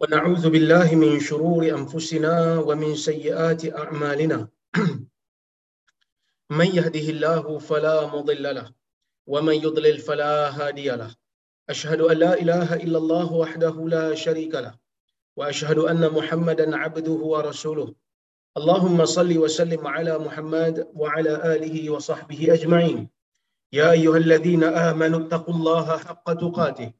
ونعوذ 0.00 0.50
بالله 0.50 0.94
من 0.94 1.20
شرور 1.20 1.62
أنفسنا 1.78 2.58
ومن 2.58 2.96
سيئات 2.96 3.62
أعمالنا. 3.78 4.48
من 6.58 6.66
يهده 6.66 7.06
الله 7.14 7.58
فلا 7.58 8.06
مضل 8.06 8.54
له 8.54 8.72
ومن 9.26 9.54
يضلل 9.54 9.98
فلا 9.98 10.48
هادي 10.58 10.88
له. 10.90 11.14
أشهد 11.70 12.00
أن 12.00 12.16
لا 12.16 12.32
إله 12.42 12.74
إلا 12.74 12.98
الله 12.98 13.32
وحده 13.32 13.88
لا 13.88 14.14
شريك 14.14 14.54
له 14.54 14.74
وأشهد 15.36 15.78
أن 15.78 16.08
محمدا 16.08 16.76
عبده 16.76 17.18
ورسوله. 17.32 17.94
اللهم 18.56 19.04
صل 19.04 19.38
وسلم 19.38 19.86
على 19.86 20.18
محمد 20.18 20.88
وعلى 20.94 21.54
آله 21.56 21.90
وصحبه 21.90 22.54
أجمعين. 22.54 23.08
يا 23.72 23.90
أيها 23.90 24.16
الذين 24.16 24.64
آمنوا 24.64 25.20
اتقوا 25.20 25.54
الله 25.54 25.96
حق 25.96 26.32
تقاته. 26.32 26.99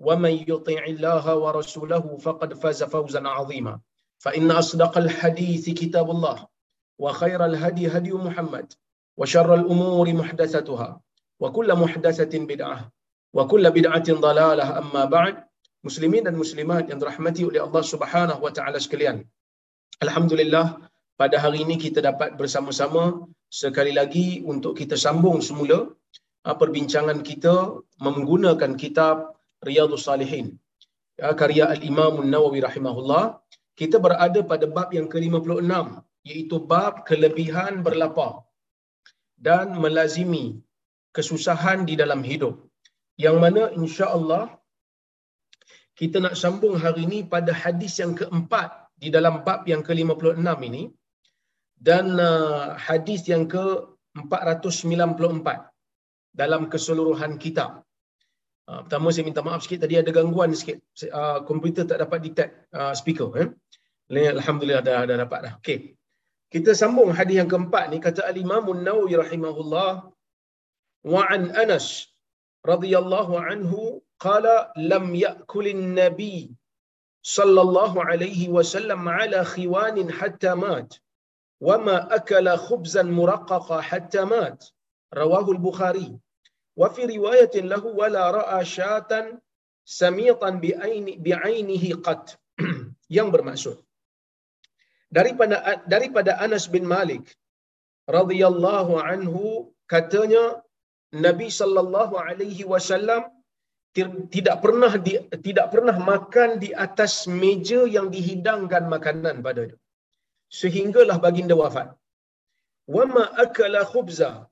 ومن 0.00 0.44
يطع 0.48 0.84
الله 0.84 1.36
ورسوله 1.36 2.16
فقد 2.16 2.54
فاز 2.54 2.84
فوزا 2.84 3.28
عظيما 3.28 3.80
فإن 4.18 4.50
أصدق 4.50 4.98
الحديث 4.98 5.70
كتاب 5.70 6.10
الله 6.10 6.46
وخير 6.98 7.44
الهدي 7.44 7.88
هدي 7.88 8.12
محمد 8.12 8.72
وشر 9.16 9.54
الأمور 9.54 10.12
محدثتها 10.12 11.00
وكل 11.40 11.74
محدثة 11.74 12.38
بدعة 12.38 12.92
وكل 13.32 13.64
بدعة 13.70 14.08
ضلالة 14.26 14.78
أما 14.78 15.04
بعد 15.04 15.34
مسلمين 15.84 16.24
dan 16.26 16.34
muslimat 16.34 16.88
yang 16.90 16.98
dirahmati 16.98 17.46
oleh 17.46 17.60
Allah 17.62 17.84
Subhanahu 17.84 18.40
wa 18.42 18.50
taala 18.50 18.80
sekalian. 18.82 19.22
Alhamdulillah 20.02 20.82
pada 21.16 21.36
hari 21.40 21.64
ini 21.64 21.78
kita 21.78 22.02
dapat 22.04 22.36
bersama-sama 22.40 23.24
sekali 23.48 23.92
lagi 23.94 24.42
untuk 24.44 24.76
kita 24.76 24.98
sambung 24.98 25.40
semula 25.40 25.88
perbincangan 26.44 27.22
kita 27.24 27.80
menggunakan 28.02 28.76
kitab 28.76 29.36
Riyadhus 29.67 30.05
Salihin 30.09 30.47
ya, 31.21 31.29
karya 31.41 31.65
Al-Imam 31.75 32.15
Nawawi 32.33 32.59
rahimahullah. 32.67 33.23
Kita 33.79 33.97
berada 34.05 34.39
pada 34.51 34.65
bab 34.75 34.89
yang 34.97 35.07
ke-56 35.13 35.73
iaitu 36.29 36.55
bab 36.71 36.93
kelebihan 37.09 37.73
berlapar 37.85 38.31
dan 39.47 39.73
melazimi 39.83 40.45
kesusahan 41.15 41.79
di 41.89 41.95
dalam 42.01 42.21
hidup. 42.29 42.55
Yang 43.25 43.37
mana 43.43 43.63
insya-Allah 43.81 44.43
kita 45.99 46.17
nak 46.23 46.35
sambung 46.41 46.75
hari 46.83 47.01
ini 47.07 47.19
pada 47.33 47.51
hadis 47.63 47.93
yang 48.01 48.13
keempat 48.19 48.69
di 49.01 49.09
dalam 49.15 49.35
bab 49.45 49.61
yang 49.71 49.81
ke-56 49.87 50.41
ini 50.69 50.83
dan 51.89 52.05
uh, 52.29 52.77
hadis 52.87 53.21
yang 53.31 53.43
ke-494 53.53 55.47
dalam 56.41 56.61
keseluruhan 56.73 57.33
kitab. 57.43 57.71
Ah, 58.71 58.81
pertama 58.87 59.11
saya 59.11 59.27
minta 59.27 59.43
maaf 59.43 59.61
sikit 59.67 59.83
tadi 59.83 59.95
ada 59.99 60.11
gangguan 60.15 60.55
sikit. 60.55 60.79
Uh, 61.19 61.43
komputer 61.49 61.83
tak 61.83 61.99
dapat 62.03 62.19
detect 62.23 62.51
uh, 62.71 62.93
speaker 62.95 63.27
eh. 63.41 63.49
Alhamdulillah 64.35 64.79
dah 64.87 65.03
dah 65.09 65.17
dapat 65.23 65.39
dah. 65.45 65.53
Okey. 65.59 65.79
Kita 66.53 66.71
sambung 66.81 67.11
hadis 67.11 67.35
yang 67.43 67.51
keempat 67.51 67.91
ni. 67.91 67.99
Kata 67.99 68.23
al 68.31 68.37
imam 68.39 68.63
an-nawawi 68.71 69.19
rahimahullah 69.23 69.91
wa 71.13 71.21
an 71.35 71.51
anas 71.63 72.07
radhiyallahu 72.71 73.43
anhu 73.51 73.99
qala 74.25 74.55
lam 74.91 75.05
ya'kul 75.25 75.67
an-nabi 75.75 76.55
sallallahu 77.35 78.03
alaihi 78.07 78.47
wasallam 78.55 79.03
ala 79.19 79.43
khiwan 79.53 79.99
hatta 80.19 80.55
mat 80.63 80.89
wa 81.67 81.75
ma 81.85 81.97
akala 82.17 82.55
khubzan 82.67 83.11
muraqqaqa 83.19 83.83
hatta 83.89 84.23
mat 84.33 84.59
rawahu 85.21 85.55
al-bukhari 85.55 86.07
wa 86.81 86.87
fi 86.95 87.03
riwayatin 87.13 87.69
lahu 87.73 87.89
wala 88.01 88.23
ra'a 88.37 88.59
syatan 88.75 89.25
samitan 89.99 90.61
bi 90.63 90.71
aini 90.87 91.13
bi 91.25 91.31
ainihi 91.49 91.91
qat. 92.07 92.23
Yang 93.17 93.29
bermaksud. 93.35 93.77
Daripada 95.17 95.57
daripada 95.93 96.31
Anas 96.45 96.65
bin 96.73 96.85
Malik 96.95 97.25
radhiyallahu 98.17 98.93
anhu 99.11 99.43
katanya 99.93 100.43
Nabi 101.25 101.47
sallallahu 101.59 102.15
alaihi 102.15 102.63
wasallam 102.73 103.23
tidak 104.35 104.57
pernah 104.63 104.91
di, 105.05 105.19
tidak 105.47 105.67
pernah 105.73 105.95
makan 106.11 106.49
di 106.63 106.69
atas 106.85 107.27
meja 107.27 107.83
yang 107.95 108.07
dihidangkan 108.15 108.87
makanan 108.87 109.43
padanya. 109.43 109.75
Sehinggalah 110.59 111.19
baginda 111.25 111.55
wafat. 111.63 111.91
Wama 112.95 113.23
akala 113.43 113.83
khubza 113.91 114.47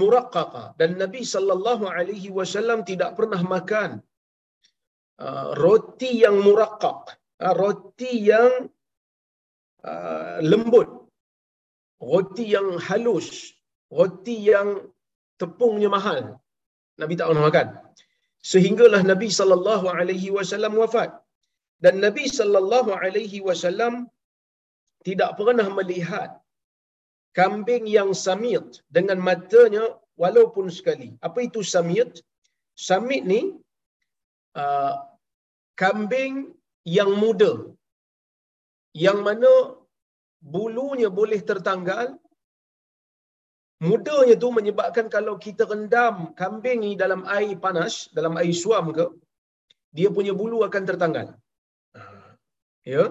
muraqqaqa. 0.00 0.64
Dan 0.80 0.90
Nabi 1.02 1.22
sallallahu 1.34 1.84
alaihi 1.98 2.28
wasallam 2.38 2.80
tidak 2.90 3.10
pernah 3.18 3.40
makan 3.54 3.90
uh, 5.24 5.46
roti 5.64 6.10
yang 6.24 6.36
muraqqaq 6.46 7.00
uh, 7.44 7.54
roti 7.62 8.12
yang 8.30 8.50
uh, 9.92 10.38
lembut 10.52 10.88
roti 12.12 12.44
yang 12.54 12.68
halus 12.88 13.28
roti 13.98 14.36
yang 14.52 14.68
tepungnya 15.40 15.88
mahal. 15.96 16.40
Nabi 17.00 17.14
tak 17.18 17.28
pernah 17.30 17.46
makan. 17.48 17.66
Sehinggalah 18.52 19.00
Nabi 19.12 19.28
sallallahu 19.38 19.86
alaihi 20.00 20.32
wasallam 20.36 20.74
wafat. 20.80 21.10
Dan 21.84 22.00
Nabi 22.06 22.24
sallallahu 22.38 22.90
alaihi 23.04 23.44
wasallam 23.48 24.08
tidak 25.06 25.36
pernah 25.38 25.68
melihat 25.78 26.40
kambing 27.38 27.84
yang 27.96 28.10
samit 28.26 28.66
dengan 28.96 29.18
matanya 29.28 29.84
walaupun 30.22 30.66
sekali. 30.78 31.08
Apa 31.26 31.38
itu 31.48 31.60
samit? 31.74 32.10
Samit 32.88 33.22
ni 33.32 33.40
uh, 34.62 34.94
kambing 35.82 36.34
yang 36.96 37.12
muda 37.22 37.52
yang 39.04 39.18
mana 39.26 39.52
bulunya 40.54 41.08
boleh 41.18 41.40
tertanggal 41.50 42.06
mudanya 43.88 44.34
tu 44.42 44.48
menyebabkan 44.58 45.06
kalau 45.16 45.34
kita 45.46 45.64
rendam 45.72 46.32
kambing 46.40 46.80
ni 46.84 46.90
dalam 47.02 47.22
air 47.36 47.56
panas, 47.64 48.08
dalam 48.16 48.34
air 48.40 48.54
suam 48.62 48.86
ke, 48.96 49.06
dia 49.96 50.08
punya 50.16 50.32
bulu 50.40 50.64
akan 50.68 50.82
tertanggal. 50.90 51.26
Ya. 52.92 53.04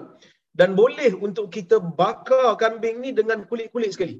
Dan 0.58 0.70
boleh 0.80 1.10
untuk 1.26 1.46
kita 1.56 1.76
bakar 2.00 2.46
kambing 2.62 2.96
ni 3.04 3.10
dengan 3.18 3.38
kulit-kulit 3.50 3.90
sekali. 3.94 4.16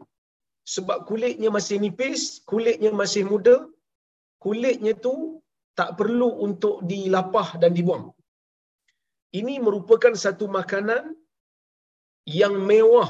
Sebab 0.74 0.98
kulitnya 1.08 1.48
masih 1.56 1.76
nipis, 1.84 2.22
kulitnya 2.50 2.90
masih 3.00 3.22
muda, 3.30 3.56
kulitnya 4.44 4.92
tu 5.06 5.14
tak 5.78 5.90
perlu 5.98 6.28
untuk 6.46 6.76
dilapah 6.90 7.48
dan 7.62 7.72
dibuang. 7.78 8.04
Ini 9.38 9.54
merupakan 9.66 10.14
satu 10.24 10.44
makanan 10.58 11.02
yang 12.40 12.54
mewah 12.70 13.08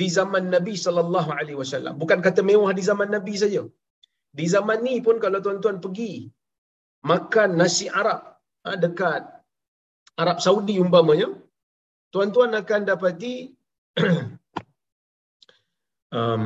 di 0.00 0.06
zaman 0.18 0.44
Nabi 0.54 0.74
sallallahu 0.84 1.30
alaihi 1.38 1.58
wasallam. 1.62 1.94
Bukan 2.02 2.20
kata 2.26 2.40
mewah 2.50 2.72
di 2.78 2.82
zaman 2.90 3.10
Nabi 3.16 3.34
saja. 3.42 3.62
Di 4.38 4.46
zaman 4.54 4.78
ni 4.86 4.94
pun 5.06 5.16
kalau 5.24 5.38
tuan-tuan 5.44 5.78
pergi 5.84 6.12
makan 7.10 7.50
nasi 7.60 7.86
Arab 8.00 8.20
ha, 8.64 8.76
dekat 8.84 9.22
Arab 10.22 10.38
Saudi 10.44 10.76
umpamanya, 10.84 11.28
tuan-tuan 12.12 12.52
akan 12.60 12.80
dapati 12.90 13.34
um, 16.18 16.42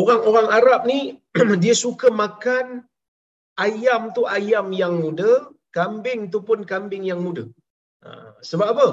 orang-orang 0.00 0.48
Arab 0.58 0.80
ni 0.90 1.00
dia 1.62 1.74
suka 1.84 2.08
makan 2.22 2.66
ayam 3.66 4.02
tu 4.16 4.22
ayam 4.36 4.66
yang 4.80 4.94
muda, 5.04 5.30
kambing 5.76 6.20
tu 6.32 6.40
pun 6.48 6.60
kambing 6.72 7.04
yang 7.10 7.20
muda. 7.26 7.44
Uh, 8.06 8.32
sebab 8.50 8.66
apa? 8.74 8.86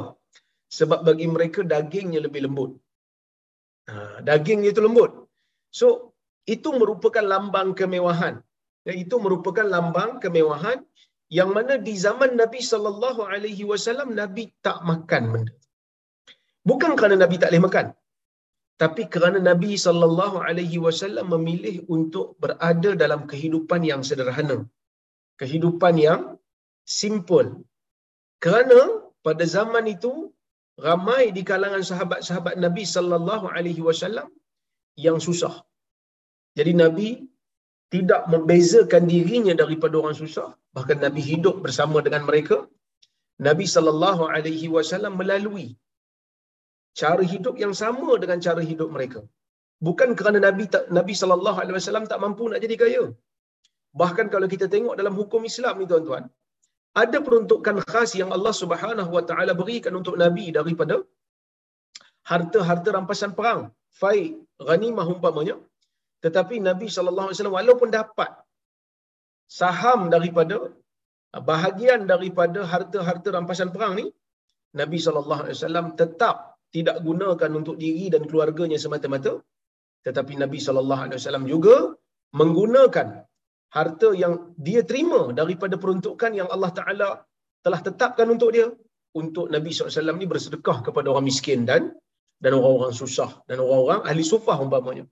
Sebab 0.77 0.99
bagi 1.07 1.27
mereka 1.35 1.63
dagingnya 1.73 2.19
lebih 2.27 2.41
lembut. 2.45 2.71
Uh, 3.87 4.17
dagingnya 4.27 4.69
itu 4.75 4.83
lembut. 4.83 5.11
So, 5.79 5.87
itu 6.55 6.69
merupakan 6.81 7.23
lambang 7.33 7.71
kemewahan. 7.79 8.35
Itu 9.03 9.15
merupakan 9.23 9.67
lambang 9.75 10.11
kemewahan 10.23 10.79
yang 11.37 11.49
mana 11.55 11.73
di 11.87 11.93
zaman 12.05 12.31
Nabi 12.41 12.59
sallallahu 12.71 13.21
alaihi 13.33 13.63
wasallam 13.71 14.09
Nabi 14.19 14.43
tak 14.65 14.77
makan 14.89 15.23
benda. 15.33 15.53
Bukan 16.69 16.91
kerana 16.99 17.15
Nabi 17.23 17.35
tak 17.41 17.49
boleh 17.51 17.63
makan. 17.67 17.87
Tapi 18.83 19.03
kerana 19.13 19.39
Nabi 19.49 19.71
sallallahu 19.83 20.37
alaihi 20.47 20.79
wasallam 20.85 21.27
memilih 21.33 21.75
untuk 21.95 22.27
berada 22.43 22.91
dalam 23.03 23.21
kehidupan 23.31 23.81
yang 23.91 24.01
sederhana. 24.09 24.57
Kehidupan 25.41 25.95
yang 26.07 26.21
simple. 26.99 27.49
Kerana 28.43 28.79
pada 29.27 29.45
zaman 29.55 29.85
itu 29.95 30.11
ramai 30.87 31.23
di 31.37 31.41
kalangan 31.49 31.83
sahabat-sahabat 31.89 32.55
Nabi 32.65 32.83
sallallahu 32.95 33.45
alaihi 33.55 33.83
wasallam 33.87 34.27
yang 35.05 35.17
susah. 35.27 35.55
Jadi 36.57 36.71
Nabi 36.83 37.09
tidak 37.93 38.21
membezakan 38.33 39.03
dirinya 39.13 39.53
daripada 39.61 39.95
orang 40.01 40.15
susah, 40.21 40.49
bahkan 40.75 40.97
Nabi 41.05 41.21
hidup 41.31 41.55
bersama 41.65 41.97
dengan 42.07 42.23
mereka. 42.29 42.57
Nabi 43.47 43.65
sallallahu 43.75 44.23
alaihi 44.35 44.67
wasallam 44.75 45.13
melalui 45.21 45.67
cara 47.01 47.23
hidup 47.33 47.55
yang 47.63 47.73
sama 47.81 48.09
dengan 48.23 48.39
cara 48.45 48.61
hidup 48.69 48.89
mereka. 48.95 49.21
Bukan 49.87 50.09
kerana 50.19 50.39
Nabi 50.47 50.65
tak, 50.73 50.85
Nabi 50.97 51.13
sallallahu 51.21 51.59
alaihi 51.61 51.77
wasallam 51.79 52.05
tak 52.11 52.21
mampu 52.23 52.45
nak 52.51 52.61
jadi 52.65 52.75
kaya. 52.83 53.03
Bahkan 54.01 54.27
kalau 54.33 54.47
kita 54.53 54.65
tengok 54.73 54.95
dalam 54.99 55.13
hukum 55.19 55.41
Islam 55.51 55.75
ni 55.81 55.85
tuan-tuan, 55.91 56.23
ada 57.03 57.17
peruntukan 57.25 57.77
khas 57.91 58.11
yang 58.21 58.31
Allah 58.35 58.53
Subhanahu 58.61 59.11
wa 59.17 59.23
taala 59.29 59.53
berikan 59.61 59.93
untuk 59.99 60.15
nabi 60.23 60.45
daripada 60.57 60.95
harta-harta 62.31 62.89
rampasan 62.97 63.31
perang, 63.37 63.61
fai, 64.01 64.21
ghanimah 64.69 65.07
umpamanya. 65.15 65.55
Tetapi 66.25 66.55
Nabi 66.69 66.85
wasallam 66.89 67.57
walaupun 67.59 67.89
dapat 67.99 68.31
saham 69.59 69.99
daripada 70.15 70.57
bahagian 71.49 72.09
daripada 72.13 72.59
harta-harta 72.73 73.27
rampasan 73.37 73.69
perang 73.75 73.93
ni, 73.99 74.05
Nabi 74.79 74.97
wasallam 75.01 75.87
tetap 76.01 76.57
tidak 76.75 76.97
gunakan 77.07 77.51
untuk 77.59 77.75
diri 77.83 78.05
dan 78.13 78.23
keluarganya 78.29 78.77
semata-mata, 78.83 79.33
tetapi 80.07 80.33
Nabi 80.43 80.57
wasallam 80.59 81.45
juga 81.53 81.75
menggunakan 82.39 83.07
harta 83.77 84.09
yang 84.23 84.33
dia 84.67 84.81
terima 84.89 85.21
daripada 85.39 85.75
peruntukan 85.83 86.31
yang 86.39 86.49
Allah 86.55 86.71
Ta'ala 86.79 87.09
telah 87.65 87.79
tetapkan 87.87 88.27
untuk 88.35 88.49
dia 88.55 88.67
untuk 89.21 89.45
Nabi 89.55 89.69
SAW 89.73 90.19
ni 90.21 90.27
bersedekah 90.33 90.77
kepada 90.87 91.07
orang 91.11 91.25
miskin 91.29 91.65
dan 91.69 91.91
dan 92.43 92.51
orang-orang 92.57 92.93
susah 93.01 93.29
dan 93.49 93.57
orang-orang 93.65 94.01
ahli 94.09 94.23
sufah 94.23 94.57
umpamanya. 94.65 95.05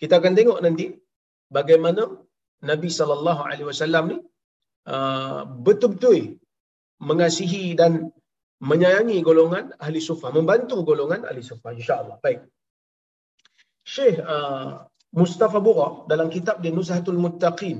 Kita 0.00 0.14
akan 0.20 0.32
tengok 0.38 0.58
nanti 0.64 0.86
bagaimana 1.56 2.02
Nabi 2.70 2.88
sallallahu 2.98 3.42
alaihi 3.48 3.68
wasallam 3.70 4.04
ni 4.12 4.18
uh, 4.94 5.40
betul-betul 5.66 6.18
mengasihi 7.08 7.64
dan 7.80 7.92
menyayangi 8.70 9.18
golongan 9.28 9.64
ahli 9.84 10.00
sufah, 10.08 10.30
membantu 10.36 10.76
golongan 10.90 11.22
ahli 11.28 11.42
sufah 11.50 11.72
insya-Allah. 11.78 12.16
Baik. 12.24 12.40
Syekh 13.94 14.18
uh, 14.34 14.88
Mustafa 15.20 15.58
Bura 15.66 15.88
dalam 16.10 16.28
kitab 16.34 16.56
dia 16.62 16.72
Nuzhatul 16.78 17.20
Muttaqin 17.24 17.78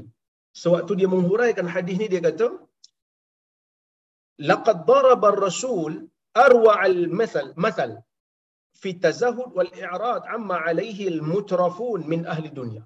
sewaktu 0.63 0.93
dia 1.01 1.09
menghuraikan 1.15 1.67
hadis 1.75 1.97
ni 2.01 2.07
dia 2.13 2.23
kata 2.27 2.49
laqad 4.51 4.79
daraba 4.91 5.27
ar-rasul 5.35 5.93
arwa 6.47 6.73
al-mathal 6.89 7.49
mathal 7.65 7.91
fi 8.85 8.91
tazahud 9.05 9.51
wal 9.59 9.73
i'rad 9.85 10.23
amma 10.37 10.57
alayhi 10.71 11.07
al-mutrafun 11.15 12.01
min 12.13 12.21
ahli 12.35 12.51
dunya. 12.61 12.83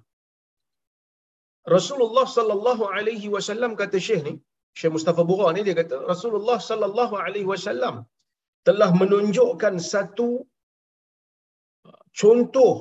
Rasulullah 1.75 2.25
sallallahu 2.37 2.83
alaihi 2.97 3.27
wasallam 3.35 3.71
kata 3.81 3.99
Syekh 4.07 4.21
ni 4.27 4.33
Syekh 4.79 4.93
Mustafa 4.95 5.23
Bura 5.29 5.49
ni 5.55 5.61
dia 5.67 5.75
kata 5.81 5.95
Rasulullah 6.13 6.57
sallallahu 6.69 7.15
alaihi 7.25 7.49
wasallam 7.53 7.95
telah 8.67 8.89
menunjukkan 9.01 9.75
satu 9.93 10.29
contoh 12.21 12.73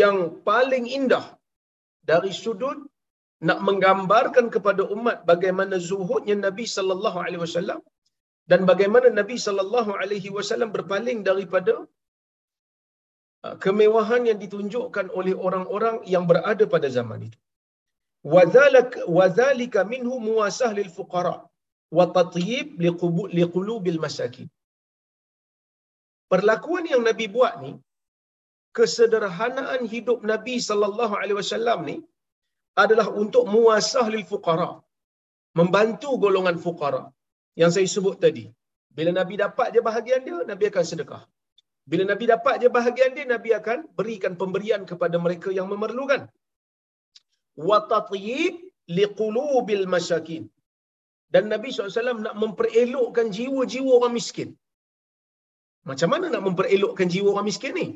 yang 0.00 0.18
paling 0.48 0.86
indah 0.98 1.26
dari 2.10 2.32
sudut 2.42 2.78
nak 3.48 3.58
menggambarkan 3.68 4.46
kepada 4.54 4.82
umat 4.94 5.18
bagaimana 5.30 5.76
zuhudnya 5.90 6.36
Nabi 6.46 6.64
sallallahu 6.76 7.18
alaihi 7.24 7.42
wasallam 7.46 7.80
dan 8.50 8.60
bagaimana 8.70 9.08
Nabi 9.20 9.36
sallallahu 9.46 9.90
alaihi 10.02 10.30
wasallam 10.36 10.70
berpaling 10.76 11.20
daripada 11.28 11.74
uh, 13.44 13.54
kemewahan 13.64 14.24
yang 14.30 14.38
ditunjukkan 14.44 15.08
oleh 15.18 15.34
orang-orang 15.46 15.98
yang 16.14 16.24
berada 16.30 16.66
pada 16.74 16.90
zaman 16.96 17.28
itu. 17.28 17.38
Wadzalik 18.34 18.90
wadzalika 19.18 19.82
minhu 19.92 20.14
muwasah 20.28 20.70
lil 20.78 20.90
fuqara 20.96 21.36
wa 21.98 22.04
tatyib 22.16 22.66
liqulubil 23.38 24.00
masakin. 24.06 24.48
Perlakuan 26.32 26.84
yang 26.92 27.02
Nabi 27.08 27.26
buat 27.36 27.54
ni 27.64 27.72
kesederhanaan 28.78 29.82
hidup 29.92 30.18
Nabi 30.32 30.54
sallallahu 30.68 31.14
alaihi 31.20 31.38
wasallam 31.42 31.78
ni 31.88 31.96
adalah 32.82 33.06
untuk 33.22 33.44
muasah 33.54 34.06
lil 34.14 34.24
fuqara 34.32 34.70
membantu 35.58 36.10
golongan 36.24 36.58
fuqara 36.66 37.02
yang 37.60 37.70
saya 37.74 37.88
sebut 37.96 38.16
tadi 38.24 38.44
bila 38.98 39.10
Nabi 39.20 39.34
dapat 39.44 39.68
je 39.74 39.80
bahagian 39.88 40.22
dia 40.26 40.38
Nabi 40.52 40.64
akan 40.70 40.84
sedekah 40.90 41.22
bila 41.90 42.04
Nabi 42.12 42.24
dapat 42.34 42.54
je 42.62 42.68
bahagian 42.78 43.12
dia 43.16 43.26
Nabi 43.34 43.50
akan 43.60 43.78
berikan 43.98 44.34
pemberian 44.42 44.82
kepada 44.90 45.16
mereka 45.24 45.50
yang 45.58 45.68
memerlukan 45.72 46.22
wa 47.68 47.78
tatyib 47.92 48.54
liqulubil 48.98 49.84
masakin 49.94 50.44
dan 51.34 51.44
Nabi 51.52 51.68
SAW 51.70 52.26
nak 52.26 52.36
memperelokkan 52.42 53.26
jiwa-jiwa 53.36 53.90
orang 53.98 54.14
miskin. 54.18 54.48
Macam 55.88 56.08
mana 56.12 56.26
nak 56.34 56.42
memperelokkan 56.46 57.08
jiwa 57.14 57.28
orang 57.32 57.48
miskin 57.50 57.74
ni? 57.80 57.86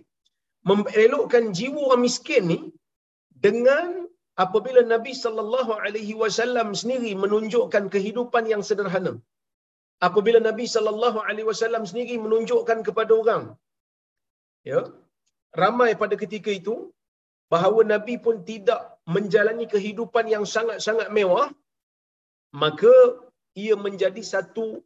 Mengelokkan 0.71 1.47
jiwa 1.59 1.81
orang 1.87 2.03
miskin 2.07 2.45
ni 2.53 2.59
dengan 3.47 3.89
apabila 4.45 4.81
Nabi 4.93 5.13
sallallahu 5.23 5.73
alaihi 5.85 6.15
wasallam 6.23 6.69
sendiri 6.81 7.13
menunjukkan 7.23 7.85
kehidupan 7.95 8.47
yang 8.53 8.63
sederhana. 8.69 9.15
Apabila 10.01 10.41
Nabi 10.49 10.67
sallallahu 10.75 11.19
alaihi 11.29 11.49
wasallam 11.51 11.85
sendiri 11.91 12.17
menunjukkan 12.25 12.79
kepada 12.89 13.13
orang 13.15 13.45
ya 14.71 14.81
ramai 15.63 15.91
pada 16.03 16.17
ketika 16.23 16.51
itu 16.51 16.75
bahawa 17.53 17.81
Nabi 17.85 18.15
pun 18.19 18.43
tidak 18.51 18.81
menjalani 19.07 19.67
kehidupan 19.75 20.27
yang 20.35 20.45
sangat-sangat 20.55 21.09
mewah 21.19 21.47
maka 22.63 22.95
ia 23.55 23.77
menjadi 23.87 24.23
satu 24.23 24.83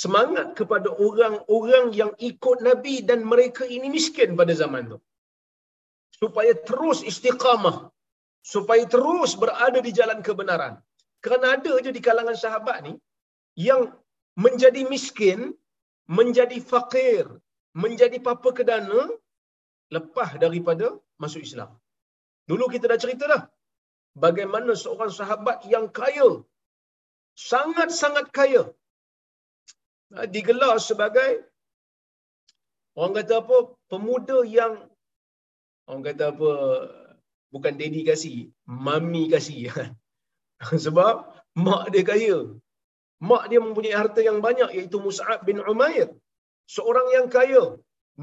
semangat 0.00 0.56
kepada 0.58 0.88
orang-orang 1.06 1.92
yang 2.00 2.12
ikut 2.30 2.58
Nabi 2.68 2.94
dan 3.08 3.20
mereka 3.32 3.64
ini 3.76 3.88
miskin 3.96 4.38
pada 4.40 4.54
zaman 4.62 4.88
itu. 4.88 4.98
Supaya 6.20 6.52
terus 6.68 7.04
istiqamah. 7.10 7.76
Supaya 8.42 8.84
terus 8.94 9.32
berada 9.42 9.78
di 9.86 9.92
jalan 9.98 10.18
kebenaran. 10.26 10.74
Kerana 11.24 11.46
ada 11.56 11.72
je 11.84 11.90
di 11.94 12.02
kalangan 12.02 12.34
sahabat 12.34 12.76
ni 12.86 12.92
yang 13.68 13.82
menjadi 14.36 14.82
miskin, 14.92 15.52
menjadi 16.18 16.58
fakir, 16.60 17.24
menjadi 17.72 18.18
papa 18.20 18.50
kedana 18.52 19.08
lepas 19.96 20.36
daripada 20.40 20.96
masuk 21.22 21.42
Islam. 21.48 21.70
Dulu 22.48 22.66
kita 22.72 22.88
dah 22.92 23.00
cerita 23.00 23.24
dah. 23.28 23.42
Bagaimana 24.12 24.76
seorang 24.76 25.08
sahabat 25.08 25.64
yang 25.64 25.88
kaya, 25.88 26.44
sangat-sangat 27.32 28.28
kaya, 28.28 28.68
Ha, 30.12 30.28
digelar 30.28 30.76
sebagai 30.76 31.30
orang 33.00 33.14
kata 33.16 33.34
apa 33.40 33.56
pemuda 33.88 34.44
yang 34.44 34.76
orang 35.88 36.04
kata 36.08 36.24
apa 36.36 36.52
bukan 37.48 37.72
daddy 37.80 38.04
kasih 38.04 38.52
mami 38.68 39.32
kasih 39.32 39.72
sebab 40.84 41.32
mak 41.56 41.88
dia 41.96 42.04
kaya 42.04 42.36
mak 43.30 43.44
dia 43.50 43.60
mempunyai 43.66 43.96
harta 44.00 44.20
yang 44.28 44.38
banyak 44.46 44.70
iaitu 44.76 44.98
Mus'ab 45.06 45.40
bin 45.48 45.58
Umair. 45.72 46.08
Seorang 46.76 47.08
yang 47.16 47.26
kaya. 47.36 47.64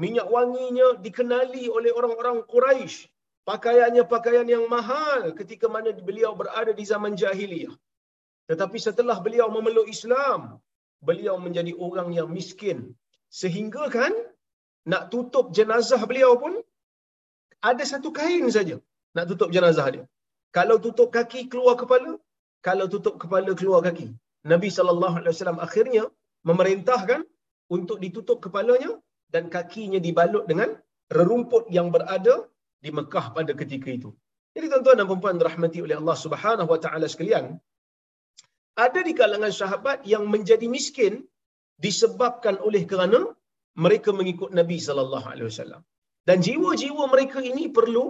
Minyak 0.02 0.28
wanginya 0.34 0.88
dikenali 1.04 1.64
oleh 1.76 1.90
orang-orang 1.98 2.36
Quraisy 2.52 3.10
pakaiannya 3.50 4.02
pakaian 4.14 4.48
yang 4.54 4.64
mahal 4.74 5.22
ketika 5.38 5.66
mana 5.74 5.90
beliau 6.08 6.32
berada 6.40 6.72
di 6.80 6.84
zaman 6.92 7.12
jahiliyah. 7.22 7.74
Tetapi 8.50 8.78
setelah 8.86 9.16
beliau 9.26 9.46
memeluk 9.56 9.88
Islam 9.96 10.40
beliau 11.08 11.34
menjadi 11.46 11.72
orang 11.86 12.08
yang 12.18 12.28
miskin. 12.38 12.78
Sehingga 13.40 13.84
kan 13.96 14.14
nak 14.90 15.02
tutup 15.12 15.46
jenazah 15.56 16.02
beliau 16.10 16.32
pun 16.42 16.54
ada 17.70 17.84
satu 17.92 18.10
kain 18.18 18.46
saja 18.56 18.76
nak 19.16 19.26
tutup 19.30 19.50
jenazah 19.56 19.86
dia. 19.94 20.04
Kalau 20.56 20.76
tutup 20.84 21.10
kaki 21.18 21.40
keluar 21.50 21.74
kepala. 21.82 22.12
Kalau 22.68 22.86
tutup 22.92 23.14
kepala 23.22 23.50
keluar 23.58 23.80
kaki 23.88 24.08
Nabi 24.52 24.68
sallallahu 24.76 25.14
alaihi 25.20 25.32
wasallam 25.34 25.60
akhirnya 25.66 26.04
memerintahkan 26.48 27.20
untuk 27.76 27.98
ditutup 28.04 28.38
kepalanya 28.44 28.92
dan 29.34 29.52
kakinya 29.54 30.00
dibalut 30.06 30.44
dengan 30.50 30.70
rerumput 31.16 31.64
yang 31.76 31.88
berada 31.94 32.48
di 32.84 32.90
Mekah 32.98 33.26
pada 33.36 33.52
ketika 33.60 33.88
itu. 33.98 34.10
Jadi 34.54 34.66
tuan-tuan 34.70 34.96
dan 34.98 35.06
puan-puan 35.10 35.38
rahmati 35.48 35.78
oleh 35.86 35.96
Allah 36.00 36.16
Subhanahu 36.24 36.70
wa 36.72 36.80
taala 36.84 37.06
sekalian, 37.12 37.44
ada 38.84 39.00
di 39.08 39.12
kalangan 39.20 39.52
sahabat 39.60 39.98
yang 40.12 40.24
menjadi 40.34 40.66
miskin 40.76 41.14
disebabkan 41.84 42.56
oleh 42.68 42.82
kerana 42.90 43.20
mereka 43.84 44.10
mengikut 44.20 44.50
Nabi 44.60 44.78
sallallahu 44.86 45.26
alaihi 45.32 45.48
wasallam. 45.50 45.82
Dan 46.28 46.38
jiwa-jiwa 46.46 47.04
mereka 47.14 47.38
ini 47.50 47.64
perlu 47.76 48.06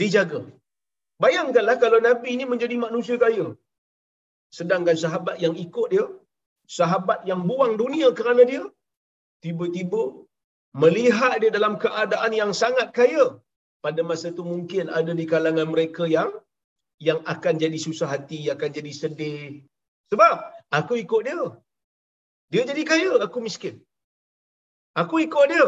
dijaga. 0.00 0.42
Bayangkanlah 1.22 1.76
kalau 1.84 1.98
Nabi 2.08 2.28
ini 2.36 2.44
menjadi 2.52 2.76
manusia 2.84 3.16
kaya. 3.24 3.46
Sedangkan 4.58 4.96
sahabat 5.04 5.36
yang 5.44 5.54
ikut 5.64 5.88
dia 5.94 6.06
sahabat 6.78 7.20
yang 7.30 7.40
buang 7.48 7.74
dunia 7.82 8.08
kerana 8.18 8.42
dia 8.50 8.64
tiba-tiba 9.44 10.02
melihat 10.82 11.34
dia 11.42 11.50
dalam 11.56 11.74
keadaan 11.84 12.32
yang 12.40 12.52
sangat 12.62 12.88
kaya 12.98 13.24
pada 13.84 14.00
masa 14.10 14.26
itu 14.32 14.42
mungkin 14.52 14.86
ada 14.98 15.12
di 15.20 15.24
kalangan 15.32 15.68
mereka 15.74 16.04
yang 16.16 16.30
yang 17.06 17.20
akan 17.32 17.54
jadi 17.62 17.78
susah 17.84 18.08
hati, 18.14 18.40
akan 18.54 18.70
jadi 18.78 18.92
sedih. 19.00 19.52
Sebab 20.10 20.34
aku 20.78 20.94
ikut 21.04 21.22
dia. 21.28 21.42
Dia 22.52 22.62
jadi 22.70 22.82
kaya, 22.90 23.12
aku 23.26 23.38
miskin. 23.46 23.74
Aku 25.02 25.18
ikut 25.26 25.46
dia. 25.52 25.66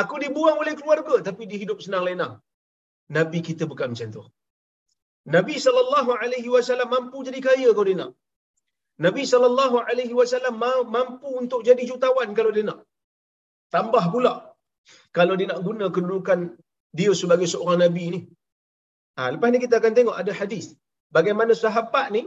Aku 0.00 0.14
dibuang 0.22 0.58
oleh 0.62 0.74
keluarga 0.78 1.14
tapi 1.28 1.42
dia 1.50 1.58
hidup 1.62 1.78
senang 1.84 2.04
lenang. 2.08 2.34
Nabi 3.16 3.38
kita 3.48 3.64
bukan 3.72 3.90
macam 3.92 4.08
tu. 4.16 4.22
Nabi 5.34 5.56
sallallahu 5.64 6.10
alaihi 6.22 6.50
wasallam 6.54 6.88
mampu 6.94 7.18
jadi 7.28 7.40
kaya 7.46 7.68
kalau 7.76 7.88
dia 7.90 7.98
nak. 8.00 8.12
Nabi 9.06 9.22
sallallahu 9.32 9.76
alaihi 9.88 10.14
wasallam 10.20 10.56
mampu 10.96 11.30
untuk 11.42 11.60
jadi 11.68 11.82
jutawan 11.90 12.30
kalau 12.38 12.52
dia 12.56 12.66
nak. 12.70 12.80
Tambah 13.74 14.04
pula 14.14 14.34
kalau 15.18 15.34
dia 15.38 15.48
nak 15.50 15.60
guna 15.68 15.86
kedudukan 15.96 16.40
dia 16.98 17.12
sebagai 17.20 17.48
seorang 17.52 17.80
nabi 17.84 18.04
ni. 18.14 18.20
Ha, 19.16 19.30
lepas 19.34 19.48
ni 19.52 19.58
kita 19.64 19.74
akan 19.80 19.92
tengok 19.98 20.16
ada 20.22 20.32
hadis 20.40 20.66
bagaimana 21.16 21.52
sahabat 21.64 22.06
ni 22.16 22.22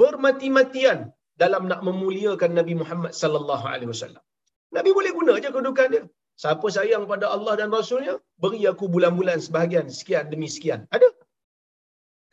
bermati-matian 0.00 0.98
dalam 1.42 1.62
nak 1.70 1.80
memuliakan 1.88 2.50
Nabi 2.58 2.74
Muhammad 2.80 3.12
sallallahu 3.22 3.66
alaihi 3.72 3.90
wasallam. 3.94 4.22
Nabi 4.76 4.90
boleh 4.98 5.12
guna 5.18 5.34
je 5.42 5.48
kedudukan 5.54 5.88
dia. 5.94 6.02
Siapa 6.42 6.66
sayang 6.76 7.04
pada 7.12 7.26
Allah 7.34 7.54
dan 7.60 7.68
Rasulnya, 7.78 8.14
beri 8.42 8.62
aku 8.72 8.86
bulan-bulan 8.94 9.38
sebahagian 9.46 9.86
sekian 9.98 10.24
demi 10.32 10.48
sekian. 10.56 10.80
Ada. 10.96 11.08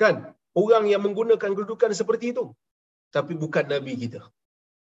Kan? 0.01 0.35
Orang 0.55 0.87
yang 0.87 1.03
menggunakan 1.03 1.51
kedudukan 1.51 1.91
seperti 1.91 2.31
itu. 2.31 2.51
Tapi 3.11 3.35
bukan 3.35 3.65
Nabi 3.67 3.93
kita. 3.95 4.21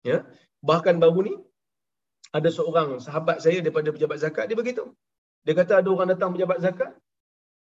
Ya. 0.02 0.26
Bahkan 0.62 0.98
baru 1.02 1.20
ni, 1.28 1.34
ada 2.30 2.48
seorang 2.50 3.02
sahabat 3.02 3.42
saya 3.42 3.58
daripada 3.64 3.90
pejabat 3.94 4.18
zakat, 4.22 4.44
dia 4.50 4.58
begitu. 4.58 4.84
Dia 5.42 5.54
kata 5.58 5.82
ada 5.82 5.88
orang 5.94 6.08
datang 6.14 6.30
pejabat 6.34 6.58
zakat, 6.62 6.90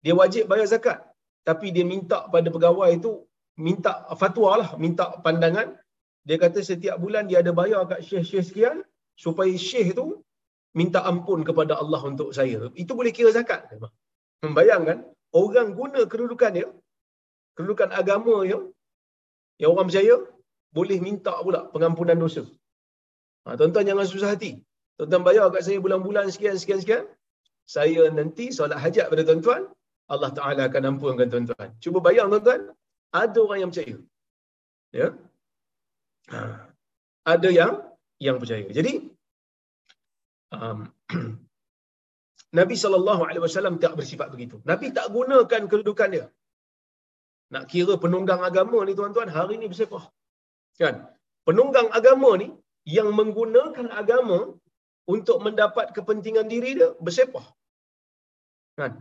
dia 0.04 0.14
wajib 0.16 0.48
bayar 0.52 0.68
zakat. 0.70 1.00
Tapi 1.44 1.76
dia 1.76 1.84
minta 1.84 2.24
pada 2.34 2.48
pegawai 2.48 2.90
itu, 2.96 3.12
minta 3.60 4.08
fatwa 4.16 4.52
lah, 4.62 4.70
minta 4.80 5.06
pandangan. 5.26 5.76
Dia 6.24 6.40
kata 6.40 6.64
setiap 6.64 6.96
bulan 7.04 7.28
dia 7.28 7.44
ada 7.44 7.52
bayar 7.52 7.84
kat 7.92 8.00
syekh-syekh 8.08 8.46
sekian, 8.48 8.78
supaya 9.20 9.52
syekh 9.60 9.92
tu 10.00 10.24
minta 10.80 11.04
ampun 11.04 11.44
kepada 11.44 11.76
Allah 11.82 12.00
untuk 12.12 12.32
saya. 12.32 12.72
Itu 12.80 12.96
boleh 12.96 13.12
kira 13.12 13.36
zakat. 13.36 13.68
Membayangkan, 14.44 15.04
orang 15.36 15.76
guna 15.76 16.08
kedudukan 16.08 16.52
dia, 16.56 16.68
kedudukan 17.56 17.90
agama 18.02 18.36
dia, 18.48 18.60
yang 19.62 19.72
orang 19.74 19.88
percaya, 19.90 20.16
boleh 20.78 20.98
minta 21.08 21.34
pula 21.46 21.62
pengampunan 21.74 22.18
dosa. 22.24 22.44
Ha, 23.46 23.56
tuan-tuan 23.60 23.86
jangan 23.90 24.06
susah 24.14 24.30
hati. 24.34 24.52
Tuan-tuan 24.98 25.24
bayar 25.28 25.46
kat 25.54 25.62
saya 25.68 25.78
bulan-bulan 25.86 26.26
sekian, 26.36 26.58
sekian, 26.62 26.80
sekian. 26.84 27.04
Saya 27.76 28.04
nanti 28.18 28.46
solat 28.58 28.80
hajat 28.86 29.06
pada 29.12 29.24
tuan-tuan, 29.28 29.62
Allah 30.14 30.32
Ta'ala 30.38 30.62
akan 30.70 30.84
ampunkan 30.90 31.28
tuan-tuan. 31.34 31.70
Cuba 31.84 32.00
bayang 32.08 32.28
tuan-tuan, 32.34 32.62
ada 33.22 33.40
orang 33.46 33.60
yang 33.64 33.72
percaya. 33.72 33.96
Ya? 35.00 35.08
Ha. 36.34 36.40
Ada 37.34 37.50
yang 37.60 37.74
yang 38.26 38.38
percaya. 38.42 38.68
Jadi, 38.78 38.94
um, 40.58 40.80
Nabi 42.58 42.76
SAW 42.78 43.82
tak 43.84 43.94
bersifat 44.00 44.28
begitu. 44.34 44.56
Nabi 44.72 44.94
tak 44.98 45.08
gunakan 45.16 45.62
kedudukan 45.72 46.10
dia. 46.16 46.26
Nak 47.54 47.64
kira 47.72 47.94
penunggang 48.04 48.42
agama 48.50 48.80
ni 48.88 48.94
tuan-tuan, 49.00 49.30
hari 49.38 49.56
ni 49.62 49.68
bersepah. 49.72 50.04
Kan? 50.82 50.96
Penunggang 51.48 51.90
agama 52.00 52.32
ni, 52.42 52.48
yang 52.98 53.10
menggunakan 53.20 53.88
agama 54.02 54.40
untuk 55.14 55.38
mendapat 55.46 55.86
kepentingan 55.96 56.48
diri 56.54 56.72
dia, 56.80 56.90
bersepah. 57.06 57.46
Kan? 58.80 58.92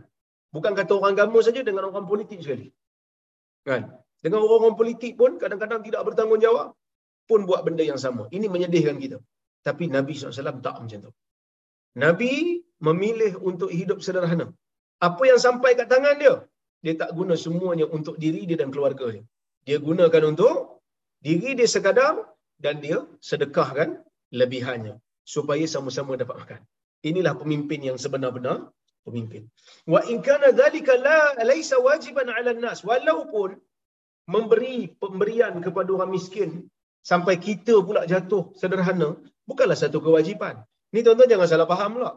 Bukan 0.55 0.73
kata 0.79 0.91
orang 0.99 1.13
agama 1.17 1.39
saja 1.47 1.61
dengan 1.69 1.89
orang 1.89 2.05
politik 2.11 2.39
sekali. 2.45 2.67
Kan? 3.69 3.83
Dengan 4.23 4.39
orang-orang 4.45 4.77
politik 4.81 5.13
pun 5.21 5.31
kadang-kadang 5.41 5.81
tidak 5.87 6.01
bertanggungjawab 6.07 6.67
pun 7.29 7.41
buat 7.49 7.61
benda 7.65 7.83
yang 7.91 7.99
sama. 8.05 8.23
Ini 8.35 8.47
menyedihkan 8.53 8.97
kita. 9.03 9.17
Tapi 9.67 9.83
Nabi 9.95 10.13
SAW 10.13 10.61
tak 10.67 10.75
macam 10.83 10.99
tu. 11.07 11.11
Nabi 12.03 12.61
memilih 12.87 13.33
untuk 13.49 13.69
hidup 13.79 13.99
sederhana. 14.05 14.47
Apa 15.07 15.23
yang 15.29 15.39
sampai 15.45 15.71
kat 15.79 15.87
tangan 15.93 16.15
dia, 16.21 16.35
dia 16.83 16.93
tak 17.01 17.11
guna 17.17 17.35
semuanya 17.45 17.85
untuk 17.97 18.15
diri 18.23 18.41
dia 18.49 18.57
dan 18.61 18.69
keluarga 18.73 19.07
dia. 19.15 19.23
Dia 19.67 19.77
gunakan 19.87 20.23
untuk 20.31 20.55
diri 21.27 21.51
dia 21.59 21.67
sekadar 21.75 22.15
dan 22.63 22.83
dia 22.83 22.97
sedekahkan 23.29 23.89
lebihannya 24.39 24.95
supaya 25.33 25.65
sama-sama 25.73 26.19
dapat 26.21 26.35
makan. 26.43 26.61
Inilah 27.09 27.33
pemimpin 27.41 27.79
yang 27.89 27.97
sebenar-benar 28.03 28.57
pemimpin. 29.07 29.43
Wa 29.93 30.01
in 30.11 30.19
kana 30.27 30.51
dhalika 30.59 30.93
la 31.07 31.19
laysa 31.51 31.79
wajiban 31.87 32.27
'ala 32.31 32.51
an-nas 32.55 32.79
walaupun 32.89 33.49
memberi 34.33 34.77
pemberian 35.03 35.55
kepada 35.65 35.89
orang 35.95 36.11
miskin 36.15 36.51
sampai 37.11 37.35
kita 37.47 37.75
pula 37.87 38.03
jatuh 38.11 38.43
sederhana 38.59 39.09
bukanlah 39.49 39.77
satu 39.83 39.99
kewajipan. 40.05 40.55
Ni 40.95 40.99
tuan-tuan 41.05 41.31
jangan 41.31 41.47
salah 41.51 41.67
faham 41.71 41.91
pula. 41.99 42.11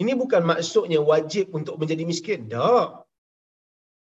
Ini 0.00 0.12
bukan 0.16 0.42
maksudnya 0.50 1.00
wajib 1.12 1.52
untuk 1.52 1.76
menjadi 1.80 2.04
miskin. 2.08 2.48
Tak. 2.52 3.09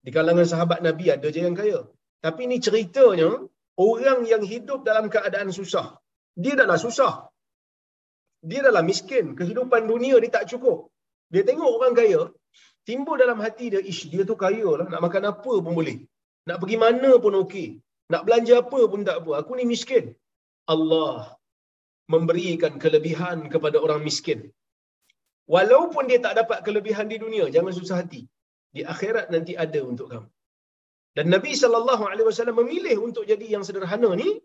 Di 0.04 0.10
kalangan 0.16 0.46
sahabat 0.52 0.80
Nabi 0.86 1.06
ada 1.14 1.28
je 1.34 1.40
yang 1.46 1.56
kaya. 1.60 1.78
Tapi 2.24 2.40
ini 2.48 2.56
ceritanya 2.66 3.30
orang 3.88 4.20
yang 4.32 4.42
hidup 4.52 4.80
dalam 4.88 5.06
keadaan 5.14 5.50
susah. 5.58 5.86
Dia 6.42 6.54
dah 6.58 6.66
lah 6.70 6.78
susah. 6.84 7.12
Dia 8.50 8.60
dah 8.66 8.72
lah 8.76 8.84
miskin. 8.90 9.26
Kehidupan 9.38 9.82
dunia 9.92 10.16
dia 10.22 10.30
tak 10.36 10.46
cukup. 10.52 10.78
Dia 11.32 11.42
tengok 11.48 11.70
orang 11.76 11.94
kaya, 12.00 12.20
timbul 12.88 13.16
dalam 13.22 13.38
hati 13.44 13.66
dia, 13.72 13.80
ish, 13.92 14.02
dia 14.12 14.22
tu 14.30 14.36
kaya 14.44 14.70
lah. 14.80 14.86
Nak 14.92 15.00
makan 15.06 15.24
apa 15.32 15.54
pun 15.64 15.72
boleh. 15.78 15.96
Nak 16.48 16.58
pergi 16.62 16.76
mana 16.84 17.10
pun 17.24 17.34
okey. 17.42 17.68
Nak 18.12 18.22
belanja 18.26 18.54
apa 18.62 18.80
pun 18.92 19.00
tak 19.08 19.16
apa. 19.22 19.30
Aku 19.40 19.52
ni 19.58 19.64
miskin. 19.74 20.04
Allah 20.74 21.38
memberikan 22.14 22.72
kelebihan 22.82 23.38
kepada 23.52 23.76
orang 23.84 24.00
miskin. 24.08 24.40
Walaupun 25.54 26.04
dia 26.10 26.18
tak 26.26 26.34
dapat 26.40 26.58
kelebihan 26.66 27.06
di 27.12 27.16
dunia, 27.24 27.44
jangan 27.54 27.72
susah 27.78 27.96
hati. 28.02 28.22
Di 28.74 28.82
akhirat 28.92 29.26
nanti 29.34 29.52
ada 29.64 29.80
untuk 29.84 30.08
kamu. 30.12 30.28
Dan 31.16 31.26
Nabi 31.34 31.52
sallallahu 31.62 32.04
alaihi 32.10 32.26
wasallam 32.28 32.56
memilih 32.64 32.96
untuk 33.06 33.24
jadi 33.28 33.46
yang 33.54 33.64
sederhana 33.68 34.10
ni 34.16 34.40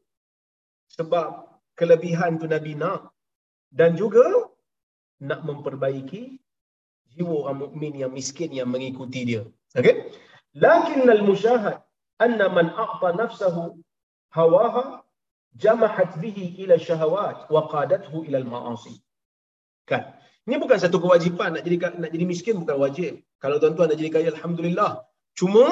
sebab 0.98 1.28
kelebihan 1.80 2.36
tu 2.42 2.48
Nabi 2.56 2.76
nak 2.76 3.16
dan 3.80 3.96
juga 4.02 4.52
nak 5.24 5.42
memperbaiki 5.48 6.24
jiwa 7.16 7.36
orang 7.48 7.60
mukmin 7.64 7.94
yang 7.96 8.12
miskin 8.12 8.52
yang 8.60 8.68
mengikuti 8.68 9.24
dia. 9.30 9.44
Okey? 9.80 10.12
Lakin 10.60 11.08
al-musyahad 11.08 11.80
anna 12.26 12.48
man 12.58 12.68
a'ta 12.86 13.16
nafsahu 13.22 13.80
hawaha 14.38 15.08
jamahat 15.56 16.12
bihi 16.22 16.46
ila 16.68 16.76
syahawat 16.88 17.48
wa 17.54 17.62
qadathu 17.74 18.28
ila 18.28 18.38
al-ma'asi. 18.44 18.96
Kan? 19.90 20.04
Ini 20.48 20.60
bukan 20.64 20.78
satu 20.84 21.00
kewajipan 21.04 21.56
nak 21.56 21.64
jadi 21.64 21.78
nak 22.04 22.12
jadi 22.12 22.26
miskin 22.28 22.56
bukan 22.60 22.78
wajib. 22.84 23.24
Kalau 23.44 23.56
tuan-tuan 23.62 23.88
nak 23.90 23.98
jadi 24.02 24.12
kaya 24.16 24.28
alhamdulillah. 24.36 24.92
Cuma 25.40 25.66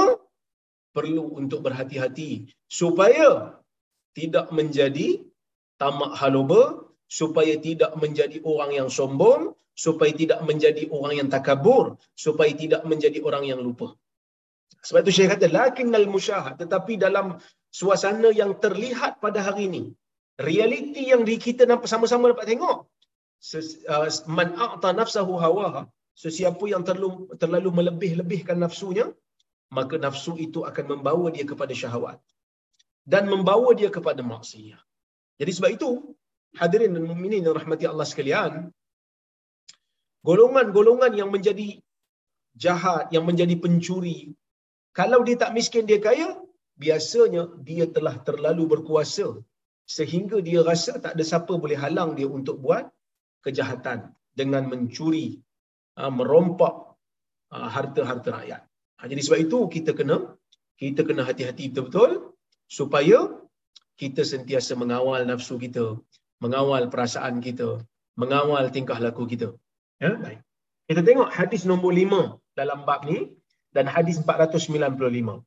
perlu 0.96 1.26
untuk 1.42 1.60
berhati-hati 1.66 2.32
supaya 2.80 3.60
tidak 4.18 4.48
menjadi 4.58 5.08
tamak 5.82 6.14
haluba, 6.22 6.62
supaya 7.20 7.54
tidak 7.68 7.92
menjadi 8.04 8.38
orang 8.52 8.72
yang 8.80 8.90
sombong, 8.98 9.42
supaya 9.76 10.12
tidak 10.22 10.40
menjadi 10.50 10.84
orang 10.96 11.14
yang 11.20 11.30
takabur, 11.36 12.00
supaya 12.16 12.52
tidak 12.64 12.82
menjadi 12.92 13.20
orang 13.28 13.44
yang 13.52 13.60
lupa. 13.60 13.98
Sebab 14.86 15.02
itu 15.04 15.14
saya 15.18 15.28
kata 15.34 15.50
lakinnal 15.50 16.08
musyahad 16.16 16.56
tetapi 16.62 16.94
dalam 17.06 17.42
suasana 17.74 18.30
yang 18.42 18.52
terlihat 18.64 19.18
pada 19.18 19.42
hari 19.42 19.66
ini 19.70 19.84
realiti 20.40 21.10
yang 21.12 21.24
kita 21.26 21.66
sama-sama 21.90 22.32
dapat 22.32 22.46
tengok 22.54 22.78
uh, 23.94 24.10
man 24.38 24.50
a'ta 24.66 24.90
nafsahu 25.00 25.34
hawaha 25.44 25.82
sesiapa 26.24 26.66
yang 26.74 26.84
terlalu 26.88 27.12
terlalu 27.42 27.70
melebih-lebihkan 27.78 28.58
nafsunya 28.64 29.06
maka 29.78 29.96
nafsu 30.06 30.34
itu 30.46 30.60
akan 30.70 30.86
membawa 30.94 31.28
dia 31.36 31.46
kepada 31.52 31.74
syahwat 31.82 32.20
dan 33.14 33.24
membawa 33.34 33.70
dia 33.80 33.90
kepada 33.98 34.22
maksiat. 34.34 34.84
Jadi 35.40 35.52
sebab 35.58 35.72
itu 35.78 35.90
hadirin 36.62 36.96
dan 36.96 37.06
mukminin 37.12 37.46
yang 37.48 37.56
rahmati 37.60 37.86
Allah 37.92 38.08
sekalian 38.12 38.54
golongan-golongan 40.28 41.14
yang 41.20 41.30
menjadi 41.36 41.68
jahat 42.66 43.12
yang 43.16 43.26
menjadi 43.30 43.56
pencuri 43.64 44.20
kalau 45.00 45.20
dia 45.28 45.38
tak 45.44 45.52
miskin 45.58 45.86
dia 45.90 46.00
kaya 46.08 46.30
biasanya 46.84 47.44
dia 47.68 47.86
telah 47.96 48.16
terlalu 48.28 48.64
berkuasa 48.74 49.28
sehingga 49.96 50.38
dia 50.48 50.60
rasa 50.70 50.94
tak 51.04 51.14
ada 51.16 51.24
siapa 51.32 51.54
boleh 51.64 51.78
halang 51.84 52.12
dia 52.18 52.28
untuk 52.38 52.58
buat 52.64 52.86
kejahatan 53.46 54.00
dengan 54.40 54.64
mencuri 54.72 55.28
merompak 56.18 56.76
ah, 57.56 57.70
harta-harta 57.76 58.30
rakyat 58.38 58.62
Ha, 59.00 59.10
jadi 59.12 59.22
sebab 59.26 59.40
itu 59.46 59.58
kita 59.76 59.92
kena 60.00 60.18
kita 60.82 61.02
kena 61.08 61.24
hati-hati 61.28 61.64
betul-betul 61.72 62.12
supaya 62.78 63.18
kita 64.02 64.22
sentiasa 64.32 64.74
mengawal 64.82 65.22
nafsu 65.32 65.56
kita, 65.66 65.86
mengawal 66.44 66.84
perasaan 66.94 67.36
kita, 67.48 67.70
mengawal 68.22 68.66
tingkah 68.76 69.00
laku 69.06 69.24
kita. 69.34 69.50
Ya, 70.04 70.12
baik. 70.24 70.40
Kita 70.90 71.02
tengok 71.08 71.30
hadis 71.38 71.62
nombor 71.70 71.92
5 71.96 72.40
dalam 72.60 72.80
bab 72.88 73.02
ni 73.12 73.20
dan 73.76 73.86
hadis 73.96 74.18
495. 74.24 75.44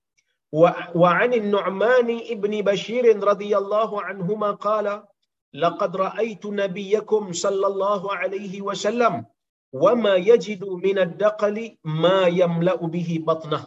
Wa 0.60 0.70
wa 1.02 1.10
'anil 1.12 1.48
Nu'man 1.56 2.08
ibn 2.34 2.52
Bashir 2.68 3.04
radhiyallahu 3.30 4.00
anhuma 4.10 4.50
qala 4.66 4.94
laqad 5.64 5.92
ra'aytu 6.04 6.56
nabiyyakum 6.62 7.32
sallallahu 7.44 8.12
alaihi 8.20 8.64
wasallam 8.68 9.14
wa 9.82 9.92
ma 10.04 10.14
yajidu 10.30 10.70
min 10.84 10.96
ad-daqali 11.06 11.66
ma 12.02 12.18
yamla'u 12.40 12.84
bihi 12.94 13.16
batnah 13.28 13.62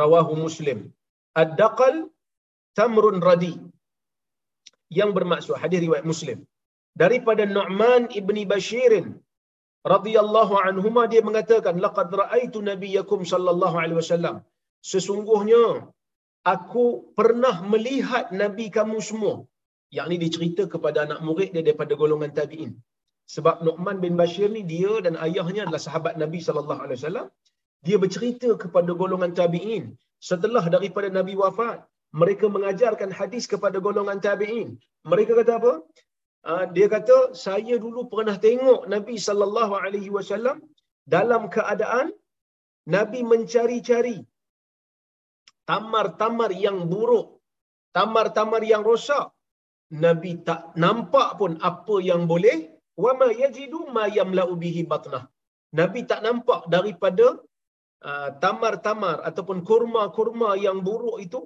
rawahu 0.00 0.34
muslim. 0.44 0.78
Ad-daqal 1.42 1.96
tamrun 2.78 3.18
radi. 3.30 3.54
Yang 4.98 5.10
bermaksud 5.16 5.54
hadis 5.62 5.80
riwayat 5.86 6.06
muslim. 6.12 6.38
Daripada 7.02 7.46
Nu'man 7.56 8.10
ibni 8.20 8.42
Bashirin 8.52 9.06
radhiyallahu 9.94 10.54
anhuma 10.68 11.02
dia 11.12 11.22
mengatakan 11.28 11.78
laqad 11.84 12.10
ra'aitu 12.22 12.58
nabiyakum 12.70 13.20
sallallahu 13.32 13.76
alaihi 13.82 14.00
wasallam. 14.02 14.36
Sesungguhnya 14.92 15.64
aku 16.54 16.84
pernah 17.18 17.54
melihat 17.72 18.26
nabi 18.42 18.66
kamu 18.76 18.98
semua. 19.10 19.34
Yang 19.96 20.06
ini 20.08 20.16
dicerita 20.24 20.62
kepada 20.72 20.98
anak 21.06 21.20
murid 21.26 21.50
dia 21.54 21.62
daripada 21.66 21.92
golongan 22.02 22.32
tabi'in 22.38 22.72
sebab 23.34 23.56
Nu'man 23.66 23.96
bin 24.04 24.14
Bashir 24.20 24.48
ni 24.56 24.62
dia 24.72 24.92
dan 25.06 25.14
ayahnya 25.26 25.62
adalah 25.64 25.82
sahabat 25.86 26.14
Nabi 26.22 26.40
sallallahu 26.46 26.82
alaihi 26.84 26.98
wasallam. 26.98 27.26
Dia 27.86 27.96
bercerita 28.02 28.48
kepada 28.62 28.90
golongan 29.00 29.32
tabi'in. 29.40 29.84
Setelah 30.30 30.64
daripada 30.74 31.08
Nabi 31.18 31.34
wafat 31.42 31.78
mereka 32.20 32.46
mengajarkan 32.56 33.10
hadis 33.18 33.44
kepada 33.52 33.78
golongan 33.86 34.18
tabi'in. 34.26 34.68
Mereka 35.12 35.32
kata 35.40 35.52
apa? 35.60 35.72
Uh, 36.50 36.64
dia 36.76 36.86
kata 36.94 37.16
saya 37.44 37.74
dulu 37.84 38.00
pernah 38.12 38.36
tengok 38.46 38.80
Nabi 38.94 39.16
sallallahu 39.26 39.74
alaihi 39.84 40.10
wasallam 40.16 40.58
dalam 41.14 41.42
keadaan 41.56 42.06
Nabi 42.94 43.20
mencari-cari 43.32 44.18
tamar-tamar 45.70 46.50
yang 46.66 46.78
buruk 46.92 47.40
tamar-tamar 47.96 48.62
yang 48.72 48.82
rosak. 48.90 49.26
Nabi 50.04 50.32
tak 50.48 50.60
nampak 50.82 51.28
pun 51.40 51.58
apa 51.70 51.96
yang 52.08 52.22
boleh 52.32 52.58
wa 53.04 53.12
ma 53.20 53.28
yajidu 53.42 53.80
ma 53.96 54.04
yamla'u 54.18 54.54
bihi 54.62 54.82
batnah. 54.92 55.24
Nabi 55.80 56.00
tak 56.10 56.20
nampak 56.26 56.60
daripada 56.74 57.26
uh, 58.08 58.28
tamar-tamar 58.42 59.16
ataupun 59.28 59.58
kurma-kurma 59.68 60.50
yang 60.66 60.78
buruk 60.88 61.18
itu 61.26 61.40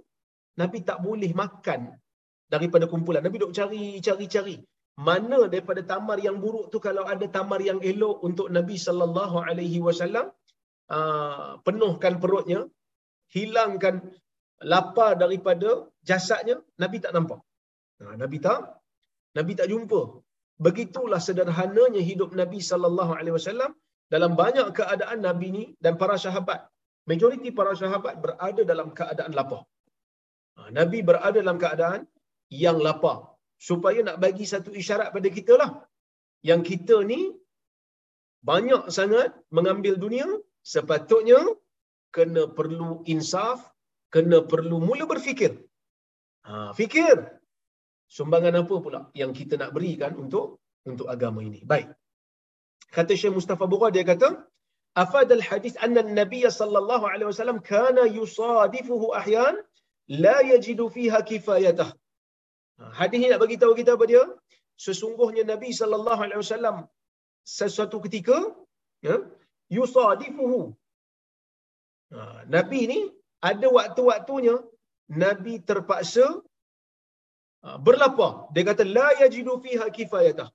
Nabi 0.60 0.78
tak 0.88 0.98
boleh 1.06 1.30
makan 1.42 1.80
daripada 2.54 2.86
kumpulan. 2.92 3.22
Nabi 3.26 3.36
duk 3.42 3.54
cari 3.58 3.84
cari 4.06 4.26
cari. 4.34 4.56
Mana 5.06 5.38
daripada 5.52 5.82
tamar 5.92 6.18
yang 6.26 6.36
buruk 6.42 6.66
tu 6.72 6.78
kalau 6.86 7.02
ada 7.12 7.26
tamar 7.36 7.58
yang 7.68 7.80
elok 7.82 8.22
untuk 8.28 8.46
Nabi 8.56 8.76
sallallahu 8.86 9.36
alaihi 9.42 9.82
wasallam 9.86 10.26
uh, 10.96 11.58
penuhkan 11.66 12.22
perutnya, 12.22 12.60
hilangkan 13.34 13.94
lapar 14.62 15.18
daripada 15.18 15.90
jasadnya, 16.06 16.62
Nabi 16.78 17.02
tak 17.04 17.12
nampak. 17.16 17.42
Nah, 17.98 18.14
Nabi 18.22 18.38
tak 18.38 18.60
Nabi 19.34 19.52
tak 19.58 19.66
jumpa 19.66 20.00
Begitulah 20.66 21.20
sederhananya 21.26 22.02
hidup 22.10 22.30
Nabi 22.40 22.60
sallallahu 22.70 23.12
alaihi 23.18 23.34
wasallam 23.38 23.72
dalam 24.14 24.32
banyak 24.42 24.66
keadaan 24.78 25.18
Nabi 25.28 25.48
ni 25.56 25.64
dan 25.84 25.94
para 26.02 26.16
sahabat. 26.24 26.60
Majoriti 27.10 27.50
para 27.58 27.72
sahabat 27.82 28.14
berada 28.24 28.62
dalam 28.70 28.88
keadaan 28.98 29.32
lapar. 29.38 29.62
Ha, 30.56 30.70
Nabi 30.78 30.98
berada 31.08 31.38
dalam 31.44 31.58
keadaan 31.64 32.00
yang 32.64 32.78
lapar. 32.86 33.18
Supaya 33.68 33.98
nak 34.06 34.16
bagi 34.24 34.46
satu 34.52 34.70
isyarat 34.80 35.10
pada 35.16 35.28
kita 35.38 35.54
lah. 35.62 35.70
Yang 36.48 36.62
kita 36.70 36.96
ni 37.10 37.20
banyak 38.50 38.92
sangat 38.96 39.32
mengambil 39.56 39.94
dunia, 40.04 40.28
sepatutnya 40.72 41.40
kena 42.16 42.42
perlu 42.58 43.02
insaf, 43.14 43.58
kena 44.14 44.38
perlu 44.52 44.78
mula 44.88 45.04
berfikir. 45.12 45.52
Ha, 46.46 46.76
fikir, 46.78 47.16
sumbangan 48.16 48.54
apa 48.62 48.76
pula 48.84 49.00
yang 49.20 49.32
kita 49.38 49.54
nak 49.60 49.70
berikan 49.76 50.12
untuk 50.24 50.46
untuk 50.90 51.06
agama 51.14 51.40
ini. 51.48 51.60
Baik. 51.72 51.88
Kata 52.96 53.12
Syekh 53.20 53.34
Mustafa 53.38 53.64
Bukhari 53.72 53.94
dia 53.96 54.04
kata, 54.10 54.28
"Afad 55.02 55.28
al-hadis 55.38 55.74
anna 55.84 56.00
an-nabiy 56.06 56.44
sallallahu 56.60 57.04
alaihi 57.12 57.28
wasallam 57.30 57.58
kana 57.72 58.02
yusadifuhu 58.18 59.06
ahyan 59.20 59.54
la 60.24 60.36
yajidu 60.50 60.86
fiha 60.96 61.20
kifayatah." 61.30 61.90
Ha, 62.78 62.84
hadis 62.98 63.18
ini 63.18 63.28
nak 63.32 63.40
bagi 63.44 63.56
tahu 63.62 63.72
kita 63.80 63.90
apa 63.96 64.06
dia? 64.12 64.22
Sesungguhnya 64.86 65.42
Nabi 65.52 65.70
sallallahu 65.80 66.20
alaihi 66.26 66.40
wasallam 66.44 66.76
sesuatu 67.58 67.98
ketika 68.04 68.38
ya, 69.08 69.16
yusadifuhu. 69.76 70.60
Ha, 72.14 72.20
Nabi 72.56 72.80
ni 72.92 73.00
ada 73.50 73.66
waktu-waktunya 73.78 74.56
Nabi 75.24 75.54
terpaksa 75.68 76.26
berlapar. 77.86 78.52
Dia 78.54 78.62
kata 78.68 78.82
la 78.96 79.08
yajidu 79.20 79.54
fiha 79.64 79.86
kifayatah. 79.96 80.48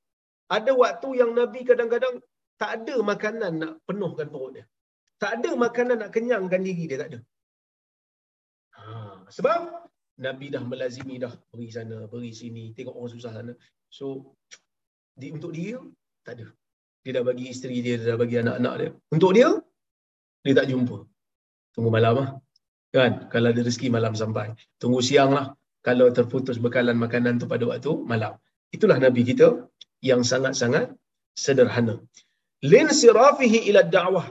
Ada 0.56 0.72
waktu 0.84 1.10
yang 1.22 1.32
Nabi 1.40 1.62
kadang-kadang 1.70 2.16
tak 2.62 2.72
ada 2.78 2.96
makanan 3.12 3.54
nak 3.62 3.74
penuhkan 3.88 4.28
perut 4.34 4.52
dia. 4.58 4.66
Tak 5.22 5.32
ada 5.38 5.52
makanan 5.66 5.98
nak 6.02 6.12
kenyangkan 6.16 6.62
diri 6.68 6.86
dia 6.90 6.98
tak 7.02 7.10
ada. 7.12 7.20
Ha, 8.78 8.84
sebab 9.36 9.60
Nabi 10.26 10.48
dah 10.54 10.64
melazimi 10.72 11.16
dah 11.24 11.34
pergi 11.52 11.70
sana, 11.76 11.98
pergi 12.12 12.32
sini, 12.42 12.64
tengok 12.78 12.96
orang 12.98 13.12
susah 13.16 13.32
sana. 13.38 13.54
So 13.98 14.36
di, 15.20 15.28
untuk 15.36 15.52
dia 15.58 15.78
tak 16.26 16.34
ada. 16.40 16.48
Dia 17.04 17.12
dah 17.20 17.24
bagi 17.30 17.46
isteri 17.54 17.78
dia, 17.86 17.96
dia 18.00 18.14
dah 18.14 18.20
bagi 18.20 18.38
anak-anak 18.44 18.74
dia. 18.82 18.90
Untuk 19.16 19.32
dia 19.38 19.50
dia 20.46 20.54
tak 20.56 20.68
jumpa. 20.72 20.98
Tunggu 21.74 21.90
malam 21.92 22.14
lah. 22.22 22.30
Kan? 22.90 23.30
Kalau 23.34 23.48
ada 23.54 23.62
rezeki 23.62 23.88
malam 23.94 24.14
sampai. 24.18 24.56
Tunggu 24.82 25.00
siang 25.04 25.32
lah 25.38 25.59
kalau 25.88 26.08
terputus 26.18 26.58
bekalan 26.66 26.98
makanan 27.00 27.40
tu 27.42 27.46
pada 27.48 27.64
waktu 27.72 27.92
malam. 28.12 28.34
Itulah 28.76 28.98
Nabi 29.06 29.22
kita 29.30 29.48
yang 30.10 30.22
sangat-sangat 30.32 30.94
sederhana. 31.34 31.96
Lin 32.72 32.88
sirafihi 33.02 33.72
ila 33.72 33.82
da'wah. 33.98 34.28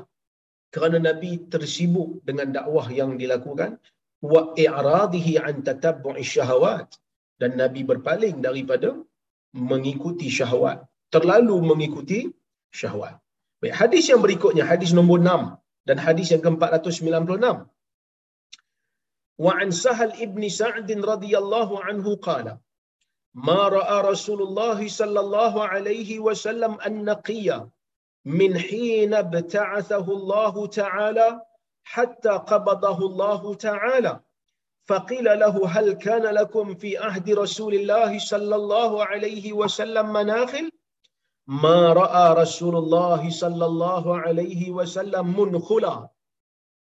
Kerana 0.68 1.00
Nabi 1.00 1.48
tersibuk 1.52 2.20
dengan 2.28 2.52
dakwah 2.52 2.86
yang 2.92 3.16
dilakukan 3.16 3.80
wa 4.20 4.52
i'radihi 4.52 5.40
an 5.40 5.64
tatabbu'i 5.64 6.20
syahawat 6.20 6.88
dan 7.40 7.56
Nabi 7.56 7.88
berpaling 7.88 8.44
daripada 8.44 8.92
mengikuti 9.56 10.28
syahwat. 10.28 10.84
Terlalu 11.08 11.56
mengikuti 11.70 12.28
syahwat. 12.68 13.16
Baik, 13.64 13.74
hadis 13.80 14.04
yang 14.12 14.20
berikutnya, 14.20 14.68
hadis 14.68 14.92
nombor 14.92 15.18
6 15.24 15.56
dan 15.88 15.96
hadis 15.96 16.28
yang 16.30 16.42
ke-496. 16.44 17.64
وعن 19.38 19.70
سهل 19.70 20.12
ابن 20.22 20.48
سعد 20.48 20.92
رضي 20.92 21.38
الله 21.38 21.84
عنه 21.84 22.16
قال 22.16 22.58
ما 23.34 23.68
رأى 23.68 24.10
رسول 24.10 24.42
الله 24.42 24.88
صلى 24.88 25.20
الله 25.20 25.64
عليه 25.64 26.18
وسلم 26.18 26.78
النقي 26.86 27.66
من 28.24 28.58
حين 28.58 29.14
ابتعثه 29.14 30.12
الله 30.12 30.66
تعالى 30.66 31.40
حتى 31.84 32.28
قبضه 32.28 32.98
الله 33.06 33.54
تعالى؟ 33.54 34.20
فقيل 34.86 35.24
له 35.24 35.68
هل 35.68 35.92
كان 35.92 36.22
لكم 36.22 36.74
في 36.74 36.98
عهد 36.98 37.30
رسول 37.30 37.74
الله 37.74 38.18
صلى 38.18 38.56
الله 38.56 39.04
عليه 39.04 39.52
وسلم 39.52 40.12
مناخل؟ 40.12 40.70
ما 41.46 41.92
رأى 41.92 42.34
رسول 42.42 42.76
الله 42.76 43.30
صلى 43.30 43.66
الله 43.66 44.18
عليه 44.18 44.70
وسلم 44.70 45.40
منخلا. 45.40 46.08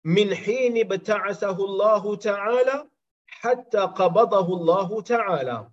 من 0.05 0.35
حين 0.35 0.77
ابتعثه 0.77 1.65
الله 1.65 2.15
تعالى 2.15 2.87
حتى 3.27 3.79
قبضه 3.79 4.47
الله 4.57 5.01
تعالى. 5.01 5.67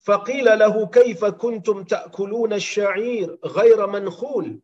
فقيل 0.00 0.58
له 0.58 0.86
كيف 0.86 1.24
كنتم 1.24 1.84
تأكلون 1.84 2.52
الشعير 2.52 3.38
غير 3.44 3.86
منخول؟ 3.86 4.60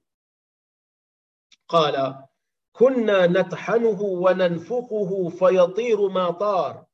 قال 1.69 2.15
كنا 2.73 3.27
نطحنه 3.27 4.03
وننفخه 4.03 5.29
فيطير 5.29 6.09
ما 6.09 6.31
طار 6.31 6.85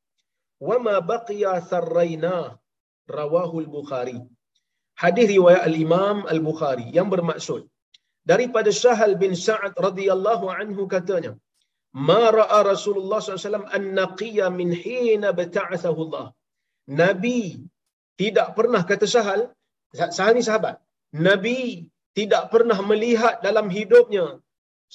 وما 0.60 0.98
بقي 0.98 1.60
ثريناه 1.60 2.58
رواه 3.10 3.58
البخاري. 3.58 4.28
hadis 4.94 5.26
riwayat 5.26 5.66
al-Imam 5.66 6.22
al-Bukhari 6.30 6.86
yang 6.94 7.10
bermaksud. 7.10 7.66
daripada 8.24 8.72
Sahal 8.72 9.12
bin 9.22 9.32
Sa'ad 9.36 9.76
radhiyallahu 9.86 10.48
anhu 10.48 10.88
katanya 10.88 11.32
ma 11.94 12.22
ra'a 12.38 12.58
Rasulullah 12.72 13.18
SAW 13.22 13.70
an-naqiyya 13.78 14.46
min 14.60 14.70
hina 14.84 15.30
bata'athahu 15.40 16.00
Allah. 16.06 16.26
Nabi 17.02 17.40
tidak 18.20 18.48
pernah 18.58 18.82
kata 18.90 19.06
Sahal, 19.16 19.40
Sahal 19.94 20.34
ni 20.36 20.42
sahabat. 20.48 20.76
Nabi 21.14 21.86
tidak 22.18 22.50
pernah 22.52 22.78
melihat 22.90 23.38
dalam 23.46 23.66
hidupnya 23.76 24.26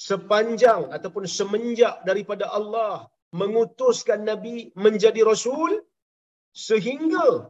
sepanjang 0.08 0.82
ataupun 0.96 1.24
semenjak 1.38 1.94
daripada 2.08 2.44
Allah 2.58 3.08
mengutuskan 3.40 4.20
Nabi 4.30 4.56
menjadi 4.84 5.20
Rasul 5.30 5.72
sehingga 6.68 7.48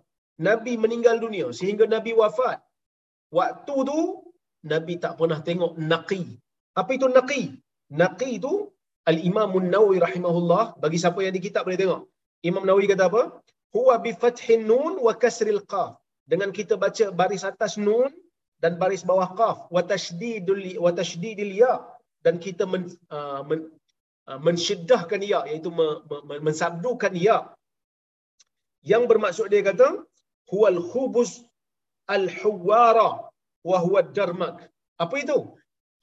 Nabi 0.48 0.72
meninggal 0.84 1.16
dunia 1.24 1.46
sehingga 1.58 1.84
Nabi 1.94 2.12
wafat. 2.20 2.58
Waktu 3.38 3.76
tu 3.90 4.00
Nabi 4.72 4.94
tak 5.04 5.14
pernah 5.18 5.40
tengok 5.48 5.72
naqi. 5.92 6.22
Apa 6.80 6.90
itu 6.98 7.06
naqi? 7.18 7.42
Naqi 8.00 8.30
itu 8.38 8.54
Al-Imam 9.08 9.52
Nawawi 9.56 9.98
rahimahullah 10.04 10.76
bagi 10.82 10.98
siapa 11.00 11.24
yang 11.24 11.32
di 11.36 11.42
kitab 11.46 11.64
boleh 11.64 11.80
tengok. 11.80 12.02
Imam 12.44 12.64
Nawawi 12.68 12.86
kata 12.92 13.08
apa? 13.08 13.22
Huwa 13.72 13.94
bi 14.04 14.12
fathin 14.12 14.66
nun 14.68 15.00
wa 15.00 15.12
kasril 15.22 15.62
qaf. 15.72 15.96
Dengan 16.30 16.50
kita 16.52 16.74
baca 16.76 17.08
baris 17.20 17.42
atas 17.48 17.74
nun 17.80 18.12
dan 18.62 18.76
baris 18.82 19.02
bawah 19.10 19.30
qaf 19.40 19.58
wa 19.74 19.82
tasydidul 19.82 20.62
wa 20.84 20.90
tasydidil 20.92 21.52
ya 21.62 21.80
dan 22.24 22.36
kita 22.44 22.68
men, 22.68 22.92
uh, 23.08 23.40
men, 23.48 23.72
uh, 24.28 24.38
mensyiddahkan 24.46 25.24
ya 25.24 25.40
iaitu 25.48 25.72
me, 25.72 25.86
me, 26.28 26.36
mensabdukan 26.46 27.14
ya. 27.16 27.38
Yang 28.84 29.02
bermaksud 29.10 29.46
dia 29.52 29.64
kata 29.64 29.88
huwal 30.52 30.80
khubus 30.92 31.44
al 32.08 32.28
huwara 32.40 33.08
wa 33.64 33.78
huwa 33.84 34.00
darmak. 34.16 34.68
Apa 35.00 35.14
itu? 35.24 35.38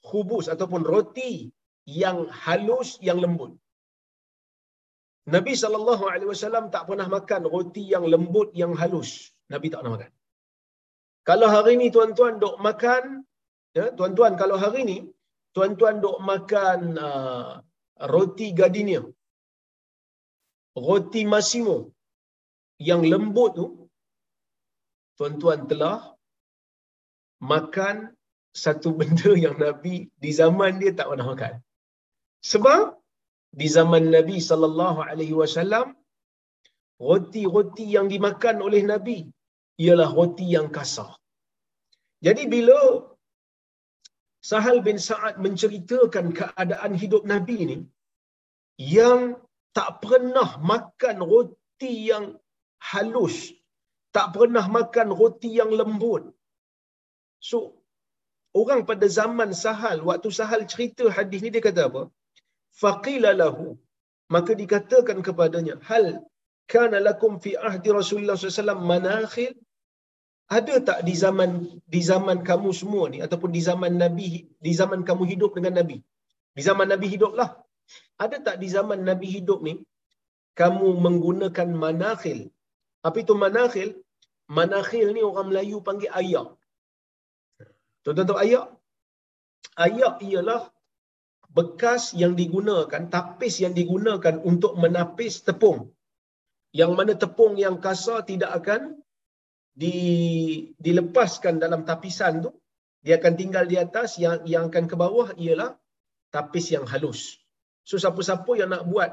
Khubus 0.08 0.46
ataupun 0.50 0.82
roti 0.82 1.50
yang 2.02 2.18
halus 2.42 2.90
yang 3.08 3.18
lembut. 3.24 3.52
Nabi 5.34 5.52
sallallahu 5.62 6.04
alaihi 6.12 6.30
wasallam 6.32 6.64
tak 6.74 6.84
pernah 6.88 7.08
makan 7.16 7.42
roti 7.54 7.84
yang 7.94 8.04
lembut 8.12 8.48
yang 8.60 8.72
halus. 8.80 9.10
Nabi 9.52 9.66
tak 9.72 9.80
pernah 9.80 9.94
makan. 9.96 10.12
Kalau 11.28 11.48
hari 11.54 11.72
ni 11.80 11.86
tuan-tuan 11.94 12.34
dok 12.42 12.56
makan, 12.66 13.04
ya, 13.78 13.86
tuan-tuan 13.98 14.32
kalau 14.42 14.56
hari 14.64 14.82
ni 14.90 14.98
tuan-tuan 15.56 15.96
dok 16.04 16.18
makan 16.30 16.78
uh, 17.08 17.50
roti 18.14 18.48
Gardenia. 18.60 19.02
Roti 20.88 21.22
Massimo 21.32 21.76
yang 22.88 23.02
lembut 23.12 23.50
tu 23.58 23.66
tuan-tuan 25.18 25.60
telah 25.70 25.98
makan 27.52 27.96
satu 28.64 28.88
benda 28.98 29.32
yang 29.44 29.56
Nabi 29.64 29.94
di 30.22 30.30
zaman 30.40 30.80
dia 30.80 30.92
tak 30.98 31.08
pernah 31.12 31.28
makan. 31.32 31.54
Sebab 32.42 32.94
di 33.60 33.66
zaman 33.66 34.14
Nabi 34.14 34.38
sallallahu 34.38 35.00
alaihi 35.02 35.34
wasallam 35.34 35.96
roti-roti 37.00 37.86
yang 37.96 38.06
dimakan 38.12 38.62
oleh 38.66 38.82
Nabi 38.86 39.18
ialah 39.78 40.10
roti 40.10 40.46
yang 40.56 40.68
kasar. 40.70 41.10
Jadi 42.26 42.50
bila 42.50 42.78
Sahal 44.50 44.82
bin 44.86 44.98
Sa'ad 44.98 45.38
menceritakan 45.44 46.26
keadaan 46.38 46.94
hidup 46.94 47.22
Nabi 47.26 47.56
ini 47.64 47.78
yang 48.78 49.38
tak 49.78 50.02
pernah 50.02 50.58
makan 50.58 51.22
roti 51.22 52.10
yang 52.10 52.38
halus, 52.90 53.54
tak 54.16 54.34
pernah 54.34 54.66
makan 54.66 55.10
roti 55.20 55.50
yang 55.60 55.70
lembut. 55.70 56.22
So, 57.38 57.82
orang 58.54 58.86
pada 58.86 59.06
zaman 59.06 59.54
Sahal, 59.54 60.02
waktu 60.02 60.30
Sahal 60.38 60.66
cerita 60.66 61.06
hadis 61.10 61.42
ni 61.42 61.50
dia 61.54 61.62
kata 61.62 61.82
apa? 61.90 62.02
Faqila 62.82 63.32
lahu, 63.42 63.78
maka 64.34 64.52
dikatakan 64.52 65.18
kepadanya, 65.26 65.80
hal 65.88 66.20
kana 66.72 67.00
lakum 67.00 67.40
fi 67.44 67.56
ahdi 67.68 67.88
Rasulullah 68.00 68.36
SAW 68.36 68.86
manakhil? 68.92 69.54
Ada 70.48 70.74
tak 70.80 70.98
di 71.04 71.12
zaman 71.12 71.50
di 71.84 72.00
zaman 72.00 72.40
kamu 72.40 72.72
semua 72.72 73.04
ni 73.12 73.20
ataupun 73.20 73.52
di 73.52 73.60
zaman 73.60 74.00
Nabi 74.00 74.48
di 74.66 74.72
zaman 74.80 75.04
kamu 75.04 75.28
hidup 75.32 75.52
dengan 75.56 75.84
Nabi? 75.84 76.00
Di 76.56 76.62
zaman 76.64 76.88
Nabi 76.88 77.06
hiduplah. 77.14 77.50
Ada 78.16 78.36
tak 78.46 78.56
di 78.62 78.68
zaman 78.72 79.04
Nabi 79.04 79.28
hidup 79.28 79.60
ni 79.60 79.74
kamu 80.60 80.88
menggunakan 81.04 81.68
manakhil? 81.84 82.48
Apa 83.04 83.16
itu 83.24 83.36
manakhil? 83.44 83.90
Manakhil 84.48 85.12
ni 85.12 85.20
orang 85.20 85.52
Melayu 85.52 85.84
panggil 85.84 86.08
ayak. 86.20 86.48
Tuan-tuan 88.02 88.28
tahu 88.28 88.40
ayak? 88.40 88.66
Ayak 89.84 90.14
ialah 90.24 90.62
bekas 91.48 92.12
yang 92.12 92.36
digunakan, 92.36 93.08
tapis 93.08 93.64
yang 93.64 93.72
digunakan 93.72 94.36
untuk 94.44 94.76
menapis 94.76 95.42
tepung. 95.42 95.90
Yang 96.70 96.92
mana 96.92 97.12
tepung 97.16 97.56
yang 97.56 97.80
kasar 97.80 98.28
tidak 98.28 98.52
akan 98.52 99.00
di, 99.72 99.96
dilepaskan 100.76 101.56
dalam 101.56 101.88
tapisan 101.88 102.44
tu, 102.44 102.50
dia 103.00 103.16
akan 103.16 103.34
tinggal 103.40 103.64
di 103.64 103.80
atas, 103.80 104.20
yang 104.20 104.44
yang 104.44 104.68
akan 104.68 104.84
ke 104.90 104.96
bawah 104.98 105.32
ialah 105.38 105.78
tapis 106.28 106.68
yang 106.74 106.84
halus. 106.84 107.40
So 107.88 107.96
siapa-siapa 107.96 108.52
yang 108.60 108.68
nak 108.74 108.84
buat, 108.84 109.10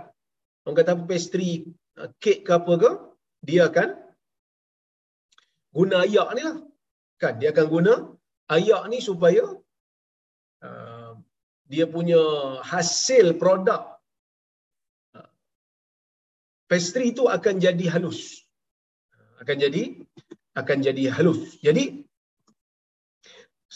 orang 0.67 0.75
kata 0.75 0.99
pastry, 1.07 1.71
uh, 1.95 2.11
kek 2.19 2.43
ke 2.43 2.51
apa 2.51 2.73
ke, 2.75 2.91
dia 3.39 3.71
akan 3.71 3.95
guna 5.71 6.03
ayak 6.03 6.29
ni 6.35 6.41
lah. 6.43 6.57
Kan? 7.15 7.39
Dia 7.39 7.55
akan 7.55 7.67
guna 7.71 7.93
ayak 8.51 8.91
ni 8.91 8.99
supaya 8.99 9.47
dia 11.71 11.85
punya 11.95 12.21
hasil 12.71 13.25
produk 13.41 13.81
uh, 15.17 15.29
pastry 16.69 17.07
tu 17.19 17.25
akan 17.37 17.55
jadi 17.65 17.85
halus. 17.93 18.21
Akan 19.41 19.57
jadi 19.63 19.83
akan 20.61 20.77
jadi 20.87 21.03
halus. 21.15 21.41
Jadi 21.65 22.05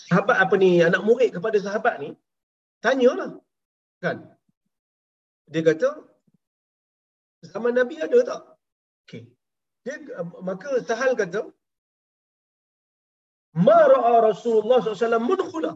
sahabat 0.08 0.38
apa 0.44 0.56
ni 0.64 0.72
anak 0.90 1.02
murid 1.08 1.30
kepada 1.38 1.58
sahabat 1.66 1.96
ni 2.04 2.10
tanyalah 2.86 3.32
kan 4.04 4.18
dia 5.52 5.62
kata 5.70 5.90
zaman 7.52 7.74
nabi 7.80 7.96
ada 8.06 8.20
tak 8.30 8.42
okey 9.04 9.24
dia 9.84 9.96
maka 10.50 10.72
sahal 10.90 11.12
kata 11.22 11.42
ma 13.68 13.80
ra'a 13.94 14.14
rasulullah 14.30 14.80
SAW 14.82 15.28
mudkhula 15.30 15.72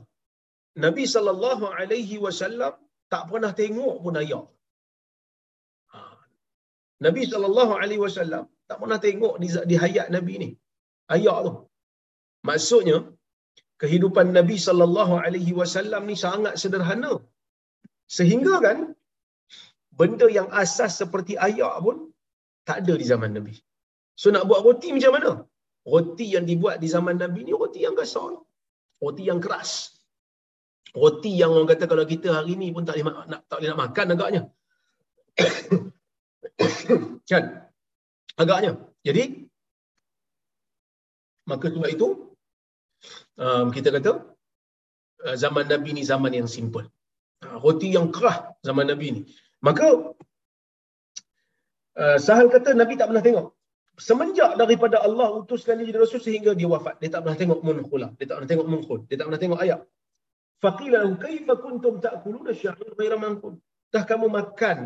nabi 0.86 1.06
sallallahu 1.16 1.66
alaihi 1.80 2.18
wasallam 2.26 2.74
tak 3.14 3.24
pernah 3.32 3.52
tengok 3.62 3.96
pun 4.06 4.18
ayak 4.22 4.46
ha. 5.94 6.00
nabi 7.06 7.24
sallallahu 7.34 7.74
alaihi 7.82 8.04
wasallam 8.06 8.46
tak 8.70 8.78
pernah 8.82 9.00
tengok 9.06 9.36
di, 9.44 9.48
di 9.72 9.78
hayat 9.84 10.10
nabi 10.18 10.36
ni 10.44 10.50
ayak 11.16 11.38
tu. 11.48 11.54
Maksudnya 12.50 12.98
kehidupan 13.82 14.28
Nabi 14.40 14.58
sallallahu 14.68 15.14
alaihi 15.26 15.54
wasallam 15.60 16.04
ni 16.10 16.16
sangat 16.26 16.56
sederhana. 16.64 17.14
Sehingga 18.18 18.56
kan 18.66 18.78
benda 20.00 20.28
yang 20.38 20.50
asas 20.64 20.94
seperti 21.02 21.34
ayak 21.48 21.76
pun 21.86 21.98
tak 22.68 22.78
ada 22.82 22.94
di 23.02 23.06
zaman 23.12 23.32
Nabi. 23.38 23.56
So 24.22 24.30
nak 24.36 24.46
buat 24.50 24.62
roti 24.68 24.90
macam 24.96 25.14
mana? 25.18 25.32
Roti 25.94 26.28
yang 26.36 26.46
dibuat 26.52 26.78
di 26.84 26.88
zaman 26.96 27.18
Nabi 27.24 27.40
ni 27.48 27.54
roti 27.62 27.80
yang 27.86 27.96
kasar. 28.02 28.32
Roti 29.04 29.24
yang 29.30 29.40
keras. 29.46 29.72
Roti 30.92 31.32
yang 31.34 31.56
orang 31.56 31.70
kata 31.72 31.88
kalau 31.88 32.04
kita 32.04 32.36
hari 32.36 32.54
ni 32.60 32.70
pun 32.76 32.84
tak 32.84 33.00
boleh 33.00 33.26
nak, 33.32 33.42
tak 33.48 33.58
boleh 33.58 33.70
nak 33.72 33.82
makan 33.88 34.08
agaknya. 34.14 34.42
kan? 37.32 37.44
Agaknya. 38.38 38.72
Jadi, 39.02 39.24
maka 41.50 41.66
sebab 41.74 41.90
itu 41.90 42.08
um, 43.42 43.68
kita 43.74 43.90
kata 43.90 44.12
uh, 45.26 45.36
zaman 45.40 45.66
Nabi 45.66 45.98
ni 45.98 46.04
zaman 46.06 46.32
yang 46.36 46.46
simple. 46.46 46.86
Uh, 47.42 47.58
roti 47.58 47.90
yang 47.90 48.14
kerah 48.14 48.54
zaman 48.62 48.86
Nabi 48.86 49.08
ni. 49.18 49.22
Maka 49.66 50.14
uh, 51.98 52.18
Sahal 52.22 52.54
kata 52.54 52.78
Nabi 52.78 53.02
tak 53.02 53.10
pernah 53.10 53.26
tengok. 53.26 53.48
Semenjak 53.94 54.58
daripada 54.58 55.06
Allah 55.06 55.38
utuskan 55.38 55.78
dia 55.78 55.86
jadi 55.94 56.02
Rasul 56.02 56.22
sehingga 56.22 56.58
dia 56.58 56.66
wafat. 56.66 56.98
Dia 56.98 57.14
tak 57.14 57.26
pernah 57.26 57.38
tengok 57.38 57.60
munkhula. 57.62 58.08
Dia 58.18 58.26
tak 58.26 58.42
pernah 58.42 58.50
tengok 58.50 58.68
munkhul. 58.70 59.00
Dia 59.06 59.16
tak 59.22 59.26
pernah 59.30 59.42
tengok 59.42 59.60
ayat. 59.62 59.80
Faqila 60.64 60.98
lahu 61.04 61.16
kaifa 61.26 61.54
kuntum 61.64 61.96
ta'kuluna 62.06 62.52
sya'ir 62.62 62.92
ghaira 63.00 63.18
mankul. 63.26 63.56
Dah 63.94 64.04
kamu 64.12 64.28
makan 64.40 64.80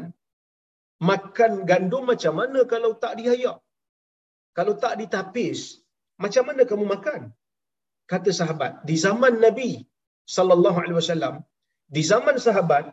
makan 1.09 1.51
gandum 1.69 2.03
macam 2.11 2.33
mana 2.39 2.59
kalau 2.73 2.91
tak 3.03 3.13
dihayak? 3.19 3.57
Kalau 4.57 4.73
tak 4.83 4.93
ditapis, 5.01 5.59
macam 6.23 6.43
mana 6.49 6.61
kamu 6.69 6.85
makan? 6.93 7.21
Kata 8.11 8.31
sahabat, 8.39 8.71
di 8.89 8.95
zaman 9.05 9.33
Nabi 9.45 9.71
sallallahu 10.35 10.77
alaihi 10.83 10.97
wasallam, 11.01 11.35
di 11.95 12.01
zaman 12.11 12.35
sahabat, 12.45 12.85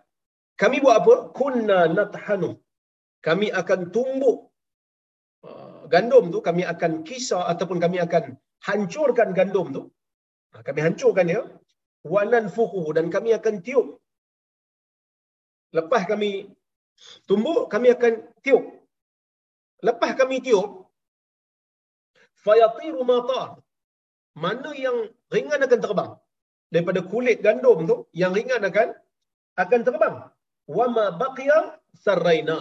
kami 0.62 0.76
buat 0.84 0.96
apa? 1.00 1.14
Kunna 1.38 1.78
nathanu. 1.96 2.50
Kami 3.26 3.46
akan 3.60 3.80
tumbuk 3.94 4.38
uh, 5.48 5.82
gandum 5.92 6.24
tu, 6.34 6.40
kami 6.48 6.62
akan 6.72 6.92
kisah 7.08 7.42
ataupun 7.52 7.78
kami 7.84 7.98
akan 8.06 8.24
hancurkan 8.66 9.32
gandum 9.38 9.68
tu. 9.76 9.82
Ha, 10.52 10.62
kami 10.66 10.80
hancurkan 10.86 11.26
dia. 11.32 11.42
Wanan 12.12 12.46
fuku 12.56 12.84
dan 12.96 13.06
kami 13.14 13.30
akan 13.38 13.54
tiup. 13.66 13.86
Lepas 15.76 16.02
kami 16.10 16.30
tumbuk, 17.28 17.62
kami 17.72 17.88
akan 17.96 18.12
tiup. 18.44 18.64
Lepas 19.86 20.12
kami 20.20 20.36
tiup, 20.46 20.68
fayatiru 22.44 23.02
mata 23.08 23.40
mana 24.44 24.70
yang 24.84 24.96
ringan 25.34 25.64
akan 25.66 25.80
terbang 25.84 26.12
daripada 26.72 27.00
kulit 27.12 27.38
gandum 27.46 27.78
tu 27.90 27.96
yang 28.20 28.32
ringan 28.36 28.62
akan 28.68 28.88
akan 29.62 29.80
terbang 29.86 30.16
wama 30.76 31.04
baqiya 31.20 31.58
sarraina 32.04 32.58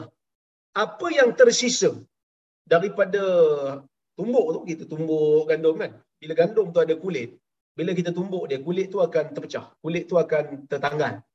apa 0.84 1.08
yang 1.20 1.30
tersisa 1.40 1.92
daripada 2.74 3.24
tumbuk 4.18 4.48
tu 4.56 4.60
kita 4.70 4.84
tumbuk 4.92 5.44
gandum 5.50 5.76
kan. 5.82 5.92
Bila 6.20 6.34
gandum 6.40 6.68
tu 6.74 6.80
ada 6.80 6.96
kulit, 7.04 7.30
bila 7.74 7.92
kita 7.98 8.14
tumbuk 8.14 8.46
dia, 8.50 8.62
kulit 8.62 8.94
tu 8.94 9.02
akan 9.02 9.34
terpecah. 9.34 9.74
Kulit 9.82 10.06
tu 10.06 10.16
akan 10.22 10.70
tertanggal. 10.70 11.26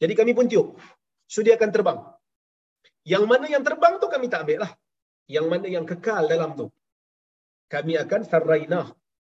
Jadi 0.00 0.12
kami 0.16 0.32
pun 0.32 0.48
tiup. 0.48 0.80
So 1.28 1.44
dia 1.44 1.60
akan 1.60 1.70
terbang. 1.74 1.98
Yang 3.04 3.24
mana 3.30 3.46
yang 3.46 3.62
terbang 3.62 4.00
tu 4.02 4.08
kami 4.08 4.26
tak 4.32 4.48
ambil 4.48 4.64
lah. 4.64 4.72
Yang 5.28 5.46
mana 5.52 5.66
yang 5.68 5.84
kekal 5.84 6.24
dalam 6.32 6.56
tu. 6.56 6.66
Kami 7.68 7.92
akan 8.00 8.20
sarrainah. 8.24 8.86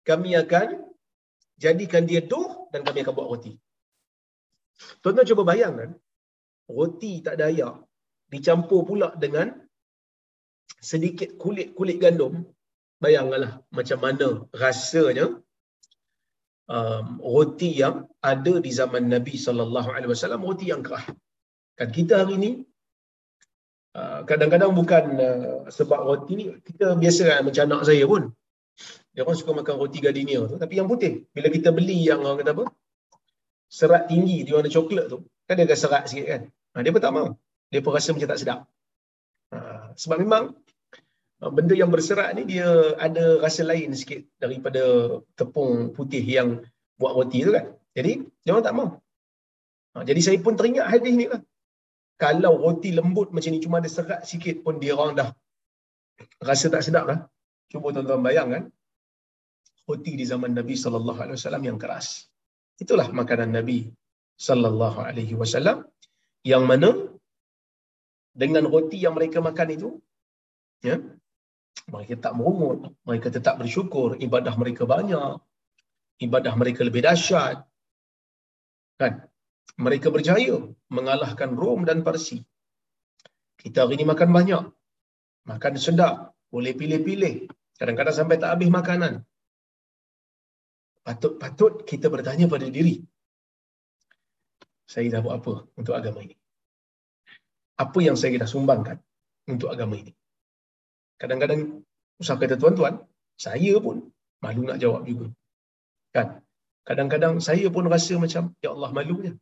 Kami 0.06 0.38
akan 0.38 0.87
jadikan 1.59 2.06
dia 2.06 2.22
doh 2.22 2.70
dan 2.70 2.87
kami 2.87 3.02
akan 3.02 3.12
buat 3.16 3.28
roti. 3.32 3.52
Tuan-tuan 5.02 5.26
cuba 5.26 5.42
bayangkan. 5.42 5.90
Roti 6.70 7.26
tak 7.26 7.42
air. 7.42 7.74
Dicampur 8.30 8.87
pula 8.87 9.14
dengan 9.18 9.50
sedikit 10.78 11.35
kulit-kulit 11.42 11.98
gandum. 11.98 12.46
Bayangkanlah 13.02 13.66
macam 13.74 13.98
mana 14.00 14.28
rasanya 14.54 15.42
um, 16.70 17.18
roti 17.22 17.70
yang 17.83 18.07
ada 18.22 18.59
di 18.59 18.70
zaman 18.70 19.11
Nabi 19.11 19.35
sallallahu 19.38 19.88
alaihi 19.90 20.11
wasallam 20.11 20.42
roti 20.42 20.70
yang 20.70 20.83
kerah. 20.83 21.05
Kan 21.79 21.88
kita 21.92 22.24
hari 22.24 22.35
ini 22.40 22.50
uh, 23.94 24.20
kadang-kadang 24.29 24.72
bukan 24.74 25.05
uh, 25.18 25.59
sebab 25.70 26.00
roti 26.02 26.33
ni 26.38 26.44
kita 26.62 26.96
biasa 26.98 27.22
kan 27.31 27.42
macam 27.46 27.62
anak 27.70 27.83
saya 27.87 28.05
pun. 28.07 28.33
Dia 29.16 29.24
orang 29.24 29.38
suka 29.40 29.57
makan 29.57 29.74
roti 29.81 29.98
gardenia 30.05 30.44
tu 30.44 30.57
tapi 30.61 30.76
yang 30.76 30.88
putih. 30.90 31.24
Bila 31.33 31.48
kita 31.48 31.72
beli 31.72 32.05
yang 32.05 32.20
orang 32.20 32.44
kata 32.44 32.52
apa? 32.52 32.64
Serat 33.66 34.07
tinggi 34.07 34.46
di 34.46 34.55
warna 34.55 34.70
coklat 34.70 35.11
tu, 35.11 35.26
kan 35.42 35.59
dia 35.59 35.66
agak 35.66 35.79
serat 35.81 36.07
sikit 36.07 36.26
kan. 36.31 36.42
Ha, 36.46 36.87
dia 36.87 36.94
pun 36.94 37.02
tak 37.02 37.12
mau. 37.16 37.35
Dia 37.66 37.83
pun 37.83 37.90
rasa 37.96 38.14
macam 38.14 38.29
tak 38.31 38.38
sedap. 38.38 38.59
Ha, 39.50 39.90
sebab 39.98 40.22
memang 40.22 40.55
benda 41.40 41.75
yang 41.77 41.92
berserat 41.92 42.33
ni 42.37 42.42
dia 42.53 42.68
ada 43.07 43.25
rasa 43.44 43.62
lain 43.70 43.92
sikit 43.92 44.25
daripada 44.40 44.83
tepung 45.37 45.92
putih 45.96 46.25
yang 46.25 46.64
buat 46.96 47.12
roti 47.12 47.44
tu 47.44 47.53
kan. 47.57 47.66
Jadi 47.96 48.12
dia 48.44 48.51
orang 48.57 48.66
tak 48.68 48.77
mau. 48.77 48.88
Ha, 49.92 50.05
jadi 50.09 50.20
saya 50.25 50.38
pun 50.40 50.57
teringat 50.57 50.87
hadis 50.92 51.14
ni 51.20 51.27
lah. 51.33 51.40
Kalau 52.16 52.57
roti 52.57 52.90
lembut 52.96 53.29
macam 53.37 53.53
ni 53.53 53.61
cuma 53.61 53.77
ada 53.81 53.90
serat 53.92 54.25
sikit 54.25 54.64
pun 54.64 54.81
dia 54.81 54.96
orang 54.96 55.12
dah 55.20 55.29
rasa 56.40 56.72
tak 56.72 56.85
sedap 56.87 57.05
lah. 57.11 57.18
Cuba 57.68 57.92
tuan-tuan 57.92 58.25
bayangkan 58.25 58.62
roti 59.88 60.12
di 60.20 60.25
zaman 60.33 60.57
Nabi 60.57 60.75
sallallahu 60.85 61.20
alaihi 61.25 61.37
wasallam 61.38 61.64
yang 61.68 61.79
keras. 61.83 62.07
Itulah 62.81 63.09
makanan 63.20 63.53
Nabi 63.53 63.92
sallallahu 64.49 64.99
alaihi 65.09 65.37
wasallam 65.40 65.85
yang 66.53 66.64
mana 66.70 66.90
dengan 68.42 68.64
roti 68.72 68.99
yang 69.05 69.14
mereka 69.18 69.40
makan 69.49 69.68
itu 69.77 69.88
ya 70.85 70.96
mereka 71.86 72.18
tak 72.18 72.32
merungut 72.34 72.90
mereka 73.06 73.28
tetap 73.30 73.62
bersyukur. 73.62 74.18
Ibadah 74.18 74.54
mereka 74.58 74.82
banyak. 74.88 75.38
Ibadah 76.18 76.54
mereka 76.58 76.82
lebih 76.82 77.06
dahsyat. 77.06 77.62
Kan? 78.98 79.28
Mereka 79.76 80.08
berjaya 80.08 80.56
mengalahkan 80.88 81.52
Rom 81.52 81.84
dan 81.84 82.00
Parsi. 82.00 82.40
Kita 83.60 83.84
hari 83.84 84.00
ini 84.00 84.04
makan 84.08 84.30
banyak. 84.32 84.64
Makan 85.46 85.72
sedap. 85.76 86.32
Boleh 86.48 86.72
pilih-pilih. 86.72 87.52
Kadang-kadang 87.76 88.16
sampai 88.16 88.40
tak 88.40 88.56
habis 88.56 88.72
makanan. 88.72 89.22
Patut-patut 91.06 91.86
kita 91.86 92.10
bertanya 92.10 92.50
pada 92.50 92.66
diri. 92.66 93.04
Saya 94.88 95.06
dah 95.12 95.20
buat 95.22 95.38
apa 95.38 95.54
untuk 95.78 95.94
agama 95.94 96.24
ini? 96.24 96.34
Apa 97.76 97.98
yang 98.00 98.16
saya 98.16 98.40
dah 98.40 98.48
sumbangkan 98.48 98.98
untuk 99.46 99.68
agama 99.68 100.00
ini. 100.00 100.14
Kadang-kadang 101.20 101.61
usah 102.22 102.37
kata 102.40 102.55
tuan-tuan, 102.62 102.94
saya 103.46 103.74
pun 103.87 103.96
malu 104.44 104.62
nak 104.68 104.79
jawab 104.83 105.02
juga. 105.11 105.26
Kan? 106.16 106.29
Kadang-kadang 106.88 107.35
saya 107.48 107.66
pun 107.74 107.85
rasa 107.94 108.14
macam, 108.24 108.42
Ya 108.64 108.70
Allah 108.74 108.90
malunya. 108.96 109.33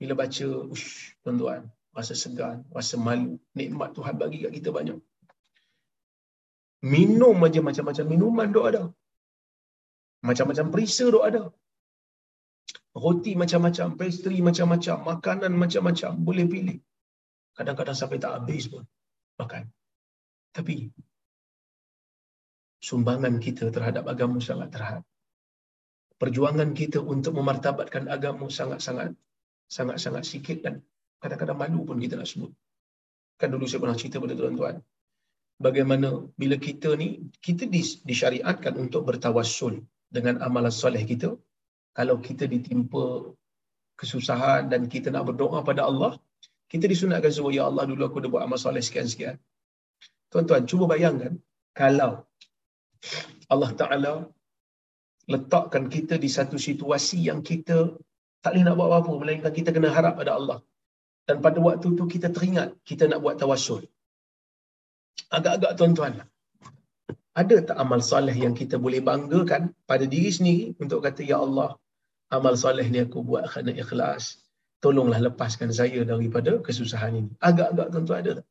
Bila 0.00 0.12
baca, 0.20 0.48
ush, 0.72 1.16
tuan-tuan, 1.22 1.60
rasa 1.96 2.14
segan, 2.22 2.56
rasa 2.76 2.96
malu. 3.06 3.32
Nikmat 3.58 3.90
Tuhan 3.96 4.14
bagi 4.22 4.44
kat 4.44 4.52
kita 4.58 4.70
banyak. 4.78 4.98
Minum 6.94 7.36
aja 7.46 7.60
macam-macam 7.68 8.04
minuman 8.12 8.48
dok 8.56 8.66
ada. 8.70 8.82
Macam-macam 10.28 10.66
perisa 10.74 11.06
dok 11.14 11.24
ada. 11.28 11.42
Roti 13.04 13.32
macam-macam, 13.42 13.88
pastry 14.00 14.38
macam-macam, 14.48 14.96
makanan 15.10 15.52
macam-macam, 15.62 16.12
boleh 16.28 16.46
pilih 16.52 16.78
kadang-kadang 17.56 17.96
sampai 18.00 18.18
tak 18.22 18.32
habis 18.36 18.64
pun 18.72 18.84
makan. 19.40 19.64
Tapi 20.56 20.88
sumbangan 22.88 23.36
kita 23.44 23.68
terhadap 23.74 24.08
agama 24.12 24.40
sangat 24.40 24.72
terhad. 24.72 25.02
Perjuangan 26.16 26.72
kita 26.72 26.98
untuk 27.04 27.36
memartabatkan 27.36 28.08
agama 28.08 28.48
sangat-sangat 28.48 29.12
sangat-sangat 29.68 30.24
sikit 30.24 30.58
dan 30.64 30.74
kadang-kadang 31.20 31.58
malu 31.60 31.80
pun 31.88 32.00
kita 32.04 32.16
nak 32.16 32.28
sebut. 32.32 32.52
Kan 33.36 33.52
dulu 33.52 33.68
saya 33.68 33.80
pernah 33.84 33.98
cerita 34.00 34.16
pada 34.24 34.32
tuan-tuan. 34.38 34.76
Bagaimana 35.66 36.08
bila 36.40 36.56
kita 36.56 36.96
ni, 37.02 37.08
kita 37.46 37.68
disyariatkan 38.08 38.74
untuk 38.80 39.04
bertawassul 39.08 39.84
dengan 40.16 40.40
amalan 40.46 40.72
soleh 40.72 41.04
kita. 41.04 41.36
Kalau 41.96 42.16
kita 42.20 42.44
ditimpa 42.48 43.04
kesusahan 44.00 44.68
dan 44.72 44.88
kita 44.92 45.08
nak 45.12 45.24
berdoa 45.28 45.64
pada 45.68 45.88
Allah, 45.88 46.12
kita 46.72 46.84
disunatkan 46.92 47.32
semua, 47.32 47.52
Ya 47.56 47.64
Allah 47.68 47.84
dulu 47.88 48.04
aku 48.08 48.20
dah 48.24 48.28
buat 48.32 48.44
amal 48.44 48.60
soleh 48.60 48.84
sekian-sekian. 48.84 49.36
Tuan-tuan, 50.36 50.68
cuba 50.68 50.84
bayangkan 50.84 51.32
kalau 51.72 52.28
Allah 53.48 53.70
Ta'ala 53.72 54.12
letakkan 55.32 55.88
kita 55.88 56.20
di 56.20 56.28
satu 56.28 56.60
situasi 56.60 57.24
yang 57.24 57.40
kita 57.40 57.96
tak 58.44 58.52
boleh 58.52 58.64
nak 58.68 58.76
buat 58.76 58.88
apa-apa, 58.92 59.12
melainkan 59.16 59.52
kita 59.58 59.72
kena 59.72 59.88
harap 59.96 60.20
pada 60.20 60.36
Allah. 60.36 60.58
Dan 61.24 61.40
pada 61.40 61.56
waktu 61.56 61.88
tu 61.96 62.04
kita 62.04 62.28
teringat 62.36 62.76
kita 62.84 63.08
nak 63.08 63.24
buat 63.24 63.40
tawassul. 63.40 63.88
Agak-agak 65.32 65.72
tuan-tuan, 65.80 66.12
ada 67.32 67.56
tak 67.68 67.80
amal 67.80 68.04
soleh 68.04 68.36
yang 68.36 68.52
kita 68.52 68.76
boleh 68.76 69.00
banggakan 69.00 69.72
pada 69.88 70.04
diri 70.04 70.28
sendiri 70.36 70.76
untuk 70.84 71.00
kata, 71.00 71.24
Ya 71.24 71.40
Allah, 71.40 71.80
amal 72.28 72.60
soleh 72.60 72.84
ni 72.92 73.00
aku 73.00 73.24
buat 73.24 73.48
kerana 73.48 73.72
ikhlas 73.72 74.44
tolonglah 74.84 75.16
lepaskan 75.32 75.72
saya 75.72 76.04
daripada 76.04 76.60
kesusahan 76.60 77.24
ini. 77.24 77.32
Agak-agak 77.40 77.88
tentu 77.88 78.12
ada 78.12 78.30
tak? 78.44 78.46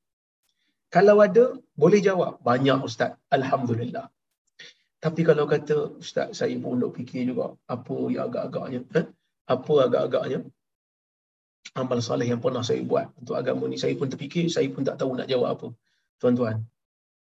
Kalau 0.94 1.20
ada, 1.20 1.58
boleh 1.76 2.00
jawab. 2.00 2.40
Banyak 2.42 2.80
Ustaz. 2.86 3.18
Alhamdulillah. 3.32 4.08
Tapi 5.04 5.22
kalau 5.22 5.46
kata, 5.46 6.02
Ustaz, 6.02 6.34
saya 6.40 6.56
pun 6.58 6.82
nak 6.82 6.98
fikir 6.98 7.30
juga 7.30 7.54
apa 7.70 7.96
yang 8.10 8.26
agak-agaknya. 8.30 8.80
Eh? 9.00 9.06
Apa 9.46 9.74
agak-agaknya? 9.86 10.40
Amal 11.76 12.00
salih 12.02 12.28
yang 12.30 12.42
pernah 12.42 12.64
saya 12.66 12.82
buat 12.82 13.12
untuk 13.20 13.36
agama 13.38 13.68
ni. 13.70 13.78
Saya 13.78 13.94
pun 14.00 14.08
terfikir, 14.10 14.50
saya 14.50 14.66
pun 14.74 14.86
tak 14.88 14.98
tahu 15.02 15.14
nak 15.18 15.28
jawab 15.30 15.50
apa. 15.58 15.68
Tuan-tuan, 16.22 16.64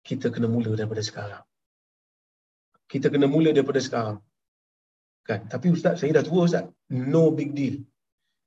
kita 0.07 0.33
kena 0.33 0.49
mula 0.49 0.73
daripada 0.79 1.03
sekarang. 1.03 1.45
Kita 2.89 3.13
kena 3.13 3.27
mula 3.29 3.51
daripada 3.53 3.81
sekarang. 3.83 4.19
Kan? 5.29 5.45
Tapi 5.53 5.67
Ustaz, 5.77 6.01
saya 6.01 6.17
dah 6.17 6.25
tua 6.25 6.49
Ustaz. 6.49 6.65
No 6.89 7.29
big 7.37 7.53
deal. 7.53 7.85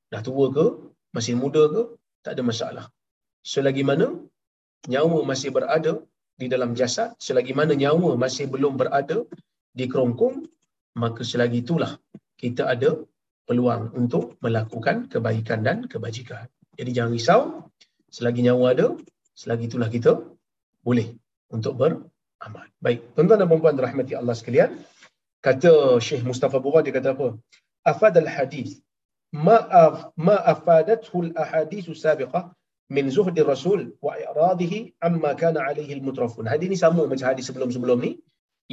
Dah 0.09 0.25
tua 0.25 0.49
ke, 0.49 0.65
masih 1.13 1.37
muda 1.37 1.69
ke, 1.69 1.81
tak 2.25 2.33
ada 2.39 2.41
masalah. 2.41 2.85
Selagi 3.45 3.85
mana 3.85 4.07
nyawa 4.87 5.21
masih 5.27 5.53
berada 5.53 6.01
di 6.39 6.49
dalam 6.49 6.73
jasad, 6.73 7.13
selagi 7.21 7.53
mana 7.53 7.77
nyawa 7.77 8.17
masih 8.17 8.49
belum 8.49 8.79
berada 8.79 9.21
di 9.77 9.85
kerongkong, 9.85 10.47
maka 10.97 11.21
selagi 11.21 11.61
itulah 11.61 12.01
kita 12.39 12.65
ada 12.65 12.97
peluang 13.45 13.93
untuk 13.93 14.39
melakukan 14.41 15.05
kebaikan 15.11 15.61
dan 15.61 15.85
kebajikan. 15.85 16.49
Jadi 16.73 16.91
jangan 16.97 17.11
risau, 17.13 17.41
selagi 18.09 18.41
nyawa 18.47 18.73
ada, 18.73 18.87
selagi 19.37 19.69
itulah 19.69 19.89
kita 19.91 20.17
boleh 20.81 21.13
untuk 21.53 21.77
beramal. 21.77 22.65
Baik, 22.81 23.13
tuan-tuan 23.13 23.37
dan 23.37 23.47
puan-puan 23.47 23.77
rahmati 23.77 24.17
Allah 24.17 24.33
sekalian, 24.33 24.81
kata 25.45 26.01
Syekh 26.01 26.25
Mustafa 26.25 26.57
Bura, 26.57 26.81
dia 26.81 26.95
kata 26.95 27.13
apa? 27.13 27.37
Afad 27.85 28.17
al-hadith, 28.17 28.81
ma'af, 29.33 30.09
ma'afadathul 30.17 31.33
ahadithu 31.37 31.93
sabiqah, 31.93 32.49
min 32.95 33.05
zuhdi 33.15 33.41
rasul 33.51 33.81
wa 34.05 34.13
iradihi 34.25 34.79
amma 35.07 35.31
kana 35.41 35.59
alaihi 35.67 35.93
al-mutrafun. 35.97 36.45
Hadis 36.53 36.67
ni 36.73 36.77
sama 36.83 37.03
macam 37.11 37.27
hadis 37.31 37.47
sebelum-sebelum 37.49 37.99
ni 38.05 38.11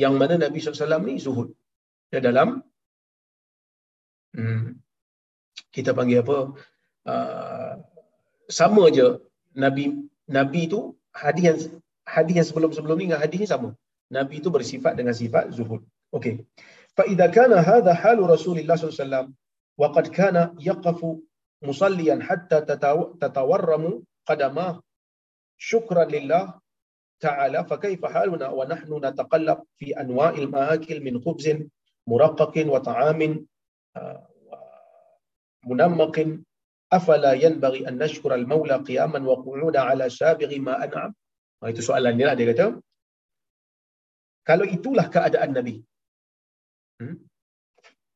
yang 0.03 0.15
mana 0.21 0.35
Nabi 0.45 0.59
SAW 0.59 1.03
ni 1.09 1.15
zuhud. 1.27 1.49
Dia 2.11 2.21
dalam 2.29 2.49
hmm, 4.35 4.67
kita 5.77 5.95
panggil 5.99 6.23
apa? 6.25 6.39
Uh, 7.13 7.73
sama 8.61 8.85
je 8.97 9.07
Nabi 9.65 9.85
Nabi 10.39 10.63
tu 10.73 10.81
hadis 11.23 11.45
yang 11.49 11.59
hadis 12.15 12.35
yang 12.39 12.49
sebelum-sebelum 12.51 12.97
ni 12.99 13.05
dengan 13.09 13.23
hadis 13.23 13.39
ni 13.45 13.49
sama. 13.55 13.71
Nabi 14.19 14.43
tu 14.45 14.51
bersifat 14.57 14.99
dengan 14.99 15.15
sifat 15.21 15.55
zuhud. 15.55 15.85
Okey. 16.17 16.43
Fa 16.97 17.05
idza 17.13 17.29
kana 17.37 17.63
hadha 17.69 17.93
halu 18.03 18.25
Rasulillah 18.35 18.75
SAW 18.75 19.31
wa 19.79 19.89
qad 19.95 20.07
kana 20.19 20.43
yaqafu 20.69 21.23
مصليا 21.63 22.19
حتى 22.23 22.61
تتورم 23.21 24.03
قدماه 24.27 24.83
شكرا 25.59 26.05
لله 26.05 26.61
تعالى 27.21 27.65
فكيف 27.65 28.07
حالنا 28.07 28.49
ونحن 28.49 28.91
نتقلب 29.07 29.59
في 29.77 30.01
أنواع 30.01 30.31
المآكل 30.31 31.05
من 31.05 31.15
خبز 31.21 31.47
مرقق 32.07 32.55
وطعام 32.67 33.47
آه، 33.97 34.29
منمق 35.67 36.17
أفلا 36.93 37.33
ينبغي 37.33 37.89
أن 37.89 37.99
نشكر 37.99 38.35
المولى 38.35 38.77
قياما 38.77 39.21
وقعودا 39.29 39.81
على 39.81 40.11
سابغ 40.11 40.59
ما 40.59 40.85
أنعم 40.85 41.15
Nah, 41.59 41.69
itu 41.75 41.83
soalan 41.83 42.15
dia 42.15 42.31
lah 42.31 42.37
dia 42.39 42.47
kata. 42.55 42.67
Kalau 44.47 44.65
itulah 44.65 45.07
keadaan 45.11 45.51
Nabi. 45.53 45.83
Hmm? 47.03 47.27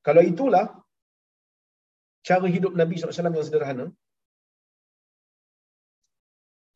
Kalau 0.07 0.23
itulah 0.23 0.82
cara 2.23 2.47
hidup 2.47 2.73
nabi 2.79 2.99
SAW 2.99 3.31
yang 3.31 3.47
sederhana. 3.47 3.87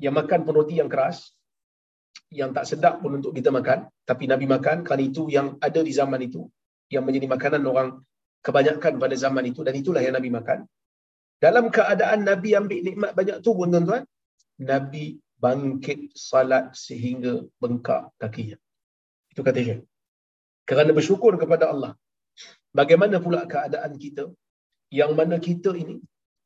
Yang 0.02 0.14
makan 0.20 0.40
pun 0.44 0.54
roti 0.58 0.76
yang 0.82 0.90
keras. 0.92 1.32
Yang 2.28 2.50
tak 2.58 2.64
sedap 2.66 2.94
pun 3.00 3.22
untuk 3.22 3.32
kita 3.32 3.54
makan. 3.54 3.88
Tapi 4.04 4.28
nabi 4.28 4.46
makan 4.50 4.82
kerana 4.82 5.02
itu 5.02 5.30
yang 5.32 5.56
ada 5.62 5.80
di 5.80 5.92
zaman 5.94 6.20
itu. 6.20 6.44
Yang 6.92 7.04
menjadi 7.06 7.26
makanan 7.30 7.62
orang 7.64 7.88
kebanyakan 8.42 8.98
pada 9.00 9.14
zaman 9.16 9.44
itu. 9.48 9.62
Dan 9.62 9.74
itulah 9.78 10.02
yang 10.02 10.14
nabi 10.18 10.28
makan. 10.28 10.66
Dalam 11.36 11.68
keadaan 11.68 12.24
Nabi 12.24 12.56
ambil 12.56 12.80
nikmat 12.80 13.12
banyak 13.12 13.44
tu 13.44 13.52
pun 13.52 13.68
tuan-tuan, 13.68 14.08
Nabi 14.56 15.20
bangkit 15.36 16.16
salat 16.16 16.72
sehingga 16.72 17.44
bengkak 17.60 18.08
kakinya. 18.16 18.56
Itu 19.28 19.44
kata 19.44 19.60
Syekh. 19.60 19.84
Kerana 20.64 20.96
bersyukur 20.96 21.36
kepada 21.36 21.68
Allah. 21.68 21.92
Bagaimana 22.72 23.20
pula 23.20 23.44
keadaan 23.44 24.00
kita 24.00 24.32
yang 24.90 25.12
mana 25.18 25.36
kita 25.48 25.70
ini 25.82 25.96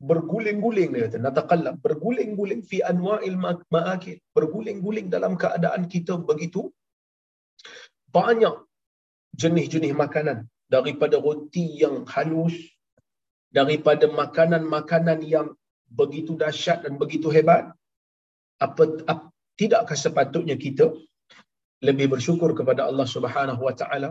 berguling-guling 0.09 0.89
dia 0.93 1.05
kata 1.05 1.17
nataqallab 1.25 1.75
berguling-guling 1.85 2.61
fi 2.69 2.77
anwa'il 2.91 3.37
ma'akil 3.75 4.17
berguling-guling 4.37 5.07
dalam 5.13 5.37
keadaan 5.37 5.85
kita 5.93 6.17
begitu 6.29 6.73
banyak 8.17 8.55
jenis-jenis 9.41 9.93
makanan 10.03 10.49
daripada 10.75 11.21
roti 11.21 11.65
yang 11.83 12.03
halus 12.13 12.55
daripada 13.51 14.07
makanan-makanan 14.07 15.19
yang 15.33 15.47
begitu 15.91 16.39
dahsyat 16.39 16.87
dan 16.87 16.95
begitu 16.95 17.27
hebat. 17.35 17.75
Apa, 18.65 18.83
apa 19.11 19.27
tidakkah 19.59 19.97
sepatutnya 19.97 20.55
kita 20.55 20.85
lebih 21.83 22.07
bersyukur 22.13 22.53
kepada 22.59 22.87
Allah 22.89 23.07
Subhanahu 23.15 23.61
wa 23.67 23.73
taala 23.73 24.09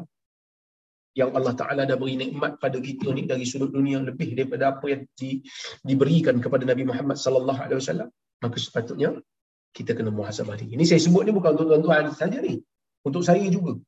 yang 1.18 1.35
Allah 1.35 1.55
Taala 1.59 1.83
dah 1.90 1.99
beri 1.99 2.14
nikmat 2.23 2.62
pada 2.62 2.79
kita 2.79 3.11
ni 3.16 3.27
dari 3.27 3.42
sudut 3.42 3.70
dunia 3.75 3.99
lebih 3.99 4.31
daripada 4.38 4.70
apa 4.73 4.87
yang 4.92 5.03
di, 5.18 5.42
diberikan 5.83 6.38
kepada 6.38 6.62
Nabi 6.62 6.87
Muhammad 6.87 7.18
sallallahu 7.18 7.61
alaihi 7.66 7.79
wasallam 7.83 8.09
maka 8.42 8.57
sepatutnya 8.57 9.11
kita 9.77 9.94
kena 9.99 10.11
muhasabah 10.18 10.55
diri. 10.59 10.75
Ini 10.77 10.85
saya 10.90 11.01
sebut 11.03 11.23
ni 11.27 11.33
bukan 11.38 11.55
untuk 11.55 11.66
tuan-tuan 11.70 12.11
saja 12.20 12.38
ni. 12.42 12.59
Untuk 13.07 13.23
saya 13.23 13.46
juga. 13.57 13.79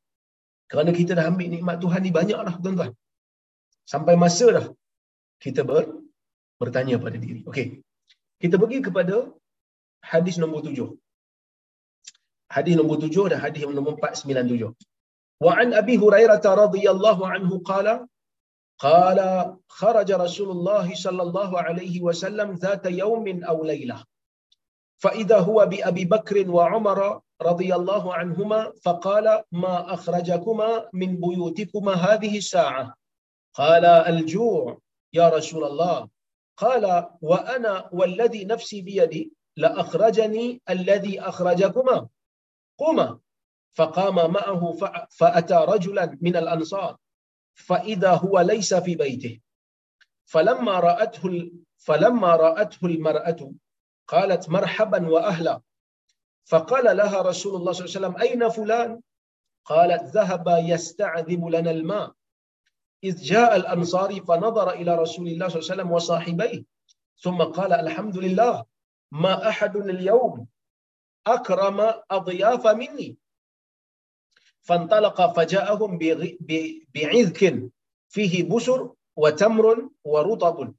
Kerana 0.70 0.90
kita 0.94 1.12
dah 1.18 1.26
ambil 1.30 1.48
nikmat 1.54 1.76
Tuhan 1.84 2.00
ni 2.06 2.12
banyak 2.18 2.38
dah 2.48 2.54
tuan-tuan. 2.62 2.90
Sampai 3.92 4.14
masa 4.14 4.46
dah 4.56 4.66
kita 5.42 5.66
ber, 5.66 5.84
bertanya 6.62 6.96
pada 7.02 7.18
diri. 7.18 7.42
Okey. 7.50 7.82
Kita 8.42 8.54
pergi 8.62 8.78
kepada 8.86 9.16
hadis 10.12 10.38
nombor 10.42 10.62
tujuh. 10.66 10.88
Hadis 12.46 12.74
nombor 12.78 12.96
tujuh 13.02 13.24
dan 13.32 13.38
hadis 13.42 13.66
nombor 13.66 13.98
empat 13.98 14.22
sembilan 14.22 14.44
tujuh. 14.52 14.70
Wa 15.42 15.58
an 15.58 15.74
Abi 15.74 15.98
Hurairah 15.98 16.38
radhiyallahu 16.38 17.22
anhu 17.34 17.62
qala 17.66 18.06
قال 18.82 19.18
خرج 19.68 20.10
رسول 20.12 20.50
الله 20.50 20.94
صلى 20.94 21.22
الله 21.22 21.50
عليه 21.60 22.02
وسلم 22.02 22.58
ذات 22.58 22.86
يوم 22.86 23.44
أو 23.44 23.64
ليلة. 23.64 24.04
فإذا 24.98 25.38
هو 25.38 25.66
بأبي 25.66 26.04
بكر 26.04 26.50
وعمر 26.50 27.20
رضي 27.42 27.70
الله 27.74 28.14
عنهما 28.14 28.72
فقال 28.84 29.26
ما 29.52 29.94
أخرجكما 29.94 30.88
من 30.92 31.10
بيوتكما 31.20 31.94
هذه 31.94 32.38
الساعة؟ 32.42 32.94
قال 33.54 33.84
الجوع. 33.84 34.78
يا 35.12 35.28
رسول 35.28 35.64
الله. 35.64 36.08
قال 36.56 36.84
وأنا 37.22 37.88
والذي 37.92 38.44
نفسي 38.44 38.82
بيدي 38.82 39.32
لأخرجني 39.56 40.62
الذي 40.70 41.20
أخرجكما. 41.20 42.08
قما. 42.78 43.21
فقام 43.72 44.32
معه 44.32 44.72
فأتى 45.10 45.54
رجلا 45.54 46.18
من 46.20 46.36
الأنصار 46.36 46.96
فإذا 47.54 48.12
هو 48.12 48.40
ليس 48.40 48.74
في 48.74 48.96
بيته. 48.96 49.40
فلما 50.24 50.80
رأته 50.80 51.50
فلما 51.76 52.36
رأته 52.36 52.86
المرأة 52.86 53.52
قالت 54.08 54.50
مرحبا 54.50 55.08
وأهلا. 55.08 55.60
فقال 56.44 56.96
لها 56.96 57.22
رسول 57.22 57.56
الله 57.56 57.72
صلى 57.72 57.84
الله 57.86 57.96
عليه 57.96 58.06
وسلم 58.06 58.16
أين 58.22 58.48
فلان؟ 58.48 59.00
قالت 59.64 60.02
ذهب 60.02 60.44
يستعذب 60.48 61.46
لنا 61.46 61.70
الماء. 61.70 62.12
إذ 63.04 63.22
جاء 63.22 63.56
الأنصاري 63.56 64.20
فنظر 64.20 64.70
إلى 64.70 64.94
رسول 64.94 65.28
الله 65.28 65.48
صلى 65.48 65.58
الله 65.58 65.70
عليه 65.70 65.82
وسلم 65.82 65.92
وصاحبيه 65.92 66.64
ثم 67.18 67.42
قال 67.42 67.72
الحمد 67.72 68.18
لله 68.18 68.64
ما 69.12 69.48
أحد 69.48 69.76
اليوم 69.76 70.46
أكرم 71.26 71.94
أضياف 72.10 72.66
مني. 72.66 73.16
فانطلق 74.62 75.36
فجاءهم 75.36 75.98
بعذك 76.94 77.70
فيه 78.08 78.42
بسر 78.48 78.90
وتمر 79.16 79.88
ورطب. 80.04 80.74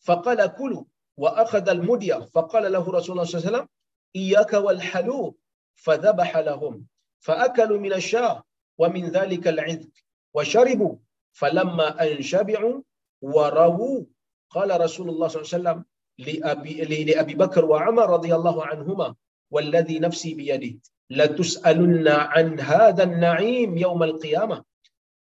فقال 0.00 0.46
كلوا 0.46 0.84
وأخذ 1.16 1.68
المدية. 1.68 2.14
فقال 2.34 2.72
له 2.72 2.90
رسول 2.90 3.12
الله 3.12 3.24
صلى 3.24 3.38
الله 3.38 3.46
عليه 3.46 3.56
وسلم 3.56 3.68
إياك 4.16 4.52
والحلوب. 4.52 5.36
فذبح 5.74 6.36
لهم. 6.36 6.86
فأكلوا 7.20 7.78
من 7.78 7.92
الشاه 7.92 8.44
ومن 8.78 9.04
ذلك 9.10 9.48
العذك 9.48 10.04
وشربوا. 10.34 10.96
فلما 11.32 12.02
أنشبعوا 12.02 12.82
ورووا 13.22 14.04
قال 14.50 14.80
رسول 14.80 15.08
الله 15.08 15.28
صلى 15.28 15.42
الله 15.42 15.50
عليه 15.52 15.58
وسلم 15.58 15.84
لأبي, 16.18 17.04
لأبي 17.04 17.34
بكر 17.34 17.64
وعمر 17.64 18.10
رضي 18.10 18.34
الله 18.34 18.66
عنهما 18.66 19.14
والذي 19.50 19.98
نفسي 19.98 20.34
بيده. 20.34 20.78
latus'alunna 21.20 22.16
an 22.40 22.48
hadzal 22.70 23.14
na'im 23.26 23.76
yaumal 23.84 24.14
qiyamah 24.24 24.60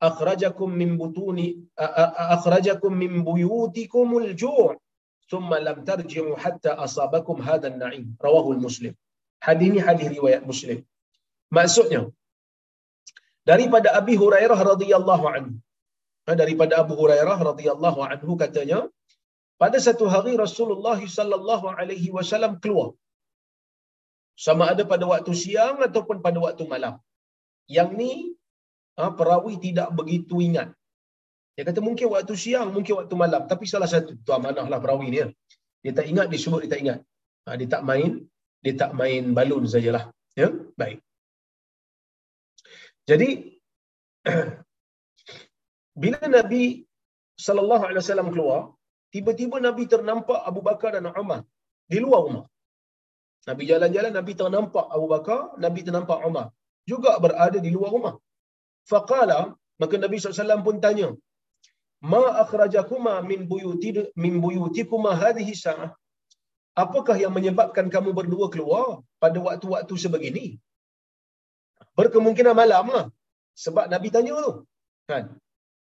akhrajakum 0.09 0.71
min 0.81 0.90
butuni 1.01 1.49
akhrajakum 2.37 2.92
min 3.03 3.12
buyutikum 3.29 4.16
al-ju' 4.25 4.75
thumma 5.31 5.59
lam 5.66 5.79
tarji'u 5.90 6.35
hatta 6.45 6.79
asabakum 6.87 7.38
hadzal 7.49 7.77
na'im 7.85 8.05
rawahu 8.27 8.53
al-muslim 8.57 8.95
hadis 9.47 9.66
ini 9.71 9.81
hadis 9.88 10.09
riwayat 10.16 10.42
muslim. 10.51 10.79
Maksudnya 11.57 12.03
daripada 13.51 13.88
abi 14.01 14.14
hurairah 14.23 14.59
radhiyallahu 14.73 15.27
anhu. 15.35 15.55
Ha, 16.27 16.33
daripada 16.42 16.75
abu 16.83 16.95
hurairah 17.03 17.38
radhiyallahu 17.51 18.01
anhu 18.12 18.33
katanya 18.42 18.81
pada 19.62 19.79
satu 19.87 20.05
hari 20.14 20.33
Rasulullah 20.45 20.99
sallallahu 21.18 21.66
alaihi 21.79 22.14
wasallam 22.16 22.53
keluar 22.62 22.88
sama 24.37 24.73
ada 24.73 24.83
pada 24.92 25.05
waktu 25.07 25.33
siang 25.37 25.77
ataupun 25.88 26.25
pada 26.25 26.38
waktu 26.40 26.64
malam. 26.64 26.95
Yang 27.68 27.90
ni 28.01 28.12
ha, 28.99 29.12
perawi 29.12 29.55
tidak 29.61 29.88
begitu 29.99 30.40
ingat. 30.40 30.68
Dia 31.55 31.68
kata 31.68 31.81
mungkin 31.85 32.09
waktu 32.09 32.35
siang 32.35 32.73
mungkin 32.73 32.95
waktu 33.01 33.14
malam. 33.14 33.45
Tapi 33.51 33.64
salah 33.68 33.88
satu 33.88 34.16
tu 34.16 34.33
amanahlah 34.33 34.81
perawi 34.81 35.09
dia. 35.14 35.27
Dia 35.85 35.92
tak 35.99 36.07
ingat 36.12 36.27
dia 36.33 36.40
sebut 36.40 36.64
dia 36.64 36.71
tak 36.75 36.81
ingat. 36.85 36.99
Ha, 37.47 37.57
dia 37.61 37.68
tak 37.68 37.83
main 37.85 38.25
dia 38.62 38.75
tak 38.79 38.90
main 38.95 39.35
balun 39.37 39.64
sajalah. 39.66 40.05
Ya? 40.38 40.49
Baik. 40.81 40.99
Jadi 43.11 43.59
bila 46.03 46.21
Nabi 46.25 46.87
wasallam 47.37 48.31
keluar, 48.31 48.61
tiba-tiba 49.11 49.59
Nabi 49.59 49.85
ternampak 49.90 50.40
Abu 50.47 50.61
Bakar 50.62 50.95
dan 50.97 51.11
Umar 51.11 51.42
di 51.90 51.99
luar 51.99 52.23
rumah. 52.27 52.47
Nabi 53.48 53.62
jalan-jalan, 53.70 54.12
Nabi 54.18 54.33
ternampak 54.40 54.87
Abu 54.96 55.07
Bakar, 55.14 55.40
Nabi 55.64 55.80
ternampak 55.86 56.18
Umar 56.28 56.47
juga 56.90 57.12
berada 57.24 57.59
di 57.66 57.70
luar 57.74 57.90
rumah. 57.97 58.14
Faqala, 58.90 59.40
maka 59.82 59.95
Nabi 60.05 60.16
SAW 60.18 60.66
pun 60.66 60.78
tanya, 60.84 61.09
Ma 62.12 62.22
akhrajakuma 62.43 63.14
min 63.30 63.40
buyuti 63.51 63.90
min 64.22 64.34
buyutikuma 64.45 65.11
hadhihi 65.22 65.55
sa'ah? 65.64 65.90
Apakah 66.82 67.16
yang 67.22 67.32
menyebabkan 67.36 67.86
kamu 67.95 68.11
berdua 68.18 68.47
keluar 68.55 68.86
pada 69.22 69.38
waktu-waktu 69.47 69.95
sebegini? 70.05 70.47
Berkemungkinan 71.99 72.55
malam 72.62 72.86
lah. 72.95 73.07
Sebab 73.64 73.86
Nabi 73.93 74.09
tanya 74.14 74.32
tu. 74.43 74.53
Kan? 75.11 75.24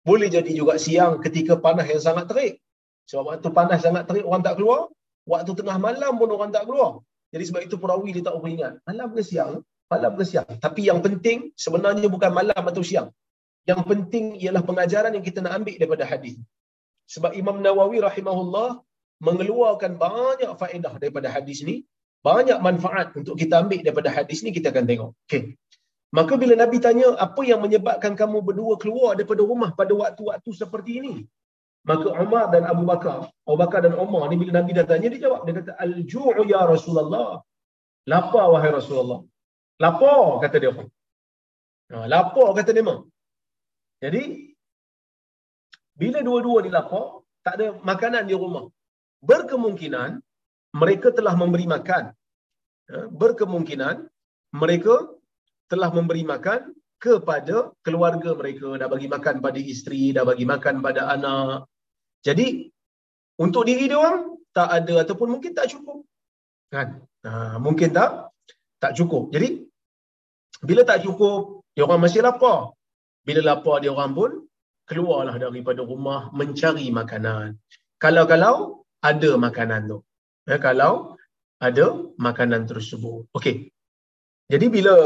Boleh 0.08 0.28
jadi 0.36 0.52
juga 0.60 0.74
siang 0.84 1.14
ketika 1.24 1.54
panas 1.64 1.86
yang 1.92 2.02
sangat 2.08 2.26
terik. 2.30 2.54
Sebab 3.08 3.24
waktu 3.30 3.48
panas 3.58 3.80
sangat 3.86 4.04
terik 4.08 4.26
orang 4.28 4.42
tak 4.46 4.56
keluar. 4.58 4.80
Waktu 5.32 5.50
tengah 5.58 5.78
malam 5.86 6.12
pun 6.20 6.30
orang 6.36 6.50
tak 6.56 6.64
keluar. 6.68 6.90
Jadi 7.30 7.44
sebab 7.48 7.60
itu 7.66 7.76
perawi 7.82 8.08
dia 8.16 8.22
tak 8.26 8.36
ingat. 8.42 8.74
Malam 8.88 9.08
ke 9.16 9.22
siang? 9.22 9.62
Malam 9.90 10.12
ke 10.18 10.24
siang? 10.30 10.48
Tapi 10.66 10.80
yang 10.90 11.00
penting 11.06 11.54
sebenarnya 11.54 12.08
bukan 12.10 12.30
malam 12.34 12.62
atau 12.70 12.82
siang. 12.82 13.08
Yang 13.70 13.82
penting 13.90 14.24
ialah 14.42 14.62
pengajaran 14.66 15.12
yang 15.16 15.24
kita 15.28 15.38
nak 15.44 15.62
ambil 15.62 15.74
daripada 15.78 16.04
hadis. 16.10 16.34
Sebab 17.14 17.34
Imam 17.34 17.58
Nawawi 17.62 17.98
rahimahullah 18.08 18.82
mengeluarkan 19.20 19.98
banyak 20.00 20.52
faedah 20.60 20.94
daripada 21.02 21.28
hadis 21.28 21.60
ni 21.68 21.76
banyak 22.20 22.58
manfaat 22.66 23.16
untuk 23.20 23.34
kita 23.40 23.54
ambil 23.62 23.80
daripada 23.86 24.10
hadis 24.16 24.38
ni 24.44 24.50
kita 24.56 24.72
akan 24.72 24.84
tengok. 24.90 25.10
Okey. 25.26 25.42
Maka 26.10 26.34
bila 26.42 26.54
Nabi 26.58 26.82
tanya 26.82 27.14
apa 27.26 27.42
yang 27.46 27.60
menyebabkan 27.64 28.12
kamu 28.18 28.38
berdua 28.42 28.74
keluar 28.82 29.14
daripada 29.14 29.42
rumah 29.46 29.70
pada 29.80 29.92
waktu-waktu 29.94 30.50
seperti 30.50 30.92
ini? 31.00 31.14
Maka 31.88 32.08
Umar 32.22 32.52
dan 32.52 32.68
Abu 32.68 32.84
Bakar, 32.84 33.32
Abu 33.48 33.56
Bakar 33.56 33.80
dan 33.86 33.96
Umar 33.96 34.28
ni 34.28 34.36
bila 34.36 34.60
Nabi 34.60 34.76
dah 34.76 34.84
tanya 34.84 35.08
dia 35.12 35.20
jawab 35.24 35.48
dia 35.48 35.54
kata 35.58 35.72
al-ju'u 35.84 36.42
ya 36.44 36.60
Rasulullah. 36.68 37.40
Lapar 38.12 38.46
wahai 38.52 38.72
Rasulullah. 38.72 39.20
Lapar 39.80 40.44
kata 40.44 40.56
dia. 40.60 40.72
Ha, 40.76 42.04
lapar 42.04 42.48
kata 42.58 42.70
dia. 42.76 42.94
Jadi 44.04 44.22
bila 46.00 46.18
dua-dua 46.28 46.64
ni 46.64 46.70
lapar, 46.72 47.24
tak 47.44 47.54
ada 47.60 47.66
makanan 47.80 48.28
di 48.28 48.36
rumah. 48.36 48.68
Berkemungkinan 49.24 50.20
mereka 50.76 51.08
telah 51.16 51.32
memberi 51.32 51.64
makan. 51.64 52.04
Ha, 52.92 53.08
berkemungkinan 53.08 54.04
mereka 54.52 54.94
telah 55.70 55.88
memberi 55.96 56.26
makan 56.26 56.76
kepada 57.00 57.72
keluarga 57.80 58.36
mereka, 58.36 58.76
dah 58.76 58.88
bagi 58.90 59.08
makan 59.08 59.40
pada 59.40 59.56
isteri, 59.56 60.12
dah 60.12 60.24
bagi 60.28 60.44
makan 60.44 60.84
pada 60.84 61.08
anak. 61.08 61.69
Jadi 62.26 62.68
untuk 63.40 63.64
diri 63.68 63.88
dia 63.88 63.96
orang 63.96 64.36
tak 64.52 64.68
ada 64.68 64.94
ataupun 65.04 65.28
mungkin 65.38 65.52
tak 65.56 65.72
cukup. 65.72 66.04
Kan? 66.68 67.00
Ha, 67.24 67.56
mungkin 67.56 67.90
tak 67.96 68.30
tak 68.82 68.92
cukup. 68.98 69.32
Jadi 69.34 69.48
bila 70.60 70.84
tak 70.84 71.04
cukup, 71.04 71.64
dia 71.72 71.84
orang 71.88 72.04
masih 72.04 72.20
lapar. 72.20 72.76
Bila 73.24 73.40
lapar 73.40 73.80
dia 73.80 73.92
orang 73.92 74.12
pun 74.12 74.30
keluarlah 74.88 75.36
daripada 75.40 75.80
rumah 75.84 76.28
mencari 76.34 76.86
makanan. 76.92 77.56
Kalau-kalau 78.02 78.84
ada 79.00 79.30
makanan 79.46 79.88
tu. 79.88 79.98
Ya, 80.48 80.56
kalau 80.60 81.16
ada 81.60 81.86
makanan 82.16 82.64
tersebut. 82.68 83.28
Okey. 83.36 83.72
Jadi 84.50 84.66
bila 84.66 84.96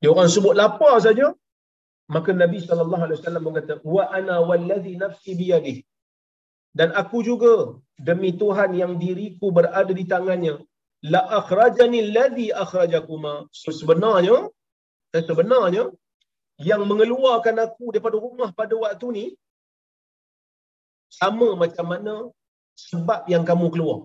dia 0.00 0.08
orang 0.08 0.30
sebut 0.32 0.54
lapar 0.56 0.96
saja, 1.04 1.36
maka 2.14 2.30
Nabi 2.42 2.58
sallallahu 2.66 3.04
alaihi 3.06 3.18
wasallam 3.20 3.44
berkata, 3.46 3.74
"Wa 3.94 4.04
ana 4.18 4.36
wallazi 4.48 4.92
nafsi 5.02 5.32
biyadih." 5.40 5.78
Dan 6.78 6.88
aku 7.00 7.18
juga 7.30 7.54
demi 8.08 8.30
Tuhan 8.40 8.70
yang 8.82 8.92
diriku 9.02 9.46
berada 9.58 9.92
di 10.00 10.04
tangannya, 10.12 10.54
la 11.14 11.22
akhrajani 11.38 11.98
allazi 12.06 12.46
akhrajakuma. 12.64 13.34
So, 13.60 13.70
sebenarnya 13.80 14.36
sebenarnya 15.30 15.84
yang 16.70 16.82
mengeluarkan 16.90 17.56
aku 17.66 17.84
daripada 17.94 18.16
rumah 18.26 18.50
pada 18.60 18.74
waktu 18.84 19.06
ni 19.16 19.26
sama 21.10 21.48
macam 21.62 21.86
mana 21.92 22.14
sebab 22.88 23.26
yang 23.32 23.42
kamu 23.42 23.66
keluar. 23.74 23.98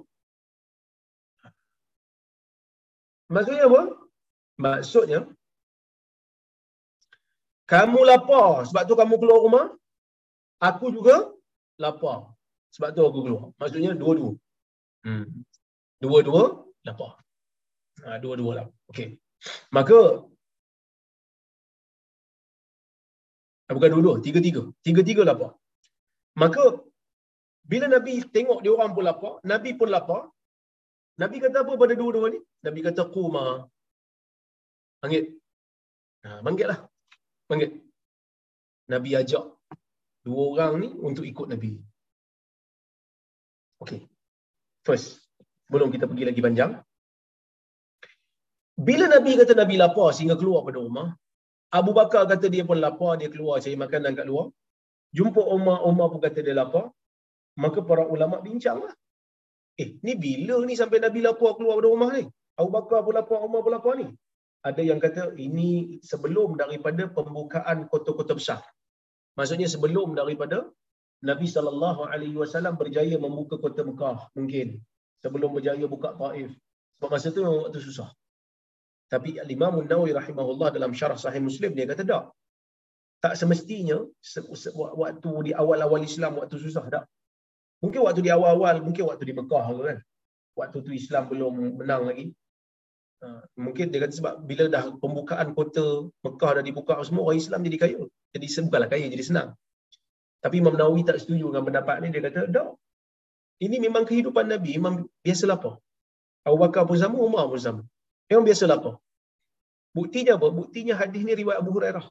Maksudnya 3.34 3.66
apa? 3.70 3.82
Maksudnya 4.66 5.20
kamu 7.66 8.00
lapar 8.06 8.70
sebab 8.70 8.84
tu 8.90 8.94
kamu 8.94 9.16
keluar 9.22 9.40
rumah. 9.42 9.66
Aku 10.62 10.94
juga 10.94 11.34
lapar. 11.82 12.32
Sebab 12.74 12.90
tu 12.96 13.02
aku 13.10 13.20
keluar. 13.26 13.46
Maksudnya 13.60 13.92
dua-dua. 13.98 14.32
Hmm. 15.06 15.26
Dua-dua 16.04 16.44
lapar. 16.88 17.12
Ha, 18.06 18.18
dua-dua 18.24 18.52
lapar. 18.62 18.76
Okey. 18.92 19.08
Maka 19.76 20.00
bukan 23.76 23.90
dua-dua, 23.94 24.16
tiga-tiga. 24.26 24.62
Tiga-tiga 24.86 25.22
lapar. 25.26 25.52
Maka 26.38 26.64
bila 27.66 27.86
Nabi 27.90 28.22
tengok 28.36 28.60
dia 28.62 28.72
orang 28.78 28.92
pun 28.96 29.04
lapar, 29.10 29.34
Nabi 29.52 29.70
pun 29.80 29.90
lapar. 29.90 30.22
Nabi 31.22 31.36
kata 31.44 31.64
apa 31.64 31.74
pada 31.82 31.94
dua-dua 31.98 32.28
ni? 32.34 32.40
Nabi 32.66 32.80
kata 32.86 33.04
kuma. 33.10 33.66
Panggil. 35.02 35.24
Ha, 36.26 36.44
panggil 36.46 36.70
Panggil. 37.50 37.72
Nabi 38.90 39.10
ajak 39.18 39.46
dua 40.26 40.44
orang 40.54 40.74
ni 40.82 40.90
untuk 40.94 41.26
ikut 41.26 41.48
Nabi. 41.50 41.72
Okay. 43.82 44.02
First. 44.86 45.26
Belum 45.70 45.90
kita 45.90 46.06
pergi 46.10 46.26
lagi 46.30 46.42
panjang. 46.46 46.72
Bila 48.76 49.06
Nabi 49.10 49.32
kata 49.40 49.54
Nabi 49.58 49.76
lapar 49.82 50.10
sehingga 50.14 50.38
keluar 50.38 50.62
pada 50.68 50.78
rumah, 50.84 51.08
Abu 51.74 51.92
Bakar 51.98 52.28
kata 52.30 52.52
dia 52.54 52.68
pun 52.70 52.78
lapar, 52.78 53.18
dia 53.18 53.30
keluar 53.34 53.58
cari 53.64 53.78
makanan 53.80 54.14
kat 54.20 54.28
luar. 54.30 54.52
Jumpa 55.16 55.42
Umar, 55.56 55.78
Umar 55.90 56.08
pun 56.12 56.22
kata 56.22 56.40
dia 56.46 56.54
lapar. 56.54 56.92
Maka 57.64 57.80
para 57.90 58.04
ulama 58.04 58.44
bincang 58.44 58.84
lah. 58.84 58.94
Eh, 59.80 59.96
ni 60.06 60.14
bila 60.20 60.60
ni 60.68 60.76
sampai 60.76 61.00
Nabi 61.00 61.20
lapar 61.24 61.56
keluar 61.58 61.80
dari 61.80 61.90
rumah 61.90 62.10
ni? 62.18 62.24
Abu 62.60 62.70
Bakar 62.78 63.00
pun 63.06 63.14
lapar, 63.16 63.40
Umar 63.48 63.60
pun 63.66 63.72
lapar 63.76 63.94
ni. 64.02 64.08
Ada 64.66 64.82
yang 64.82 64.98
kata 64.98 65.38
ini 65.38 66.02
sebelum 66.02 66.58
daripada 66.58 67.06
pembukaan 67.06 67.86
kota-kota 67.86 68.34
besar. 68.34 68.62
Maksudnya 69.38 69.70
sebelum 69.70 70.18
daripada 70.18 70.66
Nabi 71.22 71.46
saw 71.46 72.74
berjaya 72.82 73.16
membuka 73.22 73.62
kota 73.62 73.86
Mekah 73.86 74.34
mungkin 74.34 74.82
sebelum 75.22 75.54
berjaya 75.54 75.86
buka 75.86 76.18
Taif. 76.18 76.52
Sebab 76.98 77.10
masa 77.14 77.30
tu 77.30 77.46
memang 77.46 77.70
waktu 77.70 77.82
susah. 77.84 78.10
Tapi 79.06 79.38
Imam 79.38 79.86
Nawawi 79.86 80.18
rahimahullah 80.18 80.74
dalam 80.74 80.92
syarah 80.98 81.20
Sahih 81.20 81.44
Muslim 81.44 81.78
dia 81.78 81.86
kata 81.86 82.02
tak. 82.02 82.24
Tak 83.22 83.34
semestinya 83.38 84.02
waktu 84.74 85.30
di 85.46 85.52
awal-awal 85.54 86.02
Islam 86.02 86.42
waktu 86.42 86.58
susah 86.58 86.86
tak. 86.90 87.06
Mungkin 87.86 88.02
waktu 88.02 88.22
di 88.26 88.32
awal-awal, 88.34 88.82
mungkin 88.82 89.06
waktu 89.10 89.30
di 89.30 89.34
Mekah 89.38 89.66
kan. 89.78 89.98
Waktu 90.56 90.78
tu 90.82 90.92
Islam 90.96 91.30
belum 91.30 91.54
menang 91.84 92.10
lagi. 92.10 92.34
Ha, 93.26 93.42
mungkin 93.58 93.90
dia 93.90 94.06
kata 94.06 94.14
sebab 94.14 94.34
bila 94.46 94.70
dah 94.70 94.94
pembukaan 95.02 95.58
kota 95.58 96.14
Mekah 96.22 96.62
dah 96.62 96.64
dibuka 96.64 96.94
semua, 97.02 97.26
orang 97.26 97.42
Islam 97.42 97.66
jadi 97.66 97.78
kaya. 97.82 98.02
Jadi 98.38 98.46
bukanlah 98.70 98.90
kaya, 98.94 99.06
jadi 99.10 99.24
senang. 99.26 99.50
Tapi 100.46 100.62
Imam 100.62 100.78
Nawawi 100.78 101.02
tak 101.02 101.18
setuju 101.18 101.50
dengan 101.50 101.66
pendapat 101.66 102.06
ni. 102.06 102.14
Dia 102.14 102.22
kata, 102.30 102.46
tak. 102.54 102.70
Ini 103.66 103.82
memang 103.82 104.06
kehidupan 104.06 104.46
Nabi. 104.46 104.78
Memang 104.78 105.10
biasa 105.26 105.50
lapar. 105.50 105.82
Abu 106.46 106.58
Bakar 106.62 106.86
pun 106.86 107.02
sama, 107.02 107.18
Umar 107.18 107.50
pun 107.50 107.58
sama. 107.58 107.82
Memang 108.30 108.46
biasa 108.46 108.70
lapar. 108.70 109.02
Buktinya 109.98 110.38
apa? 110.38 110.48
Buktinya 110.54 110.94
hadis 110.94 111.26
ni 111.26 111.34
riwayat 111.34 111.66
Abu 111.66 111.74
Hurairah. 111.74 112.06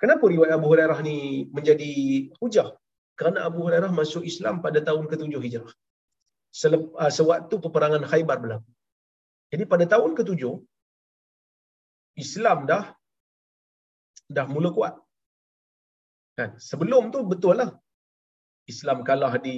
Kenapa 0.00 0.24
riwayat 0.24 0.56
Abu 0.56 0.66
Hurairah 0.72 0.98
ni 1.04 1.44
menjadi 1.52 1.92
hujah? 2.40 2.72
kerana 3.14 3.46
Abu 3.46 3.62
Hurairah 3.64 3.90
masuk 3.94 4.26
Islam 4.26 4.58
pada 4.58 4.82
tahun 4.82 5.06
ke-7 5.06 5.34
Hijrah. 5.38 5.72
Ah, 6.98 7.10
sewaktu 7.10 7.54
peperangan 7.58 8.02
Khaybar 8.06 8.38
berlaku. 8.42 8.70
Jadi 9.54 9.64
pada 9.70 9.84
tahun 9.86 10.18
ke-7 10.18 10.42
Islam 12.18 12.66
dah 12.66 12.90
dah 14.36 14.46
mula 14.50 14.74
kuat. 14.74 14.98
Kan? 16.34 16.58
Sebelum 16.58 17.14
tu 17.14 17.22
betul 17.22 17.62
lah 17.62 17.70
Islam 18.66 19.06
kalah 19.06 19.38
di 19.38 19.54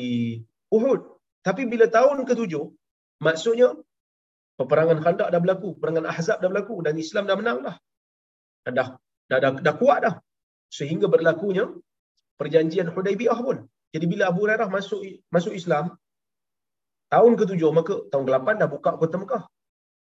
Uhud. 0.68 1.00
Tapi 1.40 1.64
bila 1.64 1.88
tahun 1.88 2.28
ke-7 2.28 2.52
maksudnya 3.24 3.72
peperangan 4.60 5.00
Khandaq 5.00 5.32
dah 5.32 5.40
berlaku, 5.40 5.80
peperangan 5.80 6.12
Ahzab 6.12 6.44
dah 6.44 6.48
berlaku 6.52 6.76
dan 6.84 7.00
Islam 7.00 7.24
dah 7.30 7.36
menang 7.40 7.64
dah. 7.64 7.76
Dah 8.68 8.72
dah 9.32 9.38
dah, 9.40 9.52
dah 9.64 9.74
kuat 9.80 9.98
dah. 10.04 10.14
Sehingga 10.68 11.08
berlakunya 11.08 11.72
perjanjian 12.36 12.92
Hudaibiyah 12.92 13.40
pun. 13.40 13.64
Jadi 13.96 14.04
bila 14.12 14.28
Abu 14.28 14.44
Hurairah 14.44 14.68
masuk 14.68 15.00
masuk 15.32 15.56
Islam 15.56 15.96
tahun 17.08 17.32
ke-7 17.40 17.62
maka 17.72 17.94
tahun 18.12 18.24
ke-8 18.28 18.48
dah 18.60 18.68
buka 18.68 18.92
kota 19.00 19.16
Mekah. 19.24 19.44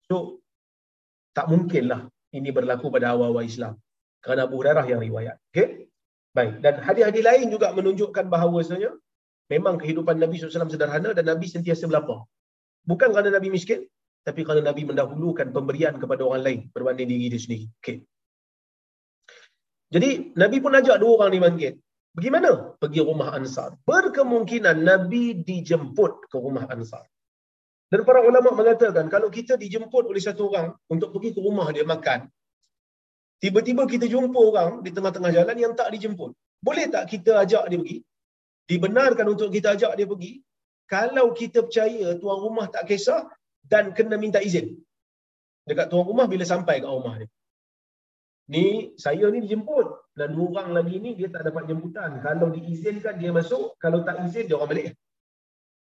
So 0.08 0.40
tak 1.36 1.46
mungkinlah 1.52 2.08
ini 2.36 2.50
berlaku 2.52 2.88
pada 2.94 3.14
awal-awal 3.14 3.44
Islam. 3.44 3.74
Kerana 4.24 4.44
Abu 4.48 4.60
Hurairah 4.60 4.84
yang 4.90 5.00
riwayat. 5.00 5.36
Okey? 5.52 5.88
Baik. 6.36 6.52
Dan 6.64 6.74
hadis-hadis 6.86 7.22
lain 7.24 7.46
juga 7.54 7.70
menunjukkan 7.78 8.24
bahawasanya 8.34 8.90
memang 9.52 9.80
kehidupan 9.80 10.16
Nabi 10.20 10.36
SAW 10.36 10.68
sederhana 10.68 11.10
dan 11.16 11.24
Nabi 11.30 11.46
sentiasa 11.48 11.88
berlapar. 11.88 12.26
Bukan 12.84 13.08
kerana 13.14 13.30
Nabi 13.32 13.48
miskin, 13.52 13.86
tapi 14.26 14.44
kerana 14.44 14.62
Nabi 14.68 14.82
mendahulukan 14.90 15.48
pemberian 15.56 15.96
kepada 16.02 16.22
orang 16.28 16.42
lain 16.44 16.60
berbanding 16.74 17.08
diri 17.08 17.26
dia 17.32 17.40
sendiri. 17.40 17.66
Okey. 17.80 17.96
Jadi 19.88 20.36
Nabi 20.36 20.56
pun 20.60 20.76
ajak 20.76 21.00
dua 21.00 21.12
orang 21.16 21.30
ni 21.32 21.40
bangkit. 21.40 21.74
Bagaimana? 22.12 22.76
Pergi 22.76 23.00
rumah 23.00 23.32
Ansar. 23.32 23.78
Berkemungkinan 23.88 24.84
Nabi 24.84 25.38
dijemput 25.48 26.28
ke 26.28 26.36
rumah 26.36 26.68
Ansar. 26.68 27.08
Dan 27.88 28.04
para 28.04 28.20
ulama 28.20 28.52
mengatakan 28.52 29.08
kalau 29.08 29.32
kita 29.32 29.56
dijemput 29.56 30.04
oleh 30.04 30.20
satu 30.20 30.52
orang 30.52 30.76
untuk 30.92 31.08
pergi 31.16 31.32
ke 31.36 31.40
rumah 31.40 31.68
dia 31.72 31.88
makan, 31.88 32.28
tiba-tiba 33.40 33.88
kita 33.88 34.04
jumpa 34.04 34.40
orang 34.50 34.72
di 34.84 34.90
tengah-tengah 34.92 35.32
jalan 35.32 35.56
yang 35.56 35.72
tak 35.72 35.88
dijemput. 35.94 36.36
Boleh 36.60 36.84
tak 36.92 37.08
kita 37.08 37.40
ajak 37.42 37.64
dia 37.72 37.78
pergi? 37.80 37.98
Dibenarkan 38.68 39.26
untuk 39.32 39.48
kita 39.48 39.72
ajak 39.72 39.96
dia 39.96 40.04
pergi 40.04 40.32
kalau 40.84 41.32
kita 41.32 41.64
percaya 41.64 42.16
tuan 42.20 42.38
rumah 42.44 42.66
tak 42.68 42.84
kisah 42.88 43.24
dan 43.64 43.96
kena 43.96 44.20
minta 44.20 44.40
izin. 44.40 44.76
Dekat 45.68 45.88
tuan 45.92 46.04
rumah 46.04 46.28
bila 46.28 46.44
sampai 46.44 46.80
ke 46.80 46.88
rumah 46.88 47.20
dia. 47.20 47.28
Ni 48.48 48.96
saya 48.96 49.28
ni 49.28 49.44
dijemput 49.44 50.16
dan 50.16 50.32
dua 50.32 50.46
orang 50.56 50.68
lagi 50.72 50.96
ni 50.96 51.12
dia 51.12 51.28
tak 51.28 51.44
dapat 51.44 51.68
jemputan. 51.68 52.24
Kalau 52.24 52.48
diizinkan 52.48 53.20
dia 53.20 53.28
masuk, 53.28 53.76
kalau 53.76 54.00
tak 54.08 54.24
izin 54.24 54.48
dia 54.48 54.56
orang 54.56 54.70
balik. 54.72 54.86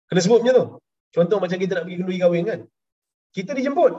Kena 0.06 0.20
sebut 0.22 0.38
macam 0.42 0.54
tu. 0.54 0.66
Contoh 1.12 1.38
macam 1.38 1.56
kita 1.60 1.72
nak 1.76 1.84
pergi 1.84 1.96
kenduri 2.00 2.18
kahwin 2.18 2.44
kan. 2.48 2.60
Kita 3.36 3.52
dijemput. 3.52 3.92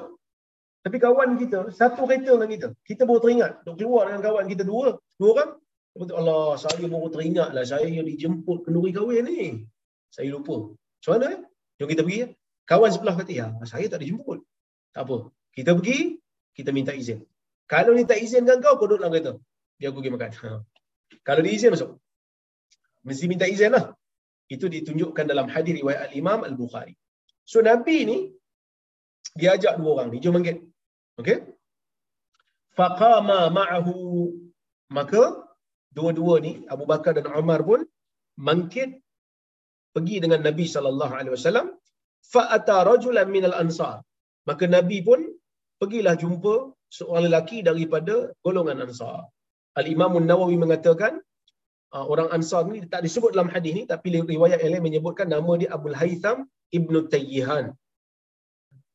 Tapi 0.83 0.97
kawan 0.99 1.39
kita, 1.39 1.71
satu 1.71 2.03
kereta 2.03 2.35
dengan 2.35 2.49
kita. 2.51 2.67
Kita 2.83 3.07
baru 3.07 3.21
teringat. 3.23 3.51
Duk 3.63 3.79
keluar 3.79 4.11
dengan 4.11 4.21
kawan 4.25 4.45
kita 4.51 4.63
dua. 4.67 4.99
Dua 5.15 5.29
orang. 5.37 5.51
Allah, 5.93 6.57
saya 6.59 6.85
baru 6.89 7.07
teringat 7.13 7.49
lah. 7.55 7.63
Saya 7.63 7.87
yang 7.87 8.03
dijemput 8.03 8.65
kenduri 8.65 8.91
kahwin 8.91 9.23
ni. 9.29 9.63
Saya 10.09 10.27
lupa. 10.33 10.73
Macam 10.73 11.11
mana 11.15 11.25
eh? 11.37 11.39
Jom 11.79 11.87
kita 11.87 12.03
pergi. 12.03 12.33
Kawan 12.63 12.89
sebelah 12.95 13.15
kata, 13.19 13.31
ya 13.31 13.47
saya 13.67 13.85
tak 13.91 13.99
dijemput. 14.03 14.39
Tak 14.95 15.03
apa. 15.05 15.17
Kita 15.51 15.75
pergi, 15.77 16.15
kita 16.55 16.69
minta 16.71 16.95
izin. 16.95 17.19
Kalau 17.67 17.91
ni 17.97 18.03
tak 18.07 18.19
izin 18.23 18.47
dengan 18.47 18.63
kau, 18.63 18.79
kau 18.79 18.87
duduk 18.87 19.03
dalam 19.03 19.11
kereta. 19.11 19.33
Dia 19.79 19.91
aku 19.91 19.99
pergi 19.99 20.13
makan. 20.15 20.29
Ha. 20.31 20.49
Kalau 21.27 21.41
dia 21.43 21.53
izin, 21.57 21.69
masuk. 21.75 21.99
Mesti 23.03 23.25
minta 23.27 23.45
izin 23.47 23.75
lah. 23.75 23.91
Itu 24.47 24.71
ditunjukkan 24.71 25.25
dalam 25.27 25.47
hadir 25.51 25.75
riwayat 25.75 26.07
Al-Imam 26.07 26.47
Al-Bukhari. 26.47 26.95
So 27.51 27.59
Nabi 27.69 27.97
ni, 28.09 28.17
dia 29.39 29.49
ajak 29.55 29.73
dua 29.79 29.89
orang 29.95 30.09
ni. 30.13 30.17
Jom 30.23 30.33
manggil. 30.35 30.57
Okay? 31.21 31.37
Faqama 32.77 33.39
ma'ahu. 33.57 33.95
Maka, 34.97 35.23
dua-dua 35.97 36.35
ni, 36.45 36.53
Abu 36.73 36.85
Bakar 36.91 37.13
dan 37.17 37.27
Umar 37.41 37.59
pun, 37.69 37.81
mangkit 38.47 38.89
pergi 39.93 40.15
dengan 40.23 40.41
Nabi 40.47 40.65
sallallahu 40.73 41.13
alaihi 41.17 41.33
wasallam 41.37 41.67
fa'ata 42.33 42.77
rajulan 42.89 43.27
minal 43.35 43.55
ansar 43.63 43.95
maka 44.49 44.65
nabi 44.75 44.97
pun 45.07 45.21
pergilah 45.81 46.15
jumpa 46.23 46.55
seorang 46.97 47.25
lelaki 47.27 47.57
daripada 47.69 48.15
golongan 48.45 48.83
ansar 48.85 49.19
al 49.81 49.87
imam 49.95 50.13
an-nawawi 50.19 50.55
mengatakan 50.63 51.13
uh, 51.95 52.05
orang 52.13 52.29
ansar 52.35 52.61
ni 52.71 52.81
tak 52.93 53.01
disebut 53.05 53.31
dalam 53.35 53.49
hadis 53.55 53.73
ni 53.77 53.83
tapi 53.91 54.07
riwayat 54.33 54.59
yang 54.63 54.73
lain 54.73 54.85
menyebutkan 54.87 55.29
nama 55.35 55.51
dia 55.61 55.69
Abdul 55.77 55.97
Haytham 56.01 56.37
ibnu 56.77 56.99
Tayyihan 57.13 57.65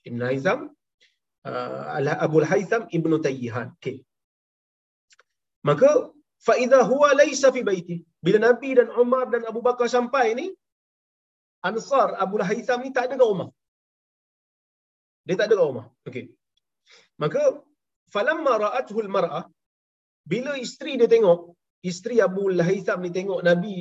Ibn 0.09 0.21
Haytham 0.29 0.61
uh, 1.49 2.15
Abdul 2.27 2.49
Haytham 2.53 2.85
ibnu 2.99 3.17
Tayyihan 3.27 3.69
okey 3.79 3.97
maka 5.69 5.91
fa 6.47 6.55
idza 6.65 6.81
huwa 6.91 7.09
laysa 7.21 7.49
fi 7.57 7.63
baiti 7.71 7.97
bila 8.27 8.39
nabi 8.49 8.71
dan 8.79 8.89
Umar 9.03 9.25
dan 9.35 9.43
Abu 9.51 9.61
Bakar 9.69 9.89
sampai 9.97 10.27
ni 10.41 10.47
Ansar 11.69 12.09
Abu 12.25 12.39
Haytham 12.49 12.81
ni 12.85 12.91
tak 12.97 13.05
ada 13.07 13.15
kat 13.21 13.29
rumah. 13.31 13.49
Dia 15.27 15.35
tak 15.39 15.47
ada 15.51 15.55
kat 15.59 15.67
rumah. 15.71 15.87
Okey. 16.09 16.25
Maka 17.23 17.43
falamma 18.15 18.53
ra'athu 18.65 18.99
al-mar'ah 19.05 19.45
bila 20.33 20.53
isteri 20.65 20.95
dia 21.01 21.09
tengok, 21.15 21.58
isteri 21.91 22.17
Abu 22.27 22.43
Haytham 22.69 22.99
ni 23.05 23.11
tengok 23.19 23.41
Nabi, 23.49 23.77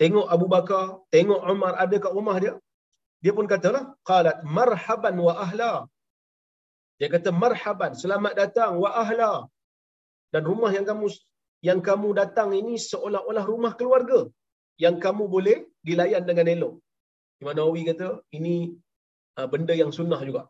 tengok 0.00 0.26
Abu 0.34 0.46
Bakar, 0.54 0.84
tengok 1.14 1.40
Umar 1.52 1.74
ada 1.84 1.96
kat 2.04 2.12
rumah 2.18 2.36
dia, 2.44 2.54
dia 3.22 3.32
pun 3.36 3.46
katalah, 3.52 3.84
qalat 4.08 4.38
marhaban 4.56 5.16
wa 5.26 5.34
ahla. 5.44 5.72
Dia 6.98 7.08
kata 7.14 7.30
marhaban, 7.42 7.92
selamat 8.02 8.32
datang 8.40 8.72
wa 8.82 8.90
ahla. 9.02 9.32
Dan 10.32 10.42
rumah 10.50 10.70
yang 10.76 10.86
kamu 10.90 11.06
yang 11.68 11.80
kamu 11.88 12.08
datang 12.20 12.50
ini 12.60 12.74
seolah-olah 12.90 13.44
rumah 13.52 13.72
keluarga 13.78 14.20
yang 14.84 14.96
kamu 15.04 15.24
boleh 15.34 15.58
dilayan 15.86 16.24
dengan 16.28 16.46
elok. 16.54 16.74
Imam 17.40 17.54
Nawawi 17.56 17.82
kata 17.90 18.08
ini 18.36 18.54
uh, 19.38 19.48
benda 19.52 19.74
yang 19.82 19.92
sunnah 19.98 20.20
juga. 20.28 20.42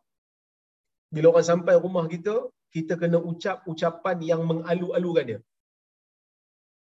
Bila 1.14 1.26
orang 1.32 1.46
sampai 1.50 1.74
rumah 1.84 2.04
kita, 2.14 2.34
kita 2.74 2.94
kena 3.00 3.18
ucap 3.30 3.62
ucapan 3.70 4.18
yang 4.30 4.42
mengalu-alukan 4.50 5.26
dia. 5.30 5.40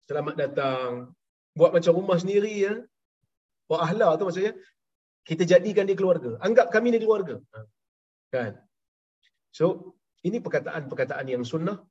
Selamat 0.08 0.40
datang. 0.40 1.12
Buat 1.52 1.76
macam 1.76 1.94
rumah 2.00 2.16
sendiri 2.16 2.64
ya. 2.64 2.74
Buat 3.68 3.92
ahla 3.92 4.16
tu 4.16 4.24
maksudnya 4.24 4.56
kita 5.28 5.44
jadikan 5.44 5.84
dia 5.84 6.00
keluarga. 6.00 6.40
Anggap 6.40 6.72
kami 6.72 6.96
ni 6.96 7.04
keluarga. 7.04 7.44
Ha. 7.52 7.60
Kan? 8.32 8.52
So, 9.52 10.00
ini 10.24 10.40
perkataan-perkataan 10.40 11.28
yang 11.28 11.44
sunnah 11.44 11.84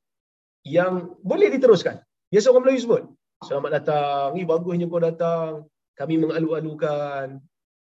yang 0.64 1.20
boleh 1.20 1.52
diteruskan. 1.52 2.00
Biasa 2.32 2.56
orang 2.56 2.64
Melayu 2.64 2.80
sebut. 2.80 3.02
Selamat 3.44 3.70
datang. 3.84 4.32
Ni 4.32 4.48
bagusnya 4.48 4.88
kau 4.88 4.96
datang. 4.96 5.68
Kami 5.92 6.16
mengalu-alukan. 6.16 7.36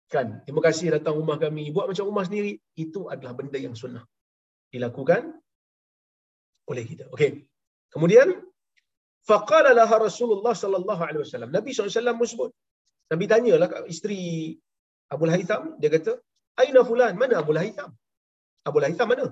Kan? 0.09 0.27
Terima 0.49 0.61
kasih 0.65 0.97
datang 0.97 1.13
rumah 1.13 1.37
kami. 1.37 1.69
Buat 1.69 1.93
macam 1.93 2.09
rumah 2.09 2.25
sendiri. 2.25 2.57
Itu 2.73 3.05
adalah 3.13 3.37
benda 3.37 3.61
yang 3.61 3.77
sunnah. 3.77 4.01
Dilakukan 4.73 5.29
oleh 6.65 6.83
kita. 6.89 7.05
Okey. 7.13 7.45
Kemudian 7.93 8.33
faqala 9.29 9.71
laha 9.79 9.95
Rasulullah 10.07 10.53
sallallahu 10.63 11.01
alaihi 11.07 11.23
wasallam. 11.25 11.51
Nabi 11.57 11.71
SAW 11.73 12.19
pun 12.21 12.29
sebut. 12.33 12.51
Nabi 13.11 13.25
tanyalah 13.33 13.67
kat 13.73 13.81
isteri 13.93 14.21
Abu 15.13 15.25
Haytham, 15.33 15.63
dia 15.81 15.89
kata, 15.95 16.11
"Aina 16.61 16.81
fulan? 16.89 17.13
Mana 17.21 17.35
Abu 17.43 17.53
Haytham?" 17.61 17.91
Abu 18.69 18.79
Haytham 18.85 19.07
mana? 19.11 19.25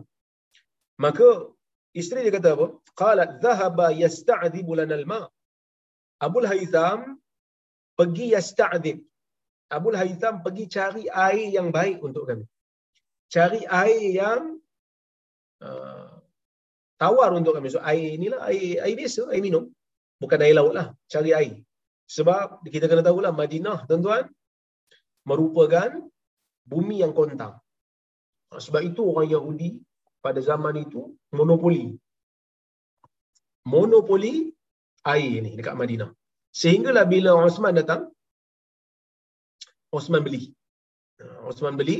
Maka 1.05 1.27
isteri 2.01 2.25
dia 2.25 2.33
kata 2.37 2.49
apa? 2.55 2.67
Qalat 3.01 3.31
dhahaba 3.43 3.87
yasta'dhibu 4.03 4.73
lana 4.79 4.95
al-ma. 5.01 5.21
Abu 6.27 6.39
Haytham 6.51 6.99
pergi 7.99 8.27
yasta'dhib 8.35 8.99
Abu 9.77 9.89
Haytham 9.95 10.43
pergi 10.45 10.65
cari 10.75 11.03
air 11.27 11.47
yang 11.57 11.71
baik 11.77 12.03
untuk 12.07 12.23
kami. 12.29 12.45
Cari 13.31 13.61
air 13.81 14.03
yang 14.19 14.41
uh, 15.63 16.11
tawar 16.99 17.31
untuk 17.39 17.55
kami. 17.55 17.71
So 17.71 17.79
air 17.91 18.19
inilah 18.19 18.41
air, 18.51 18.83
air 18.83 18.95
biasa, 18.99 19.31
air 19.31 19.39
minum. 19.47 19.71
Bukan 20.21 20.43
air 20.45 20.55
laut 20.59 20.73
lah. 20.77 20.87
Cari 21.13 21.31
air. 21.39 21.53
Sebab 22.15 22.67
kita 22.73 22.85
kena 22.91 23.03
tahulah 23.07 23.31
Madinah 23.41 23.77
tuan-tuan 23.89 24.25
merupakan 25.29 25.89
bumi 26.71 26.95
yang 27.03 27.13
kontang. 27.19 27.53
Sebab 28.65 28.81
itu 28.89 29.01
orang 29.11 29.27
Yahudi 29.35 29.69
pada 30.25 30.39
zaman 30.49 30.75
itu 30.85 31.01
monopoli. 31.37 31.83
Monopoli 33.73 34.33
air 35.13 35.33
ni 35.45 35.51
dekat 35.59 35.75
Madinah. 35.81 36.11
Sehinggalah 36.61 37.05
bila 37.13 37.31
Osman 37.47 37.79
datang, 37.79 38.01
Osman 39.97 40.23
beli. 40.27 40.51
Uh, 41.21 41.47
Osman 41.49 41.75
beli 41.79 41.97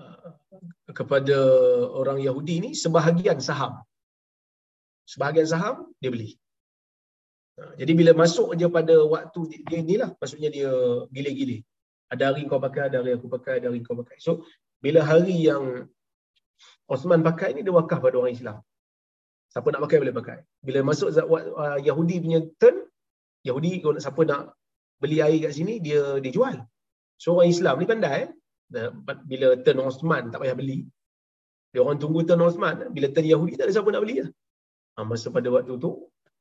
uh, 0.00 0.34
kepada 0.98 1.38
orang 2.00 2.18
Yahudi 2.26 2.56
ni 2.64 2.70
sebahagian 2.82 3.38
saham. 3.48 3.72
Sebahagian 5.12 5.48
saham 5.52 5.76
dia 6.02 6.10
beli. 6.14 6.30
Uh, 7.58 7.72
jadi 7.80 7.92
bila 7.98 8.12
masuk 8.14 8.54
je 8.60 8.66
pada 8.70 8.94
waktu 9.14 9.40
dia 9.66 9.78
inilah 9.82 10.10
maksudnya 10.20 10.50
dia 10.52 10.70
gile-gile. 11.10 11.66
Ada 12.10 12.34
hari 12.34 12.46
kau 12.50 12.58
pakai, 12.58 12.90
ada 12.90 13.02
hari 13.02 13.14
aku 13.14 13.30
pakai, 13.30 13.62
ada 13.62 13.70
hari 13.70 13.80
kau 13.86 13.94
pakai. 13.98 14.18
So 14.18 14.46
bila 14.82 15.00
hari 15.06 15.36
yang 15.48 15.86
Osman 16.90 17.22
pakai 17.22 17.54
ni 17.54 17.62
dia 17.66 17.70
wakaf 17.70 18.02
pada 18.02 18.18
orang 18.18 18.34
Islam. 18.34 18.58
Siapa 19.50 19.66
nak 19.70 19.82
pakai 19.86 19.98
boleh 20.02 20.14
pakai. 20.14 20.38
Bila 20.62 20.78
masuk 20.90 21.10
Yahudi 21.82 22.16
punya 22.22 22.40
turn, 22.58 22.86
Yahudi 23.46 23.82
kalau 23.82 23.98
siapa 23.98 24.22
nak 24.26 24.54
beli 25.02 25.18
air 25.22 25.38
kat 25.42 25.52
sini 25.58 25.82
dia 25.82 26.18
dia 26.22 26.30
jual. 26.34 26.56
So 27.18 27.38
orang 27.38 27.50
Islam 27.54 27.74
ni 27.78 27.86
pandai 27.90 28.14
eh. 28.26 28.30
Bila 29.30 29.58
turn 29.66 29.78
Osman 29.82 30.30
tak 30.30 30.42
payah 30.42 30.54
beli. 30.58 30.86
Dia 31.70 31.82
orang 31.86 31.98
tunggu 32.02 32.26
turn 32.26 32.42
Osman. 32.42 32.90
Bila 32.94 33.06
turn 33.14 33.26
Yahudi 33.26 33.54
tak 33.58 33.70
ada 33.70 33.74
siapa 33.74 33.90
nak 33.90 34.02
beli 34.02 34.16
lah. 34.22 34.30
Ha, 34.98 35.06
masa 35.06 35.30
pada 35.30 35.48
waktu 35.54 35.74
tu 35.78 35.90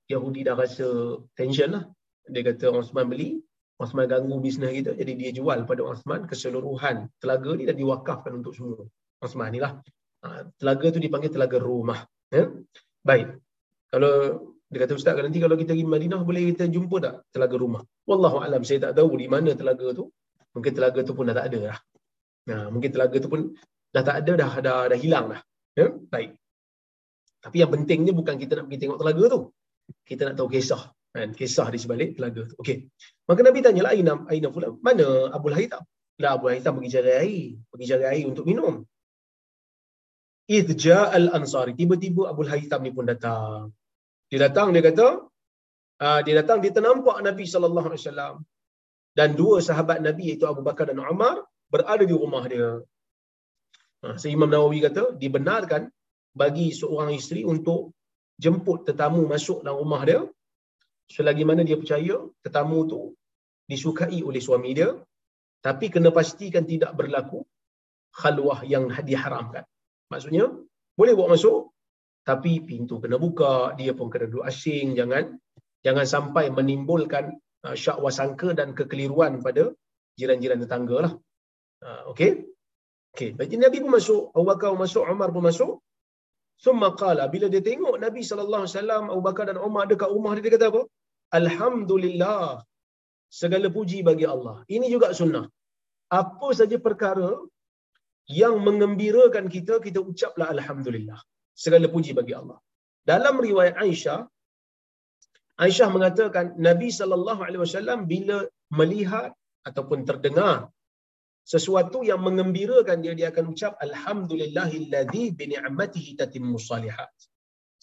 Yahudi 0.10 0.42
dah 0.42 0.58
rasa 0.58 1.22
tension 1.38 1.70
lah. 1.78 1.86
Dia 2.30 2.42
kata 2.46 2.74
Osman 2.74 3.10
beli, 3.10 3.42
Osman 3.78 4.10
ganggu 4.10 4.42
bisnes 4.42 4.74
kita. 4.74 4.92
Jadi 4.98 5.14
dia 5.16 5.30
jual 5.34 5.64
pada 5.70 5.82
Osman 5.86 6.26
keseluruhan 6.26 7.10
telaga 7.22 7.54
ni 7.54 7.64
dah 7.70 7.78
diwakafkan 7.78 8.42
untuk 8.42 8.58
semua. 8.58 8.82
Osman 9.22 9.54
ni 9.54 9.62
lah. 9.62 9.78
Ha, 10.26 10.50
telaga 10.60 10.88
tu 10.92 11.00
dipanggil 11.00 11.32
telaga 11.32 11.58
rumah. 11.62 12.04
Ya? 12.34 12.50
Baik. 13.06 13.40
Kalau 13.90 14.14
dia 14.70 14.86
kata 14.86 14.94
ustaz 14.98 15.18
nanti 15.18 15.42
kalau 15.42 15.58
kita 15.58 15.74
pergi 15.74 15.88
Madinah 15.88 16.22
boleh 16.22 16.54
kita 16.54 16.70
jumpa 16.70 16.98
tak 17.02 17.16
telaga 17.34 17.56
rumah? 17.58 17.82
Wallahu 18.06 18.38
alam 18.46 18.62
saya 18.62 18.90
tak 18.90 19.02
tahu 19.02 19.18
di 19.18 19.26
mana 19.26 19.58
telaga 19.58 19.94
tu. 19.96 20.14
Mungkin 20.54 20.72
telaga 20.74 21.00
tu 21.06 21.14
pun 21.18 21.26
dah 21.30 21.38
tak 21.38 21.54
ada 21.54 21.60
lah. 21.74 21.80
Nah, 22.50 22.62
mungkin 22.74 22.90
telaga 22.90 23.18
tu 23.22 23.30
pun 23.30 23.54
dah 23.94 24.04
tak 24.06 24.16
ada 24.26 24.32
dah 24.38 24.52
dah, 24.62 24.80
dah 24.90 25.00
hilang 25.00 25.26
dah. 25.34 25.42
Ya? 25.78 25.88
Baik. 25.90 26.38
Tapi 27.40 27.56
yang 27.64 27.72
pentingnya 27.72 28.12
bukan 28.12 28.36
kita 28.36 28.60
nak 28.60 28.66
pergi 28.68 28.80
tengok 28.84 29.00
telaga 29.00 29.24
tu. 29.32 29.42
Kita 30.10 30.22
nak 30.30 30.36
tahu 30.40 30.50
kisah 30.56 30.84
kan 31.10 31.34
kisah 31.34 31.68
di 31.74 31.80
sebalik 31.82 32.10
telaga 32.18 32.42
tu. 32.50 32.56
Okey. 32.62 32.78
Maka 33.30 33.42
Nabi 33.48 33.60
tanya 33.66 33.82
lah 33.86 33.94
Aina 33.98 34.14
Aina 34.32 34.48
fulan? 34.54 34.78
Mana 34.88 35.34
Abu 35.38 35.50
Haytham? 35.50 35.84
Lah 36.22 36.32
Abu 36.38 36.46
Haytham 36.52 36.78
pergi 36.78 36.92
cari 36.96 37.12
air, 37.26 37.44
pergi 37.72 37.86
cari 37.92 38.06
air 38.14 38.26
untuk 38.32 38.46
minum. 38.50 38.76
Idja 40.50 41.00
al-Ansari. 41.18 41.74
Tiba-tiba 41.80 42.30
Abu 42.34 42.46
Haytham 42.52 42.82
ni 42.86 42.92
pun 42.94 43.06
datang. 43.10 43.74
Dia 44.30 44.40
datang 44.46 44.70
dia 44.74 44.84
kata 44.86 45.08
uh, 46.06 46.20
dia 46.26 46.34
datang 46.42 46.58
dia 46.64 46.72
ternampak 46.78 47.18
Nabi 47.26 47.46
sallallahu 47.50 47.88
alaihi 47.90 48.02
wasallam 48.06 48.36
dan 49.18 49.30
dua 49.40 49.58
sahabat 49.68 50.00
Nabi 50.06 50.24
iaitu 50.34 50.46
Abu 50.46 50.62
Bakar 50.62 50.86
dan 50.90 51.02
Umar 51.02 51.36
berada 51.74 52.04
di 52.06 52.14
rumah 52.14 52.44
dia. 52.46 52.82
Ha, 54.06 54.16
so 54.22 54.30
Imam 54.32 54.50
Nawawi 54.54 54.80
kata 54.86 55.18
dibenarkan 55.22 55.90
bagi 56.42 56.68
seorang 56.72 57.12
isteri 57.20 57.42
untuk 57.44 57.98
jemput 58.44 58.80
tetamu 58.88 59.22
masuk 59.34 59.60
dalam 59.66 59.80
rumah 59.84 60.02
dia 60.10 60.20
selagi 61.16 61.44
mana 61.50 61.62
dia 61.68 61.78
percaya 61.82 62.16
tetamu 62.46 62.80
tu 62.92 63.00
disukai 63.70 64.20
oleh 64.30 64.42
suami 64.48 64.72
dia 64.80 64.90
Tapi 65.60 65.86
kena 65.92 66.10
pastikan 66.16 66.64
tidak 66.64 66.96
berlaku 66.96 67.44
khalwah 68.16 68.64
yang 68.64 68.88
diharamkan. 69.10 69.68
Maksudnya, 70.08 70.48
boleh 70.96 71.14
buat 71.20 71.30
masuk, 71.36 71.76
tapi 72.24 72.64
pintu 72.64 73.04
kena 73.04 73.20
buka, 73.20 73.76
dia 73.80 73.92
pun 73.92 74.08
kena 74.08 74.32
duduk 74.32 74.48
asing, 74.48 74.96
jangan 74.96 75.36
jangan 75.84 76.06
sampai 76.08 76.48
menimbulkan 76.58 77.36
uh, 77.68 77.76
syakwa 77.76 78.10
sangka 78.20 78.56
dan 78.56 78.72
kekeliruan 78.72 79.44
pada 79.44 79.76
jiran-jiran 80.16 80.64
tetangga 80.64 80.98
lah. 81.06 81.14
Uh? 81.84 82.02
Okay. 82.16 82.48
Jadi 83.20 83.56
Nabi 83.60 83.78
pun 83.84 83.92
masuk, 84.00 84.32
Abu 84.32 84.46
Bakar 84.48 84.72
masuk, 84.80 85.04
Umar 85.04 85.30
pun 85.36 85.44
masuk. 85.44 85.84
Summa 86.66 86.88
qala, 87.02 87.24
bila 87.34 87.48
dia 87.54 87.62
tengok 87.68 87.96
Nabi 88.06 88.22
SAW, 88.28 89.12
Abu 89.14 89.22
Bakar 89.28 89.46
dan 89.50 89.58
Umar 89.68 89.84
dekat 89.92 90.10
rumah 90.16 90.32
dia, 90.36 90.44
dia 90.46 90.54
kata 90.56 90.68
apa? 90.72 90.82
Alhamdulillah. 91.40 92.44
Segala 93.42 93.68
puji 93.78 94.00
bagi 94.10 94.26
Allah. 94.34 94.56
Ini 94.76 94.86
juga 94.94 95.08
sunnah. 95.20 95.46
Apa 96.22 96.48
saja 96.60 96.78
perkara 96.88 97.30
yang 98.42 98.56
mengembirakan 98.68 99.46
kita, 99.56 99.76
kita 99.86 100.00
ucaplah 100.12 100.50
Alhamdulillah. 100.56 101.20
Segala 101.64 101.86
puji 101.96 102.12
bagi 102.20 102.34
Allah. 102.40 102.58
Dalam 103.12 103.36
riwayat 103.48 103.76
Aisyah, 103.86 104.20
Aisyah 105.66 105.88
mengatakan 105.96 106.46
Nabi 106.68 106.90
sallallahu 107.00 107.42
alaihi 107.48 107.62
wasallam 107.66 108.00
bila 108.14 108.38
melihat 108.80 109.32
ataupun 109.70 110.00
terdengar 110.10 110.58
sesuatu 111.54 112.00
yang 112.10 112.22
mengembirakan 112.28 112.98
dia 113.04 113.14
dia 113.20 113.28
akan 113.34 113.46
ucap 113.54 113.74
alhamdulillahillazi 113.86 115.24
bi 115.38 115.46
ni'matihi 115.54 116.12
tatimmu 116.20 116.58
salihat. 116.70 117.12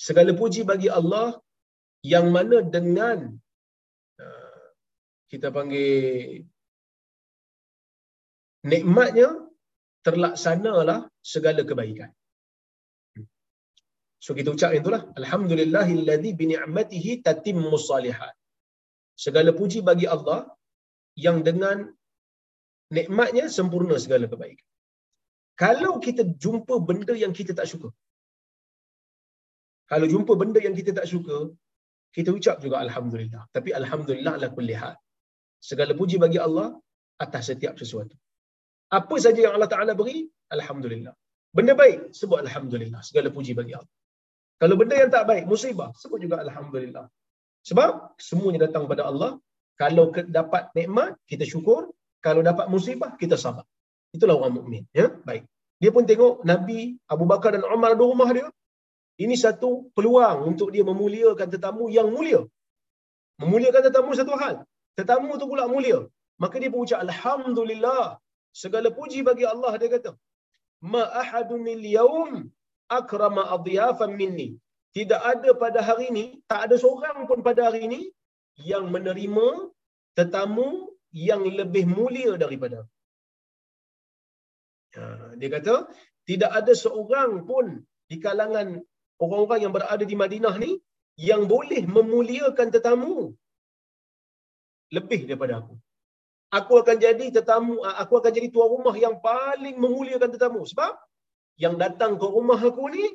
Segala 0.07 0.31
puji 0.41 0.63
bagi 0.71 0.89
Allah 0.99 1.29
yang 2.13 2.27
mana 2.37 2.59
dengan 2.77 3.19
uh, 4.23 4.67
kita 5.31 5.49
panggil 5.57 6.47
nikmatnya 8.73 9.29
terlaksanalah 10.07 11.01
segala 11.33 11.63
kebaikan. 11.71 12.11
So 14.25 14.35
kita 14.39 14.49
ucap 14.57 14.71
itulah. 14.79 15.03
Alhamdulillahilladzi 15.21 16.31
bini'matihi 16.41 17.13
tatimmu 17.27 17.79
salihat. 17.91 18.35
Segala 19.25 19.51
puji 19.59 19.81
bagi 19.89 20.07
Allah 20.15 20.41
yang 21.27 21.39
dengan 21.49 21.79
nikmatnya 22.97 23.45
sempurna 23.59 23.97
segala 24.05 24.27
kebaikan. 24.33 24.67
Kalau 25.63 25.93
kita 26.07 26.23
jumpa 26.45 26.75
benda 26.89 27.15
yang 27.17 27.33
kita 27.39 27.53
tak 27.57 27.67
suka. 27.73 27.89
Kalau 29.91 30.07
jumpa 30.13 30.33
benda 30.41 30.61
yang 30.67 30.75
kita 30.79 30.93
tak 30.99 31.07
suka, 31.09 31.37
kita 32.17 32.31
ucap 32.39 32.57
juga 32.65 32.77
Alhamdulillah. 32.85 33.43
Tapi 33.57 33.71
Alhamdulillah 33.81 34.33
ala 34.39 34.49
kulli 34.57 34.77
hal. 34.83 34.95
Segala 35.71 35.93
puji 36.01 36.17
bagi 36.25 36.39
Allah 36.47 36.69
atas 37.25 37.49
setiap 37.51 37.75
sesuatu. 37.81 38.15
Apa 38.99 39.17
saja 39.25 39.41
yang 39.47 39.55
Allah 39.57 39.71
Ta'ala 39.75 39.93
beri, 40.01 40.29
Alhamdulillah. 40.57 41.15
Benda 41.57 41.75
baik, 41.75 42.13
sebut 42.19 42.39
Alhamdulillah. 42.45 43.01
Segala 43.09 43.29
puji 43.37 43.53
bagi 43.57 43.75
Allah. 43.79 43.95
Kalau 44.61 44.75
benda 44.81 44.95
yang 44.97 45.11
tak 45.15 45.25
baik, 45.31 45.45
musibah, 45.53 45.91
sebut 46.03 46.21
juga 46.25 46.37
Alhamdulillah. 46.45 47.07
Sebab 47.69 48.17
semuanya 48.29 48.69
datang 48.69 48.85
pada 48.93 49.09
Allah. 49.11 49.31
Kalau 49.81 50.05
dapat 50.39 50.73
nikmat, 50.77 51.17
kita 51.31 51.45
syukur. 51.45 51.93
Kalau 52.27 52.43
dapat 52.51 52.67
musibah, 52.75 53.11
kita 53.23 53.37
sabar. 53.45 53.65
Itulah 54.17 54.35
orang 54.39 54.55
mukmin. 54.59 54.83
Ya? 54.99 55.07
Baik. 55.29 55.45
Dia 55.83 55.91
pun 55.95 56.05
tengok 56.11 56.35
Nabi 56.51 56.81
Abu 57.15 57.25
Bakar 57.33 57.51
dan 57.55 57.65
Umar 57.77 57.91
ada 57.95 58.05
rumah 58.13 58.29
dia. 58.37 58.49
Ini 59.25 59.35
satu 59.45 59.71
peluang 59.97 60.39
untuk 60.51 60.69
dia 60.75 60.85
memuliakan 60.91 61.49
tetamu 61.55 61.85
yang 61.97 62.09
mulia. 62.17 62.41
Memuliakan 63.43 63.83
tetamu 63.87 64.11
satu 64.21 64.35
hal. 64.43 64.55
Tetamu 64.99 65.39
tu 65.41 65.47
pula 65.53 65.65
mulia. 65.75 65.99
Maka 66.43 66.57
dia 66.61 66.73
pun 66.73 66.85
ucap 66.85 67.01
Alhamdulillah. 67.07 68.05
Segala 68.63 68.89
puji 68.99 69.21
bagi 69.29 69.45
Allah 69.53 69.73
dia 69.81 69.89
kata. 69.95 70.13
Ma 70.93 71.03
ahadun 71.23 71.65
al-yawm 71.77 72.33
akrama 72.99 73.43
adiyafan 73.57 74.13
minni. 74.21 74.49
Tidak 74.97 75.21
ada 75.33 75.51
pada 75.63 75.81
hari 75.89 76.09
ini, 76.13 76.27
tak 76.51 76.61
ada 76.69 76.77
seorang 76.81 77.29
pun 77.29 77.45
pada 77.49 77.69
hari 77.69 77.81
ini 77.89 78.01
yang 78.71 78.89
menerima 78.89 79.49
tetamu 80.17 80.96
yang 81.17 81.43
lebih 81.59 81.85
mulia 81.97 82.33
daripada. 82.43 82.79
Ha, 84.97 85.33
dia 85.41 85.49
kata, 85.57 85.75
tidak 86.29 86.51
ada 86.59 86.73
seorang 86.85 87.33
pun 87.51 87.67
di 88.11 88.17
kalangan 88.25 88.69
orang-orang 89.25 89.61
yang 89.65 89.73
berada 89.77 90.05
di 90.11 90.17
Madinah 90.23 90.55
ni 90.65 90.73
yang 91.29 91.43
boleh 91.53 91.83
memuliakan 91.97 92.69
tetamu 92.77 93.17
lebih 94.97 95.21
daripada 95.29 95.55
aku. 95.61 95.75
Aku 96.59 96.73
akan 96.83 96.97
jadi 97.07 97.27
tetamu 97.37 97.75
aku 98.03 98.15
akan 98.21 98.33
jadi 98.37 98.49
tuan 98.55 98.69
rumah 98.75 98.95
yang 99.05 99.17
paling 99.29 99.77
memuliakan 99.85 100.31
tetamu. 100.35 100.61
Sebab 100.73 100.93
yang 101.65 101.75
datang 101.83 102.13
ke 102.21 102.27
rumah 102.37 102.61
aku 102.71 102.87
ni 102.97 103.07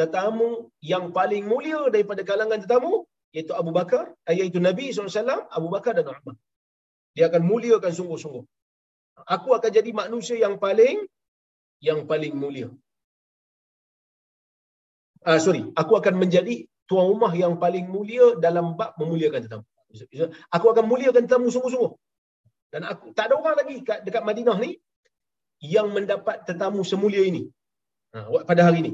tetamu 0.00 0.50
yang 0.92 1.10
paling 1.16 1.44
mulia 1.50 1.80
daripada 1.94 2.22
kalangan 2.30 2.60
tetamu 2.64 2.92
iaitu 3.34 3.52
Abu 3.60 3.72
Bakar 3.78 4.04
iaitu 4.28 4.60
Nabi 4.68 4.92
SAW 4.92 5.48
Abu 5.58 5.68
Bakar 5.74 5.92
dan 5.98 6.06
Umar 6.12 6.36
dia 7.16 7.24
akan 7.30 7.42
muliakan 7.50 7.92
sungguh-sungguh 7.98 8.44
aku 9.34 9.48
akan 9.58 9.70
jadi 9.78 9.90
manusia 10.00 10.36
yang 10.44 10.56
paling 10.64 10.98
yang 11.88 12.00
paling 12.10 12.34
mulia 12.42 12.68
uh, 15.28 15.38
sorry 15.44 15.62
aku 15.82 15.92
akan 16.00 16.14
menjadi 16.22 16.54
tuan 16.90 17.06
rumah 17.12 17.32
yang 17.42 17.54
paling 17.64 17.86
mulia 17.94 18.26
dalam 18.46 18.76
bab 18.78 18.92
memuliakan 19.00 19.40
tetamu 19.44 19.66
aku 20.56 20.66
akan 20.72 20.84
muliakan 20.92 21.24
tetamu 21.26 21.48
sungguh-sungguh 21.54 21.92
dan 22.72 22.82
aku 22.92 23.14
tak 23.16 23.30
ada 23.30 23.34
orang 23.40 23.56
lagi 23.60 23.76
kat, 23.88 23.98
dekat 24.06 24.22
Madinah 24.28 24.56
ni 24.60 24.70
yang 25.62 25.88
mendapat 25.96 26.44
tetamu 26.48 26.82
semulia 26.84 27.22
ini. 27.24 27.48
Ha, 28.12 28.28
pada 28.48 28.68
hari 28.68 28.78
ini. 28.84 28.92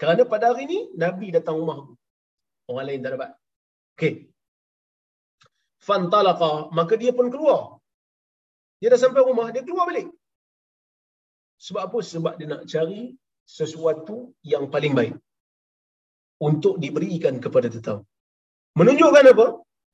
Kerana 0.00 0.22
pada 0.28 0.52
hari 0.52 0.68
ini 0.68 0.78
Nabi 0.96 1.32
datang 1.36 1.56
rumah 1.60 1.76
aku. 1.82 1.92
Orang 2.68 2.86
lain 2.88 3.04
tak 3.04 3.12
dapat. 3.16 3.30
Okey. 3.96 4.14
Fantalaqa, 5.88 6.52
maka 6.78 6.94
dia 7.02 7.12
pun 7.18 7.28
keluar. 7.34 7.60
Dia 8.80 8.88
dah 8.92 9.00
sampai 9.04 9.22
rumah, 9.28 9.46
dia 9.54 9.62
keluar 9.66 9.84
balik. 9.90 10.08
Sebab 11.66 11.82
apa? 11.88 11.98
Sebab 12.12 12.32
dia 12.38 12.48
nak 12.52 12.62
cari 12.72 13.02
sesuatu 13.58 14.16
yang 14.52 14.64
paling 14.74 14.94
baik 14.98 15.14
untuk 16.48 16.74
diberikan 16.82 17.34
kepada 17.44 17.68
tetamu. 17.74 18.04
Menunjukkan 18.78 19.26
apa? 19.32 19.46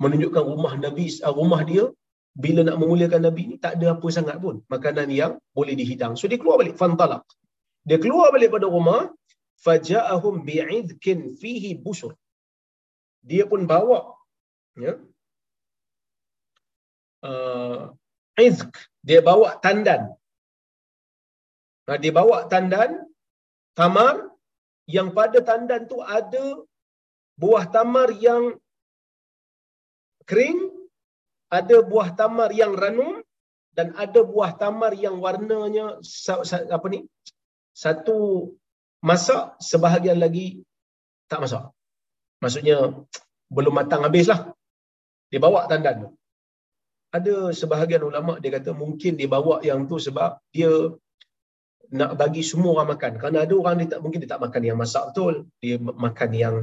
Menunjukkan 0.04 0.44
rumah 0.52 0.74
Nabi, 0.84 1.06
rumah 1.40 1.60
dia 1.70 1.84
bila 2.44 2.60
nak 2.66 2.76
memuliakan 2.80 3.22
Nabi 3.28 3.42
ni 3.50 3.56
tak 3.64 3.72
ada 3.76 3.86
apa 3.94 4.08
sangat 4.16 4.36
pun 4.44 4.56
makanan 4.74 5.08
yang 5.20 5.32
boleh 5.56 5.74
dihidang. 5.80 6.14
So 6.18 6.26
dia 6.30 6.38
keluar 6.42 6.56
balik 6.62 6.76
fantalaq. 6.80 7.22
Dia 7.88 7.98
keluar 8.04 8.28
balik 8.34 8.50
pada 8.56 8.66
rumah 8.76 9.00
faja'ahum 9.64 10.34
bi'idkin 10.48 11.20
fihi 11.40 11.70
busur. 11.84 12.12
Dia 13.30 13.44
pun 13.50 13.62
bawa 13.72 13.98
ya. 14.86 14.94
Uh, 17.22 17.94
izk 18.34 18.70
dia 19.06 19.20
bawa 19.22 19.58
tandan. 19.64 20.02
Dia 22.02 22.12
bawa 22.14 22.46
tandan 22.52 22.90
tamar. 23.78 24.14
Yang 24.90 25.08
pada 25.14 25.38
tandan 25.48 25.82
tu 25.86 26.02
ada 26.02 26.44
buah 27.38 27.64
tamar 27.70 28.10
yang 28.18 28.58
kering 30.26 30.58
ada 31.58 31.76
buah 31.90 32.08
tamar 32.18 32.50
yang 32.50 32.74
ranum 32.82 33.22
dan 33.78 33.94
ada 33.94 34.20
buah 34.26 34.58
tamar 34.58 34.92
yang 35.04 35.22
warnanya 35.22 36.02
apa 36.76 36.86
ni? 36.90 37.06
Satu 37.82 38.18
masak 38.98 39.54
sebahagian 39.70 40.18
lagi 40.18 40.66
tak 41.30 41.46
masak. 41.46 41.64
Maksudnya 42.42 43.06
belum 43.54 43.74
matang 43.78 44.02
habislah. 44.02 44.50
Dia 45.30 45.38
bawa 45.38 45.70
tandan 45.70 45.96
tu 46.02 46.08
ada 47.16 47.34
sebahagian 47.60 48.02
ulama 48.08 48.40
dia 48.42 48.50
kata 48.56 48.70
mungkin 48.82 49.20
dia 49.20 49.28
bawa 49.28 49.60
yang 49.68 49.84
tu 49.90 49.96
sebab 50.00 50.40
dia 50.54 50.72
nak 51.92 52.16
bagi 52.16 52.40
semua 52.40 52.80
orang 52.80 52.96
makan 52.96 53.12
kerana 53.20 53.44
ada 53.44 53.52
orang 53.52 53.74
dia 53.80 53.88
tak 53.92 54.00
mungkin 54.04 54.18
dia 54.24 54.30
tak 54.32 54.42
makan 54.44 54.62
yang 54.64 54.78
masak 54.80 55.12
betul 55.12 55.34
dia 55.60 55.76
makan 55.76 56.30
yang 56.32 56.56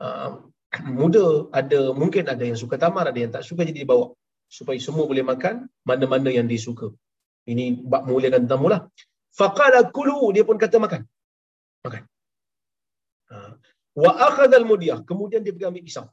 uh, 0.00 0.30
muda, 1.00 1.24
ada 1.60 1.80
mungkin 2.00 2.24
ada 2.26 2.44
yang 2.50 2.58
suka 2.58 2.76
tamar, 2.84 3.04
ada 3.10 3.18
yang 3.18 3.32
tak 3.34 3.44
suka 3.46 3.62
jadi 3.68 3.84
dibawa 3.84 4.10
supaya 4.50 4.78
semua 4.86 5.04
boleh 5.10 5.24
makan 5.32 5.66
mana-mana 5.88 6.30
yang 6.30 6.46
dia 6.50 6.60
suka. 6.60 6.90
Ini 7.44 7.64
bab 7.84 8.08
muliakan 8.08 8.46
tetamu 8.46 8.68
lah. 8.72 8.80
Faqala 9.34 9.80
kulu 9.96 10.32
dia 10.34 10.44
pun 10.48 10.56
kata 10.56 10.76
makan. 10.80 11.02
Makan. 11.84 12.02
Ha. 13.30 13.36
Wa 14.02 14.12
akhadha 14.28 14.56
al-mudiyah. 14.62 14.98
Kemudian 15.08 15.44
dia 15.44 15.52
pergi 15.54 15.68
ambil 15.68 15.84
pisau. 15.84 16.06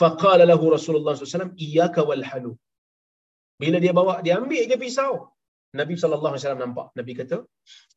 Faqala 0.00 0.44
lahu 0.50 0.64
Rasulullah 0.76 1.12
SAW, 1.14 1.56
Iyaka 1.66 2.00
wal 2.08 2.24
halu. 2.30 2.52
Bila 3.62 3.78
dia 3.84 3.92
bawa, 3.98 4.14
dia 4.24 4.34
ambil 4.40 4.64
je 4.70 4.76
pisau. 4.84 5.12
Nabi 5.80 5.94
SAW 5.96 6.60
nampak. 6.64 6.86
Nabi 6.98 7.12
kata, 7.20 7.36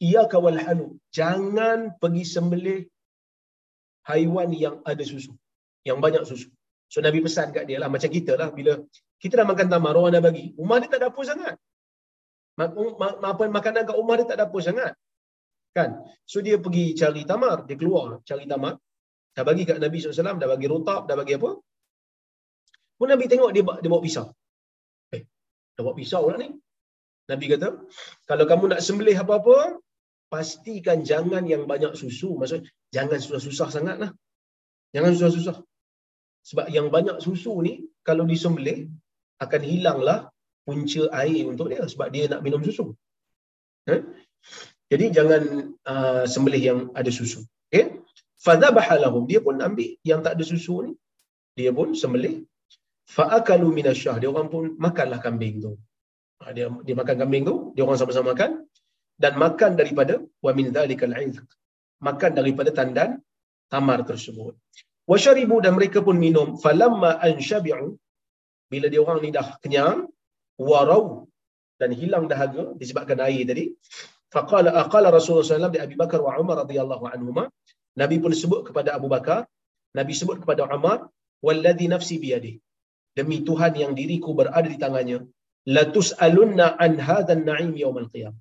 Iyaka 0.08 0.38
wal 0.45 0.60
halu. 0.66 0.88
Jangan 1.18 1.80
pergi 2.02 2.24
sembelih 2.34 2.80
haiwan 4.10 4.52
yang 4.66 4.78
ada 4.91 5.04
susu. 5.12 5.34
Yang 5.89 5.97
banyak 6.06 6.24
susu. 6.30 6.50
So 6.91 7.04
Nabi 7.06 7.20
pesan 7.26 7.47
kat 7.56 7.64
dia 7.70 7.78
lah 7.82 7.89
macam 7.95 8.10
kita 8.18 8.34
lah 8.41 8.50
bila 8.58 8.74
kita 9.22 9.34
dah 9.39 9.47
makan 9.52 9.68
tamar, 9.74 9.93
orang 10.00 10.14
dah 10.18 10.24
bagi. 10.28 10.45
Rumah 10.60 10.78
dia 10.82 10.89
tak 10.93 11.12
apa 11.12 11.22
sangat. 11.32 11.56
Apa 13.32 13.43
makanan 13.58 13.84
kat 13.89 13.95
rumah 14.00 14.16
dia 14.20 14.26
tak 14.32 14.41
apa 14.47 14.58
sangat. 14.68 14.93
Kan? 15.78 15.89
So 16.32 16.41
dia 16.45 16.58
pergi 16.66 16.86
cari 16.97 17.22
tamar, 17.32 17.58
dia 17.68 17.78
keluar 17.82 18.24
cari 18.30 18.45
tamar. 18.50 18.74
Dah 19.36 19.43
bagi 19.50 19.64
kat 19.70 19.78
Nabi 19.84 19.97
SAW, 20.02 20.39
dah 20.41 20.50
bagi 20.50 20.68
rotab, 20.72 21.06
dah 21.06 21.16
bagi 21.20 21.36
apa. 21.39 21.52
Pun 23.00 23.08
Nabi 23.08 23.32
tengok 23.32 23.56
dia, 23.56 23.64
dia 23.64 23.89
bawa 23.89 24.04
pisau. 24.04 24.28
Eh, 25.16 25.24
dah 25.80 25.82
bawa 25.88 25.95
pisau 25.95 26.28
lah 26.28 26.38
ni. 26.43 26.52
Nabi 27.32 27.45
kata, 27.47 27.80
kalau 28.28 28.45
kamu 28.50 28.76
nak 28.76 28.82
sembelih 28.84 29.16
apa-apa, 29.24 29.80
pastikan 30.28 31.08
jangan 31.08 31.47
yang 31.47 31.64
banyak 31.64 31.95
susu. 31.95 32.36
Maksud, 32.36 32.68
jangan 32.91 33.24
susah-susah 33.24 33.68
sangat 33.72 33.97
lah. 34.04 34.12
Jangan 34.91 35.12
susah-susah. 35.16 35.56
Sebab 36.43 36.68
yang 36.76 36.91
banyak 36.91 37.24
susu 37.24 37.54
ni, 37.64 37.88
kalau 38.04 38.28
disembelih, 38.28 38.91
akan 39.39 39.62
hilanglah 39.64 40.20
punca 40.68 41.04
air 41.22 41.47
untuk 41.47 41.72
dia. 41.72 41.86
Sebab 41.86 42.08
dia 42.12 42.28
nak 42.28 42.41
minum 42.43 42.60
susu. 42.68 42.91
Eh? 43.88 44.04
Jadi 44.89 45.06
jangan 45.14 45.41
uh, 45.86 46.24
sembelih 46.26 46.62
yang 46.62 46.80
ada 46.97 47.12
susu. 47.14 47.45
Okay? 47.70 48.02
Fadhabaha 48.41 48.97
lahum. 49.00 49.30
Dia 49.30 49.39
pun 49.45 49.62
ambil 49.62 49.95
yang 50.02 50.26
tak 50.26 50.36
ada 50.36 50.43
susu 50.43 50.76
ni. 50.89 50.91
Dia 51.54 51.72
pun 51.72 51.93
sembelih. 51.93 52.43
Fa'akalu 53.16 53.68
minasyah. 53.78 54.16
Dia 54.22 54.30
orang 54.34 54.47
pun 54.53 54.64
makanlah 54.86 55.20
kambing 55.26 55.55
tu. 55.66 55.72
Ha, 56.41 56.53
dia, 56.55 56.66
dia 56.88 56.95
makan 57.01 57.16
kambing 57.22 57.43
tu. 57.49 57.55
Dia 57.76 57.84
orang 57.88 57.99
sama-sama 58.01 58.28
makan. 58.34 58.51
Dan 59.24 59.34
makan 59.43 59.72
daripada 59.80 60.14
wa 60.45 60.51
min 60.57 60.68
dhalikal 60.76 61.16
izq. 61.28 61.47
Makan 62.07 62.32
daripada 62.39 62.72
tandan 62.80 63.20
tamar 63.74 63.99
tersebut. 64.10 64.53
Wasyaribu 65.12 65.57
dan 65.66 65.74
mereka 65.78 65.99
pun 66.07 66.16
minum. 66.26 66.47
Falamma 66.64 67.12
anshabi'u. 67.30 67.88
Bila 68.72 68.88
dia 68.93 69.01
orang 69.05 69.20
ni 69.26 69.32
dah 69.38 69.47
kenyang. 69.64 70.05
Warau. 70.70 71.03
Dan 71.82 71.89
hilang 71.99 72.26
dahaga 72.32 72.64
disebabkan 72.82 73.18
air 73.26 73.43
tadi. 73.49 73.66
Faqala 74.34 74.70
aqala 74.82 75.10
Rasulullah 75.10 75.45
SAW 75.47 75.74
di 75.74 75.82
Abi 75.86 75.95
Bakar 76.01 76.22
wa 76.22 76.38
Umar 76.41 76.62
radhiyallahu 76.64 77.05
anhuma. 77.10 77.43
Nabi 77.97 78.22
pun 78.24 78.32
sebut 78.41 78.62
kepada 78.70 78.93
Abu 78.97 79.07
Bakar, 79.10 79.49
Nabi 79.97 80.14
sebut 80.14 80.38
kepada 80.43 80.70
Umar, 80.70 81.10
"Walladhi 81.45 81.89
nafsi 81.89 82.22
biyadi." 82.22 82.53
Demi 83.20 83.38
Tuhan 83.47 83.74
yang 83.84 83.91
diriku 83.99 84.32
berada 84.39 84.67
di 84.74 84.78
tangannya, 84.84 85.20
la 85.76 85.84
tus'alunna 85.95 86.67
an 86.86 86.91
hadzal 87.07 87.43
na'im 87.49 87.72
yaumil 87.84 88.09
qiyam. 88.13 88.36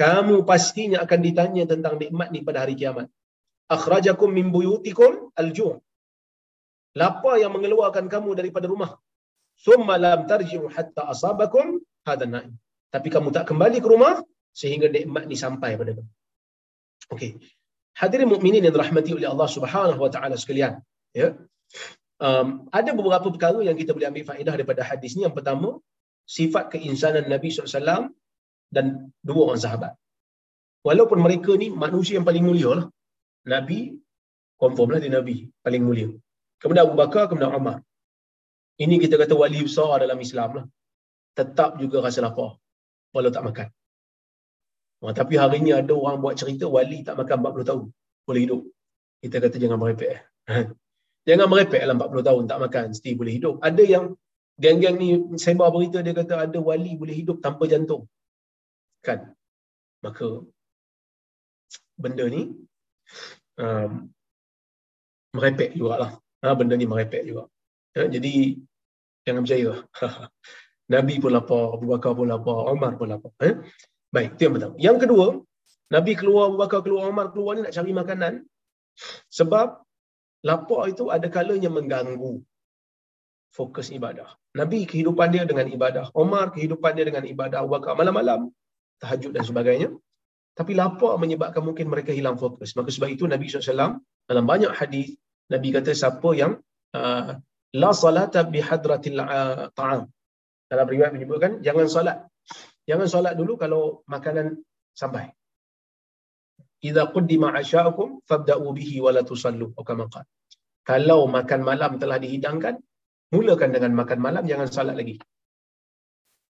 Kamu 0.00 0.34
pastinya 0.50 0.98
akan 1.04 1.20
ditanya 1.26 1.64
tentang 1.72 1.94
nikmat 2.02 2.28
ni 2.34 2.40
pada 2.48 2.58
hari 2.62 2.74
kiamat. 2.80 3.06
Akhrajakum 3.76 4.30
min 4.38 4.46
buyutikum 4.54 5.12
al-ju'. 5.42 5.76
Lapa 7.00 7.32
yang 7.42 7.52
mengeluarkan 7.56 8.06
kamu 8.14 8.30
daripada 8.40 8.66
rumah? 8.72 8.90
Summa 9.66 9.94
lam 10.04 10.20
tarji'u 10.30 10.70
hatta 10.76 11.02
asabakum 11.12 11.66
hadzal 12.06 12.30
na'im. 12.36 12.52
Tapi 12.94 13.08
kamu 13.14 13.28
tak 13.36 13.44
kembali 13.50 13.78
ke 13.84 13.88
rumah 13.94 14.14
sehingga 14.60 14.86
nikmat 14.96 15.24
ni 15.30 15.36
sampai 15.44 15.70
pada 15.80 15.92
kamu. 15.98 16.10
Okey. 17.14 17.30
Hadirin 18.00 18.30
mukminin 18.30 18.62
yang 18.66 18.74
dirahmati 18.76 19.10
oleh 19.18 19.28
Allah 19.32 19.48
Subhanahu 19.56 20.00
wa 20.04 20.10
taala 20.14 20.38
sekalian, 20.38 20.78
ya. 21.10 21.34
Um, 22.18 22.66
ada 22.78 22.90
beberapa 22.98 23.30
perkara 23.30 23.62
yang 23.62 23.76
kita 23.78 23.94
boleh 23.94 24.10
ambil 24.10 24.24
faedah 24.30 24.54
daripada 24.58 24.82
hadis 24.82 25.14
ni. 25.14 25.22
Yang 25.26 25.36
pertama, 25.38 25.68
sifat 26.36 26.74
keinsanan 26.74 27.30
Nabi 27.30 27.48
SAW 27.54 28.10
dan 28.74 29.14
dua 29.28 29.40
orang 29.48 29.60
sahabat. 29.64 29.92
Walaupun 30.82 31.18
mereka 31.26 31.54
ni 31.62 31.68
manusia 31.84 32.18
yang 32.18 32.26
paling 32.26 32.44
mulia 32.48 32.70
lah. 32.78 32.86
Nabi, 33.54 33.78
confirm 34.62 34.88
lah 34.94 35.00
dia 35.04 35.12
Nabi 35.14 35.36
paling 35.62 35.82
mulia. 35.86 36.08
Kemudian 36.58 36.84
Abu 36.86 36.96
Bakar, 36.98 37.30
kemudian 37.30 37.54
Umar. 37.54 37.76
Ini 38.82 38.94
kita 39.02 39.14
kata 39.18 39.34
wali 39.38 39.62
besar 39.66 40.02
dalam 40.02 40.18
Islam 40.26 40.50
lah. 40.58 40.64
Tetap 41.38 41.78
juga 41.82 42.02
rasa 42.06 42.18
lapar. 42.26 42.58
Walau 43.14 43.30
tak 43.36 43.46
makan. 43.46 43.68
Oh, 45.02 45.14
tapi 45.14 45.38
hari 45.38 45.62
ni 45.62 45.70
ada 45.70 45.94
orang 45.94 46.18
buat 46.18 46.34
cerita 46.34 46.66
wali 46.66 47.06
tak 47.06 47.14
makan 47.14 47.36
40 47.46 47.68
tahun. 47.70 47.84
Boleh 48.26 48.42
hidup. 48.46 48.62
Kita 49.22 49.36
kata 49.38 49.56
jangan 49.62 49.78
merepek. 49.78 50.18
jangan 51.28 51.46
merepek 51.52 51.84
lah 51.84 51.94
40 51.94 52.28
tahun 52.28 52.42
tak 52.48 52.60
makan. 52.64 52.84
Mesti 52.96 53.10
boleh 53.12 53.32
hidup. 53.36 53.54
Ada 53.60 53.82
yang 53.84 54.04
geng-geng 54.56 54.96
ni 54.96 55.08
sebar 55.36 55.68
berita 55.68 56.00
dia 56.00 56.16
kata 56.16 56.48
ada 56.48 56.58
wali 56.58 56.96
boleh 56.96 57.12
hidup 57.12 57.44
tanpa 57.44 57.68
jantung. 57.68 58.08
Kan? 59.04 59.36
Maka 60.00 60.42
benda 62.00 62.24
ni 62.32 62.56
um, 63.60 64.08
merepek 65.36 65.76
jugalah. 65.76 66.16
Ha, 66.40 66.54
benda 66.56 66.74
ni 66.80 66.88
merepek 66.88 67.22
juga. 67.28 67.44
Ha, 67.94 68.08
jadi 68.08 68.56
jangan 69.28 69.42
percaya. 69.44 69.72
Nabi 70.94 71.20
pun 71.20 71.36
lapar, 71.36 71.76
Abu 71.76 71.86
Bakar 71.92 72.16
pun 72.16 72.32
lapar, 72.32 72.72
Umar 72.72 72.96
pun 72.96 73.12
lapar. 73.12 73.28
Eh? 73.44 73.60
Baik, 74.08 74.40
itu 74.40 74.48
yang 74.48 74.54
pertama. 74.56 74.74
Yang 74.80 74.96
kedua, 75.04 75.26
Nabi 75.92 76.12
keluar, 76.16 76.48
Abu 76.48 76.56
Bakar 76.56 76.80
keluar, 76.80 77.12
Umar 77.12 77.28
keluar 77.28 77.52
ni 77.60 77.68
nak 77.68 77.76
cari 77.76 77.92
makanan. 77.92 78.48
Sebab 79.28 79.84
lapar 80.44 80.90
itu 80.92 81.10
ada 81.14 81.26
kalanya 81.26 81.70
mengganggu 81.72 82.42
fokus 83.54 83.88
ibadah. 83.94 84.28
Nabi 84.54 84.84
kehidupan 84.84 85.34
dia 85.34 85.44
dengan 85.48 85.66
ibadah. 85.66 86.12
Umar 86.14 86.52
kehidupan 86.54 86.94
dia 86.98 87.06
dengan 87.08 87.24
ibadah. 87.24 87.64
Bakar 87.64 87.94
malam-malam, 87.96 88.52
tahajud 89.02 89.32
dan 89.34 89.44
sebagainya. 89.46 89.88
Tapi 90.58 90.74
lapar 90.74 91.16
menyebabkan 91.22 91.62
mungkin 91.62 91.86
mereka 91.86 92.10
hilang 92.10 92.36
fokus. 92.36 92.74
Maka 92.74 92.90
sebab 92.90 93.08
itu 93.14 93.24
Nabi 93.30 93.46
SAW 93.46 94.02
dalam 94.28 94.44
banyak 94.44 94.74
hadis 94.74 95.14
Nabi 95.48 95.72
kata 95.72 95.94
siapa 95.96 96.30
yang 96.36 96.60
uh, 96.92 97.38
la 97.72 97.90
salata 97.94 98.42
bi 98.44 98.60
hadratil 98.60 99.22
uh, 99.22 99.70
ta'am. 99.72 100.10
Dalam 100.68 100.84
riwayat 100.84 101.16
menyebutkan 101.16 101.64
jangan 101.64 101.88
solat 101.88 102.18
Jangan 102.88 103.04
solat 103.04 103.34
dulu 103.36 103.60
kalau 103.60 104.00
makanan 104.08 104.64
sampai. 104.96 105.28
Idza 106.78 107.10
qaddima 107.10 107.50
asya'akum 107.58 108.22
fabda'u 108.22 108.66
bihi 108.78 109.02
wa 109.02 109.10
la 109.10 109.22
tusallu 109.26 109.74
kama 109.82 110.06
Kalau 110.86 111.26
makan 111.26 111.60
malam 111.66 111.98
telah 111.98 112.18
dihidangkan, 112.22 112.78
mulakan 113.34 113.70
dengan 113.74 113.92
makan 113.98 114.18
malam 114.22 114.46
jangan 114.46 114.68
solat 114.70 114.94
lagi. 114.94 115.18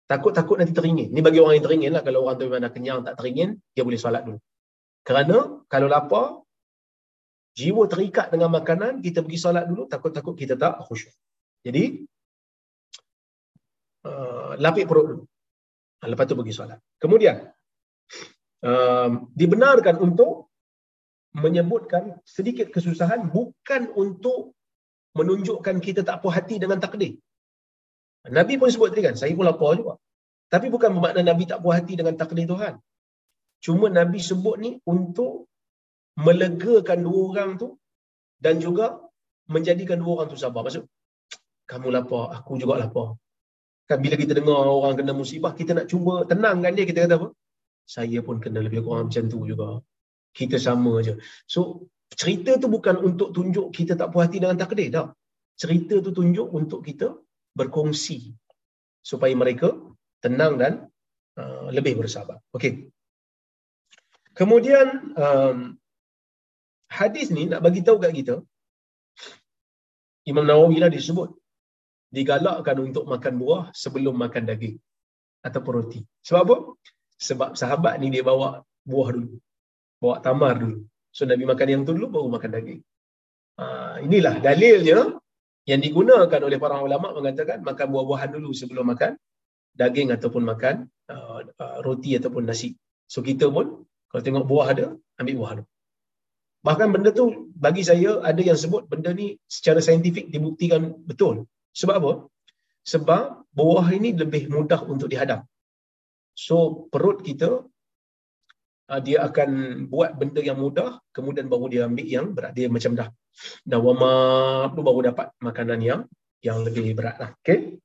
Takut-takut 0.06 0.62
nanti 0.62 0.74
teringin. 0.74 1.10
Ini 1.14 1.22
bagi 1.22 1.42
orang 1.42 1.58
yang 1.58 1.66
teringin 1.66 1.92
lah. 1.98 2.04
Kalau 2.06 2.26
orang 2.26 2.38
tu 2.38 2.46
memang 2.46 2.74
kenyang 2.74 3.02
tak 3.02 3.18
teringin, 3.18 3.58
dia 3.74 3.82
boleh 3.82 3.98
solat 3.98 4.22
dulu. 4.22 4.38
Kerana 5.02 5.66
kalau 5.66 5.88
lapar, 5.90 6.46
jiwa 7.58 7.90
terikat 7.90 8.30
dengan 8.30 8.54
makanan, 8.54 9.02
kita 9.02 9.26
pergi 9.26 9.40
solat 9.40 9.66
dulu, 9.66 9.90
takut-takut 9.90 10.36
kita 10.38 10.60
tak 10.62 10.82
khusyuk. 10.86 11.14
Jadi, 11.66 12.06
uh, 14.06 14.54
lapik 14.62 14.86
perut 14.86 15.06
dulu. 15.10 15.24
Ha, 16.02 16.10
lepas 16.12 16.26
tu 16.30 16.38
pergi 16.38 16.54
solat. 16.54 16.78
Kemudian, 17.02 17.55
um, 18.70 19.12
dibenarkan 19.40 19.96
untuk 20.02 20.50
menyebutkan 21.44 22.04
sedikit 22.36 22.68
kesusahan 22.76 23.22
bukan 23.36 23.92
untuk 24.04 24.40
menunjukkan 25.16 25.78
kita 25.86 26.02
tak 26.08 26.20
puas 26.22 26.36
hati 26.38 26.56
dengan 26.64 26.80
takdir. 26.84 27.14
Nabi 28.38 28.54
pun 28.60 28.72
sebut 28.74 28.90
tadi 28.92 29.04
kan, 29.08 29.16
saya 29.22 29.32
pun 29.38 29.46
lapar 29.48 29.78
juga. 29.80 29.94
Tapi 30.54 30.68
bukan 30.74 30.90
bermakna 30.96 31.22
Nabi 31.32 31.44
tak 31.52 31.60
puas 31.64 31.76
hati 31.80 31.94
dengan 32.00 32.16
takdir 32.20 32.46
Tuhan. 32.50 32.74
Cuma 33.66 33.88
Nabi 34.00 34.20
sebut 34.30 34.56
ni 34.64 34.72
untuk 34.94 35.48
melegakan 36.26 37.00
dua 37.06 37.22
orang 37.32 37.50
tu 37.62 37.68
dan 38.44 38.60
juga 38.66 38.86
menjadikan 39.54 39.98
dua 40.02 40.12
orang 40.16 40.28
tu 40.34 40.40
sabar. 40.44 40.62
Maksud, 40.66 40.84
kamu 41.70 41.88
lapar, 41.96 42.24
aku 42.36 42.58
juga 42.62 42.82
lapar. 42.84 43.08
Kan 43.90 44.02
bila 44.02 44.16
kita 44.18 44.34
dengar 44.38 44.66
orang 44.66 44.96
kena 44.98 45.14
musibah, 45.14 45.54
kita 45.60 45.72
nak 45.78 45.88
cuba 45.92 46.26
tenangkan 46.32 46.72
dia, 46.78 46.86
kita 46.90 47.06
kata 47.06 47.16
apa? 47.22 47.28
Saya 47.86 48.20
pun 48.28 48.38
kena 48.44 48.60
lebih 48.66 48.82
kurang 48.86 49.08
macam 49.10 49.26
tu 49.34 49.40
juga. 49.52 49.70
Kita 50.36 50.58
sama 50.68 50.94
je. 51.06 51.14
So, 51.54 51.88
cerita 52.22 52.58
tu 52.62 52.68
bukan 52.76 52.96
untuk 53.08 53.30
tunjuk 53.38 53.68
kita 53.78 53.94
tak 54.00 54.10
puas 54.12 54.28
hati 54.28 54.42
dengan 54.44 54.58
takdir, 54.60 54.90
tak. 54.92 55.08
Cerita 55.56 55.96
tu 56.06 56.12
tunjuk 56.12 56.48
untuk 56.52 56.84
kita 56.84 57.16
berkongsi 57.56 58.36
supaya 59.00 59.32
mereka 59.38 59.70
tenang 60.20 60.60
dan 60.62 60.74
uh, 61.40 61.68
lebih 61.72 61.94
bersabar. 62.02 62.38
Okey. 62.52 62.92
Kemudian 64.36 65.16
um, 65.16 65.60
hadis 66.92 67.32
ni 67.32 67.48
nak 67.48 67.64
bagi 67.64 67.82
tahu 67.88 67.98
kat 68.04 68.12
kita 68.12 68.36
Imam 70.28 70.44
Nawawi 70.44 70.78
lah 70.84 70.92
disebut 70.92 71.30
digalakkan 72.16 72.78
untuk 72.84 73.06
makan 73.14 73.34
buah 73.42 73.64
sebelum 73.72 74.16
makan 74.24 74.44
daging 74.50 74.78
ataupun 75.48 75.72
roti. 75.78 76.02
Sebab 76.28 76.42
apa? 76.46 76.58
Sebab 77.16 77.56
sahabat 77.56 78.00
ni 78.02 78.12
dia 78.12 78.24
bawa 78.24 78.64
buah 78.84 79.10
dulu. 79.16 79.40
Bawa 80.02 80.20
tamar 80.20 80.60
dulu. 80.60 80.84
So 81.16 81.24
Nabi 81.24 81.48
makan 81.48 81.68
yang 81.72 81.82
tu 81.88 81.96
dulu 81.96 82.08
baru 82.12 82.28
makan 82.36 82.50
daging. 82.52 82.82
Ha, 83.56 83.66
inilah 84.04 84.44
dalilnya 84.44 85.16
yang 85.66 85.80
digunakan 85.80 86.42
oleh 86.44 86.60
para 86.60 86.78
ulama 86.84 87.16
mengatakan 87.16 87.64
makan 87.64 87.88
buah-buahan 87.88 88.30
dulu 88.36 88.52
sebelum 88.52 88.86
makan 88.92 89.16
daging 89.76 90.12
ataupun 90.12 90.44
makan 90.44 90.76
uh, 91.08 91.40
uh, 91.56 91.78
roti 91.82 92.20
ataupun 92.20 92.44
nasi. 92.44 92.76
So 93.08 93.24
kita 93.24 93.48
pun 93.48 93.88
kalau 94.12 94.22
tengok 94.24 94.46
buah 94.48 94.68
ada, 94.76 94.86
ambil 95.20 95.36
buah 95.40 95.52
dulu. 95.60 95.68
Bahkan 96.66 96.88
benda 96.94 97.10
tu 97.14 97.54
bagi 97.54 97.86
saya 97.86 98.12
ada 98.30 98.42
yang 98.42 98.58
sebut 98.58 98.90
benda 98.92 99.14
ni 99.14 99.38
secara 99.46 99.80
saintifik 99.80 100.34
dibuktikan 100.34 100.82
betul. 101.06 101.46
Sebab 101.78 101.96
apa? 102.02 102.14
Sebab 102.92 103.24
buah 103.54 103.88
ini 103.94 104.18
lebih 104.18 104.50
mudah 104.50 104.82
untuk 104.90 105.08
dihadam. 105.14 105.46
So 106.36 106.88
perut 106.92 107.24
kita 107.24 107.64
uh, 108.92 109.02
dia 109.02 109.24
akan 109.28 109.50
buat 109.88 110.20
benda 110.20 110.44
yang 110.44 110.60
mudah 110.60 111.00
kemudian 111.16 111.48
baru 111.48 111.66
dia 111.72 111.82
ambil 111.88 112.06
yang 112.06 112.28
berat 112.36 112.54
dia 112.54 112.68
macam 112.68 112.92
dah 113.00 113.10
dah 113.64 113.80
warm 113.80 114.04
up 114.04 114.76
tu 114.76 114.82
baru 114.84 115.00
dapat 115.12 115.28
makanan 115.40 115.80
yang 115.80 116.02
yang 116.46 116.62
lebih 116.62 116.94
berat 116.94 117.18
lah. 117.18 117.32
Okay. 117.42 117.80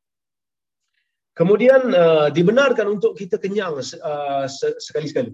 Kemudian 1.33 1.95
uh, 1.95 2.29
dibenarkan 2.29 2.87
untuk 3.01 3.17
kita 3.17 3.41
kenyang 3.41 3.81
uh, 3.81 4.45
sekali-sekali. 4.77 5.33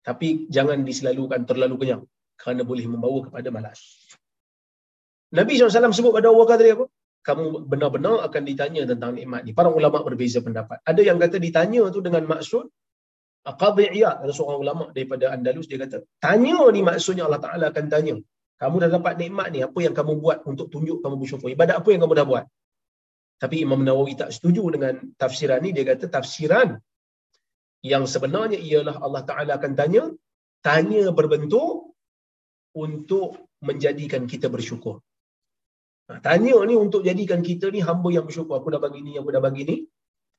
Tapi 0.00 0.48
jangan 0.48 0.80
diselalukan 0.80 1.44
terlalu 1.44 1.76
kenyang 1.84 2.02
kerana 2.40 2.64
boleh 2.64 2.88
membawa 2.88 3.28
kepada 3.28 3.48
malas. 3.52 3.80
Nabi 5.28 5.60
SAW 5.60 5.92
sebut 5.92 6.14
pada 6.16 6.32
Abu 6.32 6.40
Bakar 6.40 6.56
tadi 6.56 6.72
apa? 6.72 6.88
Kamu 7.26 7.68
benar-benar 7.70 8.24
akan 8.24 8.42
ditanya 8.46 8.82
tentang 8.88 9.12
nikmat 9.18 9.42
ni. 9.44 9.52
Para 9.52 9.68
ulama 9.68 10.00
berbeza 10.06 10.40
pendapat. 10.40 10.80
Ada 10.86 11.00
yang 11.04 11.18
kata 11.20 11.36
ditanya 11.36 11.82
tu 11.92 12.00
dengan 12.00 12.24
maksud 12.24 12.70
Qadhi 13.48 13.86
Iyad, 13.96 14.16
ada 14.24 14.32
seorang 14.34 14.60
ulama 14.60 14.84
daripada 14.92 15.32
Andalus 15.32 15.64
dia 15.70 15.80
kata, 15.80 16.04
tanya 16.20 16.60
ni 16.74 16.80
maksudnya 16.84 17.24
Allah 17.24 17.40
Taala 17.40 17.64
akan 17.72 17.86
tanya. 17.88 18.16
Kamu 18.58 18.76
dah 18.82 18.90
dapat 18.90 19.14
nikmat 19.22 19.48
ni, 19.54 19.62
apa 19.62 19.78
yang 19.78 19.94
kamu 19.94 20.18
buat 20.18 20.38
untuk 20.44 20.66
tunjuk 20.68 20.98
kamu 21.00 21.16
bersyukur? 21.22 21.48
Ibadat 21.54 21.78
apa 21.80 21.88
yang 21.94 22.02
kamu 22.04 22.14
dah 22.18 22.26
buat? 22.26 22.44
Tapi 23.38 23.56
Imam 23.62 23.80
Nawawi 23.86 24.18
tak 24.18 24.34
setuju 24.34 24.66
dengan 24.74 24.98
tafsiran 25.14 25.62
ni. 25.62 25.70
Dia 25.70 25.86
kata 25.86 26.10
tafsiran 26.10 26.74
yang 27.86 28.04
sebenarnya 28.10 28.58
ialah 28.58 28.98
Allah 28.98 29.22
Ta'ala 29.22 29.52
akan 29.62 29.72
tanya, 29.78 30.10
tanya 30.58 31.14
berbentuk 31.14 31.94
untuk 32.74 33.46
menjadikan 33.62 34.26
kita 34.26 34.50
bersyukur. 34.50 34.98
Nah, 36.08 36.18
tanya 36.24 36.56
ni 36.64 36.72
untuk 36.72 37.04
jadikan 37.04 37.44
kita 37.44 37.68
ni 37.68 37.84
hamba 37.84 38.08
yang 38.08 38.24
bersyukur. 38.24 38.56
Aku 38.56 38.72
dah 38.72 38.80
bagi 38.80 39.04
ni, 39.04 39.20
aku 39.20 39.28
dah 39.28 39.44
bagi 39.44 39.62
ni. 39.68 39.76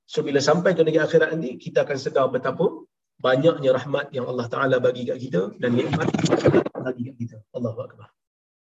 So 0.10 0.26
bila 0.26 0.42
sampai 0.42 0.74
ke 0.74 0.82
negeri 0.82 1.06
akhirat 1.06 1.30
nanti, 1.38 1.62
kita 1.62 1.86
akan 1.86 1.98
sedar 2.02 2.26
betapa 2.34 2.66
banyaknya 3.22 3.70
rahmat 3.78 4.10
yang 4.10 4.26
Allah 4.26 4.50
Ta'ala 4.50 4.82
bagi 4.82 5.06
kat 5.06 5.22
kita 5.22 5.42
dan 5.62 5.78
nikmat 5.78 6.10
bagi 6.74 7.14
kat 7.14 7.16
kita. 7.22 7.38
Allah 7.54 7.78
Akbar. 7.78 8.10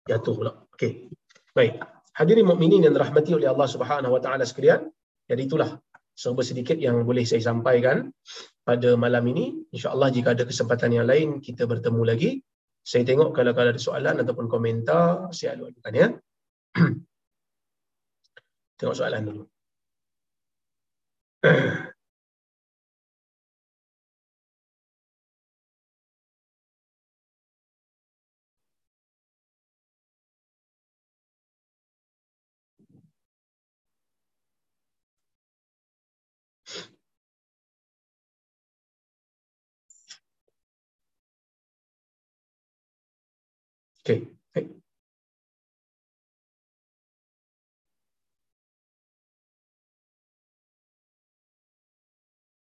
Jatuh 0.10 0.34
pula. 0.34 0.52
Okay. 0.74 1.14
Baik. 1.54 1.78
Hadirin 2.18 2.50
mukminin 2.50 2.82
yang 2.90 2.98
dirahmati 2.98 3.38
oleh 3.38 3.46
Allah 3.46 3.70
Subhanahu 3.70 4.18
Wa 4.18 4.22
Ta'ala 4.26 4.44
sekalian. 4.50 4.90
Jadi 5.30 5.42
itulah 5.46 5.78
serba 6.18 6.42
sedikit 6.42 6.82
yang 6.82 7.06
boleh 7.06 7.22
saya 7.30 7.46
sampaikan 7.46 8.10
pada 8.66 8.98
malam 8.98 9.22
ini. 9.30 9.70
InsyaAllah 9.70 10.10
jika 10.10 10.34
ada 10.34 10.50
kesempatan 10.50 10.98
yang 10.98 11.06
lain, 11.06 11.38
kita 11.46 11.70
bertemu 11.70 12.02
lagi. 12.02 12.42
Saya 12.82 13.06
tengok 13.06 13.38
kalau, 13.38 13.54
kalau 13.54 13.70
ada 13.70 13.78
soalan 13.78 14.16
ataupun 14.26 14.50
komentar, 14.50 15.30
saya 15.30 15.54
alu-alukan 15.54 15.94
ya. 15.94 16.08
Tengok 18.78 18.96
soalan 18.98 19.24
dulu. 19.26 19.44
Okay. 44.08 44.37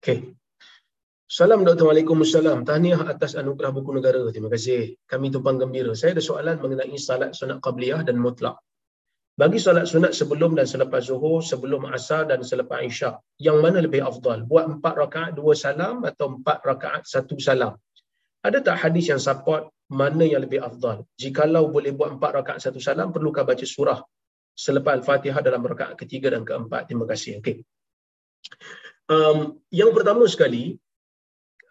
Okay. 0.01 0.33
Salam 1.31 1.63
Dr. 1.63 1.87
Waalaikumsalam. 1.87 2.67
Tahniah 2.67 3.07
atas 3.07 3.39
anugerah 3.39 3.71
buku 3.71 3.95
negara. 3.95 4.19
Terima 4.35 4.51
kasih. 4.51 4.99
Kami 5.07 5.31
tumpang 5.31 5.55
gembira. 5.55 5.95
Saya 5.95 6.11
ada 6.11 6.19
soalan 6.19 6.59
mengenai 6.59 6.91
salat 6.99 7.31
sunat 7.31 7.63
qabliyah 7.63 8.03
dan 8.03 8.19
mutlak. 8.19 8.59
Bagi 9.39 9.55
salat 9.63 9.87
sunat 9.87 10.11
sebelum 10.11 10.59
dan 10.59 10.67
selepas 10.67 11.07
zuhur, 11.07 11.39
sebelum 11.39 11.87
asar 11.87 12.27
dan 12.27 12.43
selepas 12.43 12.83
isyak, 12.83 13.23
yang 13.39 13.63
mana 13.63 13.79
lebih 13.79 14.03
afdal? 14.03 14.43
Buat 14.43 14.75
empat 14.75 14.93
rakaat 14.99 15.31
dua 15.39 15.55
salam 15.55 16.03
atau 16.03 16.35
empat 16.35 16.67
rakaat 16.67 17.07
satu 17.07 17.39
salam? 17.39 17.79
Ada 18.43 18.59
tak 18.59 18.83
hadis 18.83 19.07
yang 19.07 19.23
support 19.23 19.71
mana 19.87 20.27
yang 20.27 20.43
lebih 20.43 20.59
afdal? 20.59 21.07
Jikalau 21.15 21.71
boleh 21.71 21.95
buat 21.95 22.11
empat 22.19 22.43
rakaat 22.43 22.59
satu 22.59 22.83
salam, 22.83 23.15
perlukah 23.15 23.47
baca 23.47 23.63
surah 23.63 24.03
selepas 24.51 24.99
Al-Fatihah 24.99 25.39
dalam 25.39 25.63
rakaat 25.63 25.95
ketiga 25.95 26.27
dan 26.35 26.43
keempat? 26.43 26.91
Terima 26.91 27.07
kasih. 27.07 27.39
Okay. 27.39 27.63
Um, 29.11 29.59
yang 29.75 29.91
pertama 29.91 30.23
sekali, 30.33 30.79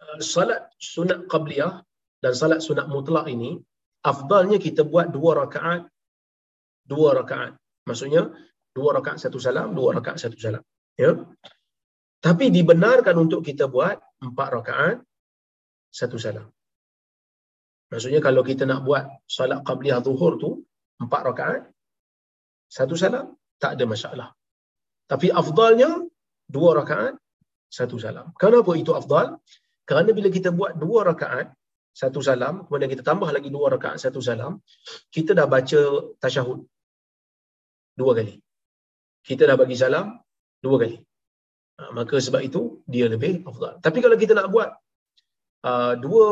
uh, 0.04 0.18
salat 0.20 0.68
sunat 0.76 1.24
qabliyah 1.32 1.80
dan 2.20 2.32
salat 2.36 2.60
sunat 2.60 2.86
mutlak 2.92 3.24
ini, 3.32 3.56
afdalnya 4.04 4.60
kita 4.60 4.84
buat 4.84 5.08
dua 5.16 5.32
rakaat, 5.40 5.88
dua 6.84 7.16
rakaat. 7.16 7.56
Maksudnya, 7.88 8.28
dua 8.76 9.00
rakaat 9.00 9.18
satu 9.24 9.40
salam, 9.40 9.72
dua 9.78 9.96
rakaat 9.96 10.20
satu 10.20 10.36
salam. 10.36 10.60
Ya. 11.00 11.16
Tapi 12.20 12.52
dibenarkan 12.52 13.16
untuk 13.16 13.40
kita 13.48 13.64
buat 13.72 13.96
empat 14.20 14.48
rakaat 14.60 14.96
satu 15.88 16.20
salam. 16.20 16.52
Maksudnya 17.90 18.20
kalau 18.20 18.44
kita 18.44 18.68
nak 18.68 18.84
buat 18.86 19.08
solat 19.24 19.64
qabliyah 19.64 20.04
zuhur 20.04 20.36
tu, 20.36 20.50
empat 21.00 21.22
rakaat, 21.24 21.62
satu 22.68 22.94
salam, 23.00 23.34
tak 23.56 23.80
ada 23.80 23.84
masalah. 23.88 24.28
Tapi 25.10 25.32
afdalnya, 25.32 25.90
dua 26.46 26.70
rakaat, 26.84 27.16
satu 27.76 27.96
salam. 28.04 28.26
Kenapa 28.42 28.72
itu 28.82 28.92
afdal? 29.00 29.38
Kerana 29.88 30.10
bila 30.18 30.28
kita 30.36 30.50
buat 30.58 30.72
dua 30.82 31.00
rakaat, 31.10 31.46
satu 32.00 32.20
salam, 32.28 32.54
kemudian 32.66 32.90
kita 32.94 33.02
tambah 33.10 33.30
lagi 33.36 33.48
dua 33.56 33.66
rakaat, 33.74 33.98
satu 34.04 34.20
salam, 34.28 34.52
kita 35.14 35.30
dah 35.38 35.46
baca 35.54 35.80
tasyahud 36.22 36.60
dua 38.00 38.12
kali. 38.18 38.34
Kita 39.28 39.42
dah 39.48 39.56
bagi 39.62 39.76
salam 39.78 40.06
dua 40.64 40.76
kali. 40.82 40.96
Ha, 41.78 41.90
maka 41.96 42.16
sebab 42.26 42.42
itu, 42.48 42.62
dia 42.92 43.06
lebih 43.14 43.32
afdal. 43.50 43.80
Tapi 43.84 43.98
kalau 44.04 44.16
kita 44.22 44.32
nak 44.38 44.48
buat 44.54 44.68
uh, 45.64 45.94
dua 46.04 46.26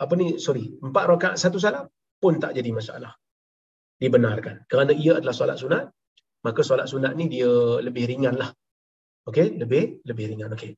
apa 0.00 0.12
ni 0.16 0.26
sorry 0.40 0.64
empat 0.80 1.04
rakaat 1.12 1.36
satu 1.36 1.60
salam 1.60 1.84
pun 2.22 2.40
tak 2.40 2.56
jadi 2.56 2.70
masalah 2.72 3.12
dibenarkan 4.00 4.64
kerana 4.64 4.92
ia 4.96 5.20
adalah 5.20 5.36
solat 5.36 5.60
sunat 5.60 5.84
maka 6.46 6.60
solat 6.64 6.88
sunat 6.88 7.12
ni 7.20 7.28
dia 7.28 7.52
lebih 7.84 8.08
ringan 8.08 8.36
lah 8.40 8.48
okey 9.28 9.58
lebih 9.60 10.00
lebih 10.08 10.24
ringan 10.32 10.52
okey 10.56 10.72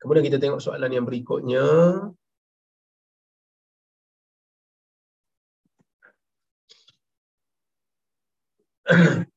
kemudian 0.00 0.24
kita 0.24 0.38
tengok 0.40 0.60
soalan 0.64 0.92
yang 0.92 1.04
berikutnya 1.04 1.64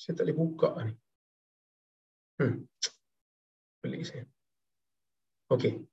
Saya 0.00 0.16
tak 0.16 0.24
boleh 0.24 0.36
buka 0.40 0.70
ni. 0.88 0.94
Hmm. 2.40 2.54
Pelik 3.84 4.02
saya. 4.08 4.24
Okey. 5.52 5.84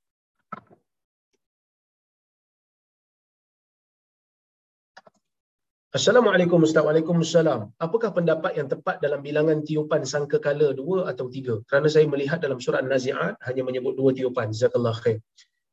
Assalamualaikum 5.92 6.64
Ustaz. 6.64 6.88
Waalaikumsalam. 6.88 7.76
Apakah 7.86 8.16
pendapat 8.16 8.56
yang 8.56 8.72
tepat 8.72 9.04
dalam 9.04 9.20
bilangan 9.28 9.60
tiupan 9.68 10.08
sangka 10.08 10.40
kala 10.40 10.72
dua 10.72 11.12
atau 11.12 11.28
tiga? 11.28 11.60
Kerana 11.68 11.92
saya 11.92 12.08
melihat 12.08 12.40
dalam 12.40 12.64
surat 12.64 12.88
Nazi'at 12.88 13.36
hanya 13.44 13.62
menyebut 13.68 14.00
dua 14.00 14.16
tiupan. 14.16 14.56
Jazakallah 14.56 14.96
khair. 15.04 15.20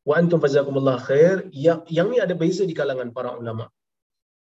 Wa 0.03 0.19
antum 0.19 0.43
fazakumullah 0.43 0.99
khair. 1.07 1.47
Yang, 1.67 1.87
yang 1.87 2.11
ni 2.11 2.19
ada 2.19 2.35
beza 2.35 2.67
di 2.67 2.75
kalangan 2.75 3.15
para 3.15 3.31
ulama. 3.39 3.71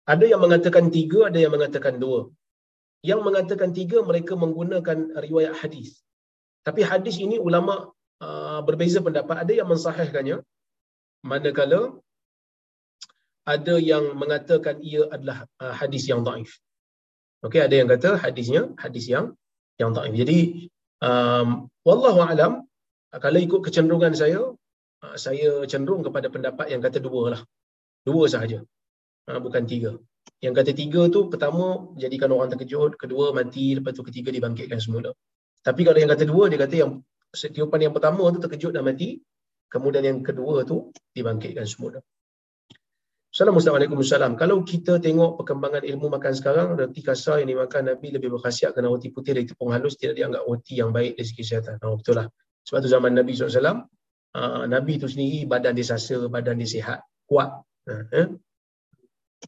Ada 0.05 0.25
yang 0.29 0.41
mengatakan 0.45 0.93
tiga, 0.93 1.33
ada 1.33 1.41
yang 1.41 1.53
mengatakan 1.57 1.97
dua 1.97 2.29
yang 3.05 3.23
mengatakan 3.23 3.71
tiga 3.71 4.03
mereka 4.03 4.35
menggunakan 4.35 5.15
riwayat 5.15 5.55
hadis. 5.55 6.03
Tapi 6.67 6.83
hadis 6.83 7.17
ini 7.23 7.39
ulama 7.39 7.95
uh, 8.19 8.59
berbeza 8.67 8.99
pendapat. 8.99 9.47
Ada 9.47 9.63
yang 9.63 9.67
mensahihkannya, 9.71 10.43
manakala 11.23 11.95
ada 13.47 13.75
yang 13.81 14.13
mengatakan 14.13 14.77
ia 14.83 15.07
adalah 15.09 15.47
uh, 15.63 15.73
hadis 15.73 16.05
yang 16.05 16.21
daif. 16.21 16.59
Okey, 17.41 17.63
ada 17.63 17.75
yang 17.79 17.87
kata 17.87 18.19
hadisnya 18.19 18.69
hadis 18.75 19.07
yang 19.07 19.33
yang 19.79 19.95
daif. 19.95 20.13
Jadi, 20.13 20.69
um, 21.01 21.71
wallahu 21.87 22.19
alam, 22.21 22.67
kalau 23.09 23.39
ikut 23.39 23.63
kecenderungan 23.65 24.13
saya, 24.13 24.53
uh, 25.01 25.15
saya 25.15 25.63
cenderung 25.71 26.03
kepada 26.03 26.27
pendapat 26.27 26.67
yang 26.69 26.83
kata 26.83 26.99
dua 26.99 27.23
lah. 27.33 27.41
Dua 28.03 28.27
sahaja. 28.27 28.59
Uh, 29.25 29.39
bukan 29.39 29.63
tiga. 29.65 29.95
Yang 30.39 30.53
kata 30.63 30.71
tiga 30.71 31.01
tu 31.11 31.27
pertama 31.27 31.91
jadikan 31.99 32.31
orang 32.31 32.47
terkejut, 32.55 32.95
kedua 32.95 33.35
mati, 33.35 33.75
lepas 33.75 33.91
tu 33.91 34.07
ketiga 34.07 34.31
dibangkitkan 34.31 34.79
semula. 34.79 35.11
Tapi 35.59 35.83
kalau 35.83 35.99
yang 35.99 36.07
kata 36.07 36.23
dua, 36.23 36.47
dia 36.47 36.55
kata 36.55 36.75
yang 36.79 36.91
setiupan 37.35 37.79
yang 37.83 37.93
pertama 37.93 38.23
tu 38.31 38.39
terkejut 38.39 38.71
dan 38.71 38.87
mati, 38.87 39.19
kemudian 39.67 40.07
yang 40.07 40.19
kedua 40.23 40.63
tu 40.63 40.95
dibangkitkan 41.11 41.67
semula. 41.67 41.99
Assalamualaikum 43.29 44.01
salam. 44.01 44.33
Kalau 44.33 44.65
kita 44.65 44.97
tengok 44.97 45.37
perkembangan 45.43 45.85
ilmu 45.85 46.09
makan 46.09 46.33
sekarang, 46.33 46.73
roti 46.73 47.05
kasar 47.05 47.45
yang 47.45 47.53
dimakan 47.53 47.93
Nabi 47.93 48.09
lebih 48.09 48.33
berkhasiat 48.33 48.73
kerana 48.73 48.89
roti 48.89 49.13
putih 49.13 49.37
dari 49.37 49.45
tepung 49.45 49.69
halus 49.69 50.01
tidak 50.01 50.17
dianggap 50.17 50.49
roti 50.49 50.81
yang 50.81 50.89
baik 50.89 51.13
dari 51.13 51.27
segi 51.29 51.45
kesihatan. 51.45 51.77
Oh, 51.85 51.99
betul 51.99 52.17
lah. 52.17 52.25
Sebab 52.65 52.79
tu 52.81 52.89
zaman 52.89 53.13
Nabi 53.13 53.37
SAW, 53.37 53.85
uh, 54.33 54.63
Nabi 54.65 54.97
tu 54.97 55.05
sendiri 55.05 55.45
badan 55.45 55.77
dia 55.77 55.85
sasa, 55.85 56.25
badan 56.25 56.57
dia 56.57 56.69
sihat, 56.73 57.05
kuat. 57.29 57.61
Uh, 57.85 58.03
eh? 58.17 58.27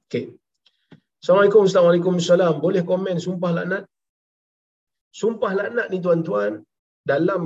Okay. 0.06 0.41
Assalamualaikum, 1.22 1.64
Assalamualaikum, 1.70 2.14
Salam. 2.18 2.54
Boleh 2.66 2.82
komen 2.92 3.18
sumpah 3.26 3.52
laknat? 3.58 3.84
Sumpah 5.22 5.52
laknat 5.60 5.88
ni 5.94 5.98
tuan-tuan, 6.06 6.54
dalam 7.12 7.44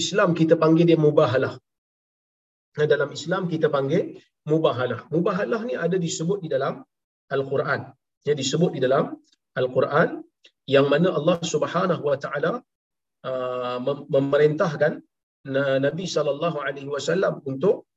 Islam 0.00 0.38
kita 0.38 0.54
panggil 0.62 0.86
dia 0.90 0.98
mubahalah. 1.06 1.54
Dalam 2.92 3.10
Islam 3.18 3.50
kita 3.52 3.66
panggil 3.74 4.22
mubahalah. 4.46 5.00
Mubahalah 5.14 5.60
ni 5.68 5.74
ada 5.74 5.96
disebut 6.06 6.38
di 6.44 6.48
dalam 6.54 6.74
Al-Quran. 7.34 7.80
Ya, 8.22 8.38
disebut 8.38 8.70
di 8.76 8.80
dalam 8.86 9.18
Al-Quran 9.58 10.22
yang 10.70 10.86
mana 10.92 11.10
Allah 11.18 11.36
Subhanahu 11.42 12.06
Wa 12.06 12.16
Taala 12.22 12.52
uh, 13.26 13.78
memerintahkan 14.14 15.02
Nabi 15.86 16.06
sallallahu 16.06 16.58
alaihi 16.62 16.86
wasallam 16.94 17.42
untuk 17.50 17.90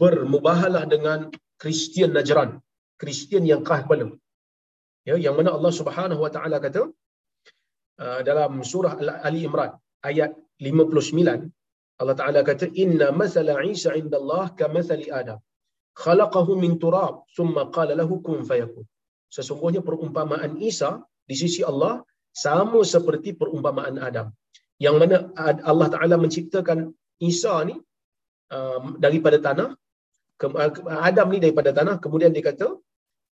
bermubahalah 0.00 0.84
dengan 0.84 1.32
Kristian 1.56 2.12
Najran, 2.12 2.60
Kristian 3.00 3.44
yang 3.50 3.62
kah 3.68 3.80
kepala. 3.84 4.06
Ya, 5.08 5.14
yang 5.24 5.34
mana 5.38 5.50
Allah 5.56 5.72
Subhanahu 5.80 6.20
Wa 6.24 6.30
Taala 6.36 6.56
kata 6.64 6.82
uh, 8.02 8.20
dalam 8.28 8.52
surah 8.70 8.92
Ali 9.28 9.40
Imran 9.48 9.72
ayat 10.10 10.30
59 10.60 11.48
Allah 12.00 12.16
Taala 12.20 12.40
kata 12.50 12.66
inna 12.82 13.08
masala 13.20 13.54
Isa 13.74 13.90
indallah 14.00 14.44
kamathali 14.60 15.06
Adam 15.20 15.38
khalaqahu 16.02 16.52
min 16.64 16.72
turab 16.82 17.14
thumma 17.36 17.62
qala 17.76 17.94
lahu 18.00 18.16
kun 18.26 18.40
fayakun. 18.50 18.84
Sesungguhnya 19.36 19.80
perumpamaan 19.88 20.52
Isa 20.70 20.90
di 21.28 21.34
sisi 21.42 21.62
Allah 21.70 21.94
sama 22.44 22.80
seperti 22.94 23.30
perumpamaan 23.40 23.96
Adam. 24.08 24.26
Yang 24.84 24.96
mana 25.00 25.16
Allah 25.70 25.88
Taala 25.94 26.16
menciptakan 26.24 26.78
Isa 27.30 27.54
ni 27.68 27.74
um, 28.56 28.84
daripada 29.04 29.38
tanah 29.46 29.68
Adam 31.08 31.26
ni 31.34 31.38
daripada 31.44 31.70
tanah 31.78 31.94
kemudian 32.04 32.30
dia 32.36 32.44
kata 32.50 32.66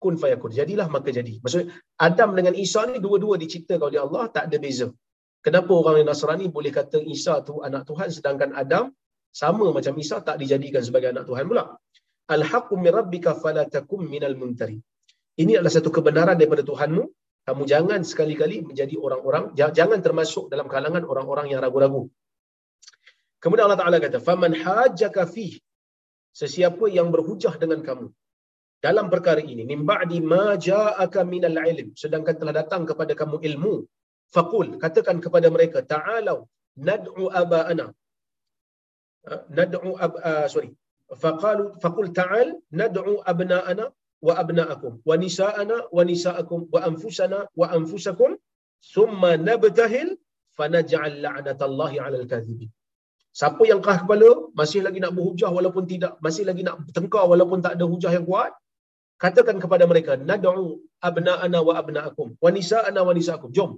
kun 0.04 0.16
fayakun 0.22 0.52
jadilah 0.60 0.88
maka 0.96 1.10
jadi. 1.20 1.34
Maksudnya 1.44 1.68
Adam 2.08 2.30
dengan 2.38 2.54
Isa 2.66 2.82
ni 2.90 2.98
dua-dua 3.06 3.36
diciptakan 3.44 3.86
oleh 3.90 4.02
Allah 4.06 4.24
tak 4.36 4.44
ada 4.48 4.58
beza. 4.66 4.88
Kenapa 5.46 5.72
orang 5.78 6.02
Nasrani 6.10 6.46
boleh 6.58 6.72
kata 6.74 7.00
Isa 7.16 7.34
tu 7.48 7.62
anak 7.68 7.84
Tuhan 7.90 8.10
sedangkan 8.18 8.52
Adam 8.64 8.90
sama 9.42 9.66
macam 9.78 9.94
Isa 10.04 10.18
tak 10.28 10.38
dijadikan 10.42 10.82
sebagai 10.88 11.10
anak 11.14 11.26
Tuhan 11.30 11.46
pula? 11.52 11.64
Al 12.36 12.42
haqqu 12.50 12.74
min 12.84 12.92
rabbika 13.00 13.38
fala 13.38 13.64
takum 13.70 14.02
minal 14.14 14.34
muntari 14.42 14.78
ini 15.36 15.60
adalah 15.60 15.74
satu 15.78 15.92
kebenaran 15.92 16.40
daripada 16.40 16.64
Tuhanmu. 16.64 17.04
Kamu 17.46 17.62
jangan 17.70 18.02
sekali-kali 18.02 18.66
menjadi 18.66 18.96
orang-orang 18.98 19.54
jangan 19.54 20.00
termasuk 20.02 20.50
dalam 20.50 20.66
kalangan 20.66 21.06
orang-orang 21.06 21.54
yang 21.54 21.62
ragu-ragu. 21.62 22.10
Kemudian 23.38 23.70
Allah 23.70 23.78
Taala 23.78 23.98
kata 24.02 24.18
faman 24.18 24.58
hajjaka 24.58 25.30
fi 25.30 25.54
sesiapa 26.34 26.90
yang 26.90 27.14
berhujah 27.14 27.54
dengan 27.62 27.86
kamu 27.86 28.10
dalam 28.86 29.08
perkara 29.14 29.42
ini 29.54 29.64
min 29.72 29.82
ba'di 29.92 30.20
ma 30.34 30.46
ja'aka 30.68 31.22
minal 31.34 31.58
ilm 31.72 31.88
sedangkan 32.02 32.36
telah 32.42 32.54
datang 32.62 32.84
kepada 32.90 33.14
kamu 33.22 33.38
ilmu 33.50 33.76
faqul 34.36 34.68
katakan 34.84 35.18
kepada 35.26 35.48
mereka 35.56 35.80
ta'alu 35.94 36.38
nad'u 36.90 37.26
aba'ana. 37.42 37.88
Ha, 39.28 39.36
nad'u 39.60 39.92
ab, 40.06 40.14
uh, 40.30 40.48
sorry. 40.54 40.72
Faqalu 41.24 41.66
faqul 41.84 42.10
ta'al 42.20 42.50
nad'u 42.82 43.14
abna'ana 43.32 43.86
wa 44.28 44.34
abna'akum 44.44 44.94
wa 45.10 45.16
nisa'ana 45.24 45.78
wa 45.98 46.04
nisa'akum 46.12 46.60
wa 46.76 46.80
anfusana 46.90 47.40
wa 47.62 47.68
anfusakum. 47.78 48.32
Thumma 48.94 49.32
nabtahil 49.50 50.10
fanaj'al 50.58 51.14
la'natallahi 51.26 51.98
'alal 52.02 52.28
kadhibin. 52.34 52.70
Siapa 53.40 53.64
yang 53.72 53.82
keras 53.84 54.00
kepala, 54.04 54.30
masih 54.60 54.80
lagi 54.86 55.00
nak 55.04 55.14
berhujah 55.18 55.50
walaupun 55.58 55.84
tidak, 55.92 56.14
masih 56.26 56.44
lagi 56.50 56.64
nak 56.68 56.76
bertengkar 56.84 57.24
walaupun 57.32 57.60
tak 57.66 57.74
ada 57.76 57.86
hujah 57.94 58.12
yang 58.18 58.24
kuat, 58.30 58.52
katakan 59.24 59.58
kepada 59.64 59.84
mereka, 59.92 60.14
nad'u 60.30 60.82
abna'ana 61.10 61.60
wa 61.68 61.74
abna'akum, 61.82 62.28
wa 62.44 62.50
nisa'ana 62.58 63.02
wa 63.08 63.14
nisa'akum. 63.18 63.50
Jom, 63.58 63.72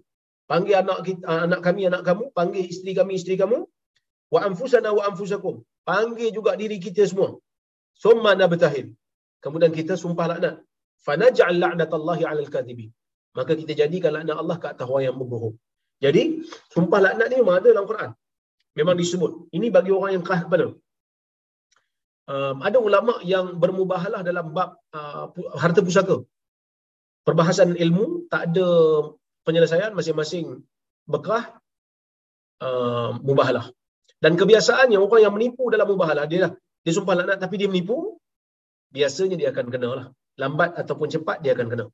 panggil 0.52 0.76
anak 0.84 1.00
kita, 1.08 1.24
ah, 1.32 1.42
anak 1.48 1.62
kami, 1.68 1.82
anak 1.90 2.04
kamu, 2.08 2.24
panggil 2.38 2.64
isteri 2.74 2.92
kami, 3.00 3.14
isteri 3.20 3.36
kamu, 3.42 3.60
wa 4.34 4.40
anfusana 4.48 4.90
wa 4.98 5.04
anfusakum. 5.10 5.56
Panggil 5.90 6.30
juga 6.38 6.52
diri 6.62 6.78
kita 6.86 7.04
semua. 7.12 7.30
Summa 8.04 8.32
nabtahil. 8.42 8.88
Kemudian 9.44 9.72
kita 9.80 9.94
sumpah 10.04 10.26
laknat. 10.32 10.56
Fanaj'al 11.06 11.58
la'natallahi 11.64 12.24
'alal 12.28 12.52
kadhibin. 12.56 12.90
Maka 13.38 13.54
kita 13.60 13.74
jadikan 13.82 14.12
laknat 14.18 14.38
Allah 14.42 14.58
ke 14.62 14.68
atas 14.74 14.86
orang 14.92 15.06
yang 15.08 15.18
berbohong. 15.22 15.56
Jadi, 16.04 16.24
sumpah 16.74 17.00
laknat 17.06 17.28
ni 17.32 17.36
memang 17.42 17.58
ada 17.62 17.70
dalam 17.74 17.88
Quran 17.90 18.12
memang 18.78 18.96
disebut. 19.02 19.32
Ini 19.58 19.68
bagi 19.74 19.92
orang 19.98 20.12
yang 20.16 20.24
kepala. 20.24 20.68
Um, 22.28 22.60
ada 22.68 22.78
ulama 22.88 23.14
yang 23.24 23.56
bermubahalah 23.56 24.20
dalam 24.20 24.52
bab 24.52 24.70
uh, 24.92 25.32
harta 25.56 25.80
pusaka. 25.80 26.28
Perbahasan 27.24 27.80
ilmu 27.80 28.28
tak 28.32 28.52
ada 28.52 28.68
penyelesaian 29.48 29.96
masing-masing 29.96 30.60
bekerah 31.08 31.56
uh, 32.60 33.16
mubahalah. 33.24 33.72
Dan 34.20 34.36
kebiasaannya 34.36 35.00
orang 35.00 35.22
yang 35.24 35.34
menipu 35.40 35.72
dalam 35.72 35.88
mubahalah 35.88 36.28
dia 36.28 36.40
lah. 36.48 36.52
Dia 36.84 36.94
sumpah 37.00 37.16
laknat 37.16 37.40
tapi 37.40 37.56
dia 37.64 37.72
menipu, 37.72 38.20
biasanya 38.92 39.36
dia 39.40 39.48
akan 39.56 39.66
kena 39.72 39.90
lah. 40.00 40.06
Lambat 40.36 40.76
ataupun 40.76 41.08
cepat 41.08 41.40
dia 41.40 41.56
akan 41.56 41.68
kena. 41.72 41.86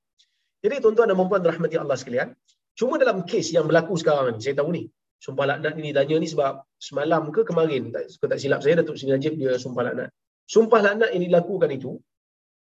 Jadi 0.65 0.75
tuan-tuan 0.81 1.13
dan 1.13 1.17
puan 1.29 1.45
rahmati 1.45 1.77
Allah 1.77 1.97
sekalian, 2.01 2.33
cuma 2.73 2.97
dalam 2.97 3.21
kes 3.29 3.53
yang 3.53 3.69
berlaku 3.69 3.99
sekarang 4.01 4.39
ni, 4.39 4.41
saya 4.41 4.55
tahu 4.57 4.69
ni, 4.73 4.83
sumpah 5.21 5.45
laknat 5.45 5.77
ni 5.77 5.93
tanya 5.93 6.15
ni 6.23 6.27
sebab 6.27 6.65
semalam 6.81 7.29
ke 7.35 7.45
kemarin 7.45 7.93
tak, 7.95 8.09
tak 8.31 8.39
silap 8.41 8.59
saya 8.65 8.81
Datuk 8.81 8.95
Seri 8.99 9.13
Najib 9.15 9.33
dia 9.39 9.55
sumpah 9.55 9.83
laknat 9.87 10.09
sumpah 10.47 10.81
laknat 10.85 11.09
yang 11.15 11.23
dilakukan 11.27 11.69
itu 11.71 11.91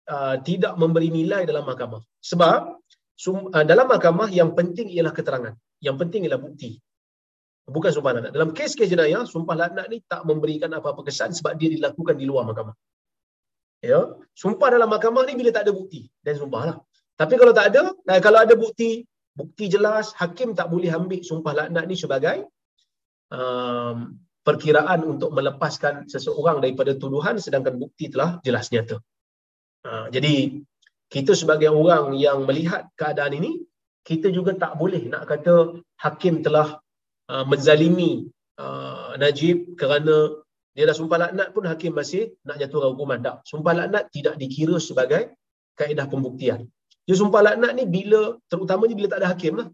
uh, 0.09 0.35
tidak 0.41 0.73
memberi 0.81 1.09
nilai 1.13 1.43
dalam 1.49 1.63
mahkamah. 1.67 2.01
Sebab 2.23 2.81
sum, 3.13 3.51
uh, 3.51 3.65
dalam 3.67 3.87
mahkamah 3.87 4.29
yang 4.31 4.51
penting 4.57 4.87
ialah 4.91 5.13
keterangan. 5.15 5.53
Yang 5.83 5.95
penting 6.01 6.21
ialah 6.25 6.41
bukti. 6.41 6.79
Bukan 7.67 7.91
sumpah 7.91 8.11
laknat. 8.15 8.31
Dalam 8.31 8.55
kes-kes 8.55 8.87
jenayah 8.87 9.27
sumpah 9.27 9.55
laknat 9.55 9.87
ni 9.91 9.99
tak 10.07 10.23
memberikan 10.23 10.71
apa-apa 10.71 11.03
kesan 11.07 11.35
sebab 11.35 11.59
dia 11.59 11.69
dilakukan 11.75 12.15
di 12.15 12.25
luar 12.29 12.47
mahkamah. 12.47 12.75
Ya? 13.83 13.99
Sumpah 14.33 14.73
dalam 14.73 14.89
mahkamah 14.89 15.27
ni 15.27 15.37
bila 15.37 15.51
tak 15.53 15.69
ada 15.69 15.73
bukti 15.75 16.09
dan 16.25 16.33
sumpahlah 16.39 16.81
tapi 17.17 17.33
kalau 17.41 17.53
tak 17.57 17.73
ada 17.73 17.81
kalau 18.21 18.39
ada 18.45 18.53
bukti 18.53 19.03
bukti 19.33 19.65
jelas 19.73 20.13
hakim 20.21 20.53
tak 20.53 20.69
boleh 20.69 20.93
ambil 20.93 21.19
sumpah 21.25 21.53
laknat 21.59 21.85
ni 21.89 21.97
sebagai 21.97 22.45
um, 23.33 23.97
perkiraan 24.47 25.03
untuk 25.03 25.35
melepaskan 25.35 26.07
seseorang 26.07 26.63
daripada 26.63 26.95
tuduhan 26.95 27.35
sedangkan 27.35 27.75
bukti 27.75 28.07
telah 28.07 28.39
jelas 28.47 28.71
nyata. 28.71 29.03
Uh, 29.83 30.07
jadi 30.15 30.63
kita 31.11 31.35
sebagai 31.35 31.67
orang 31.67 32.15
yang 32.15 32.47
melihat 32.47 32.87
keadaan 32.95 33.35
ini 33.35 33.51
kita 34.07 34.31
juga 34.31 34.55
tak 34.55 34.79
boleh 34.79 35.03
nak 35.11 35.27
kata 35.27 35.83
hakim 35.99 36.39
telah 36.39 36.79
uh, 37.27 37.43
menzalimi 37.43 38.31
uh, 38.55 39.19
Najib 39.19 39.75
kerana 39.75 40.15
dia 40.71 40.85
dah 40.87 40.95
sumpah 40.95 41.17
laknat 41.17 41.47
pun 41.51 41.63
hakim 41.67 41.91
masih 41.99 42.37
nak 42.47 42.55
jatuhkan 42.61 42.93
hukuman. 42.93 43.19
Tak. 43.19 43.35
Sumpah 43.51 43.73
laknat 43.73 44.03
tidak 44.15 44.37
dikira 44.41 44.77
sebagai 44.77 45.35
kaedah 45.75 46.05
pembuktian. 46.05 46.69
Dia 47.09 47.15
sumpah 47.17 47.41
laknat 47.41 47.71
ni 47.73 47.83
bila, 47.89 48.37
terutamanya 48.51 48.93
bila 48.93 49.07
tak 49.09 49.19
ada 49.25 49.29
hakim 49.33 49.53
lah. 49.59 49.67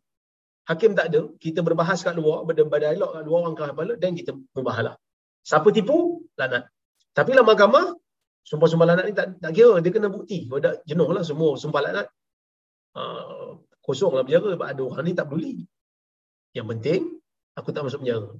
Hakim 0.63 0.95
tak 0.95 1.11
ada, 1.11 1.27
kita 1.43 1.59
berbahas 1.59 1.99
kat 1.99 2.15
luar, 2.15 2.47
berdialog 2.47 3.09
kat 3.11 3.23
luar 3.27 3.39
orang 3.43 3.55
kepala 3.59 3.93
dan 3.99 4.15
kita 4.15 4.31
berbahalah. 4.55 4.95
Siapa 5.43 5.67
tipu, 5.75 6.23
laknat. 6.39 6.71
Tapi 7.11 7.35
lah 7.35 7.43
mahkamah, 7.43 7.99
sumpah-sumpah 8.47 8.87
laknat 8.87 9.05
ni 9.11 9.13
tak, 9.13 9.27
tak 9.43 9.51
kira, 9.51 9.83
dia 9.83 9.91
kena 9.91 10.07
bukti. 10.07 10.47
Kalau 10.47 10.63
dah 10.63 10.73
jenuh 10.87 11.09
lah 11.11 11.23
semua 11.27 11.59
sumpah 11.59 11.83
laknat. 11.83 12.07
Uh, 12.95 13.59
kosong 13.83 14.15
lah 14.15 14.23
penjara, 14.23 14.55
ada 14.55 14.81
orang 14.87 15.03
ni 15.03 15.11
tak 15.11 15.27
peduli. 15.27 15.67
Yang 16.55 16.67
penting, 16.71 17.01
aku 17.59 17.69
tak 17.75 17.83
masuk 17.83 17.99
penjara. 18.07 18.31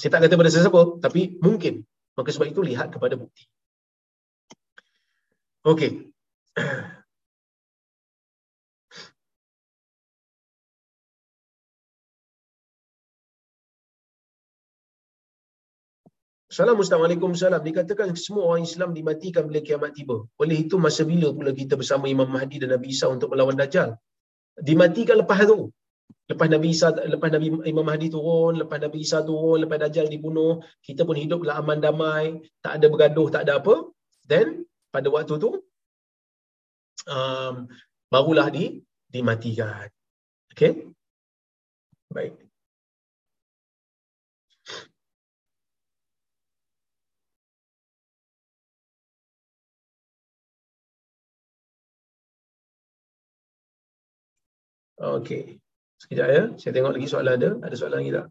saya 0.00 0.10
tak 0.16 0.20
kata 0.24 0.34
pada 0.40 0.50
sesiapa, 0.50 0.80
tapi 1.04 1.36
mungkin. 1.44 1.84
Maka 2.16 2.32
sebab 2.32 2.48
itu 2.48 2.64
lihat 2.64 2.88
kepada 2.88 3.20
bukti. 3.20 3.44
Okey. 5.68 6.08
Assalamualaikum 16.56 17.36
salam. 17.36 17.60
Dikatakan 17.68 18.16
semua 18.16 18.44
orang 18.48 18.64
Islam 18.68 18.90
dimatikan 18.96 19.44
bila 19.48 19.60
kiamat 19.66 19.92
tiba. 19.98 20.16
Oleh 20.42 20.64
itu 20.64 20.80
masa 20.84 21.04
bila 21.04 21.28
pula 21.36 21.52
kita 21.52 21.76
bersama 21.80 22.08
Imam 22.08 22.28
Mahdi 22.34 22.56
dan 22.62 22.72
Nabi 22.72 22.88
Isa 22.96 23.12
untuk 23.12 23.28
melawan 23.32 23.60
Dajjal? 23.60 23.92
Dimatikan 24.68 25.20
lepas 25.20 25.44
tu. 25.50 25.68
Lepas 26.32 26.48
Nabi 26.54 26.68
Isa 26.72 26.88
lepas 27.14 27.28
Nabi 27.34 27.46
Imam 27.72 27.84
Mahdi 27.84 28.08
turun, 28.08 28.56
lepas 28.62 28.80
Nabi 28.80 29.04
Isa 29.04 29.20
turun, 29.28 29.68
lepas 29.68 29.76
Dajjal 29.84 30.08
dibunuh, 30.08 30.64
kita 30.80 31.04
pun 31.04 31.20
hiduplah 31.20 31.60
aman 31.60 31.78
damai, 31.84 32.40
tak 32.64 32.80
ada 32.80 32.86
bergaduh, 32.88 33.28
tak 33.28 33.44
ada 33.44 33.60
apa. 33.60 33.92
Then 34.24 34.64
pada 34.88 35.12
waktu 35.12 35.36
tu 35.36 35.60
um, 37.04 37.54
barulah 38.08 38.48
di 38.48 38.80
dimatikan. 39.12 39.92
Okay? 40.56 40.88
Baik. 42.08 42.45
Okey. 54.96 55.60
Sekejap 56.00 56.28
ya. 56.32 56.42
Saya 56.60 56.72
tengok 56.72 56.92
lagi 56.96 57.08
soalan 57.08 57.34
ada. 57.36 57.50
Ada 57.64 57.76
soalan 57.76 57.98
lagi 58.00 58.12
tak? 58.16 58.26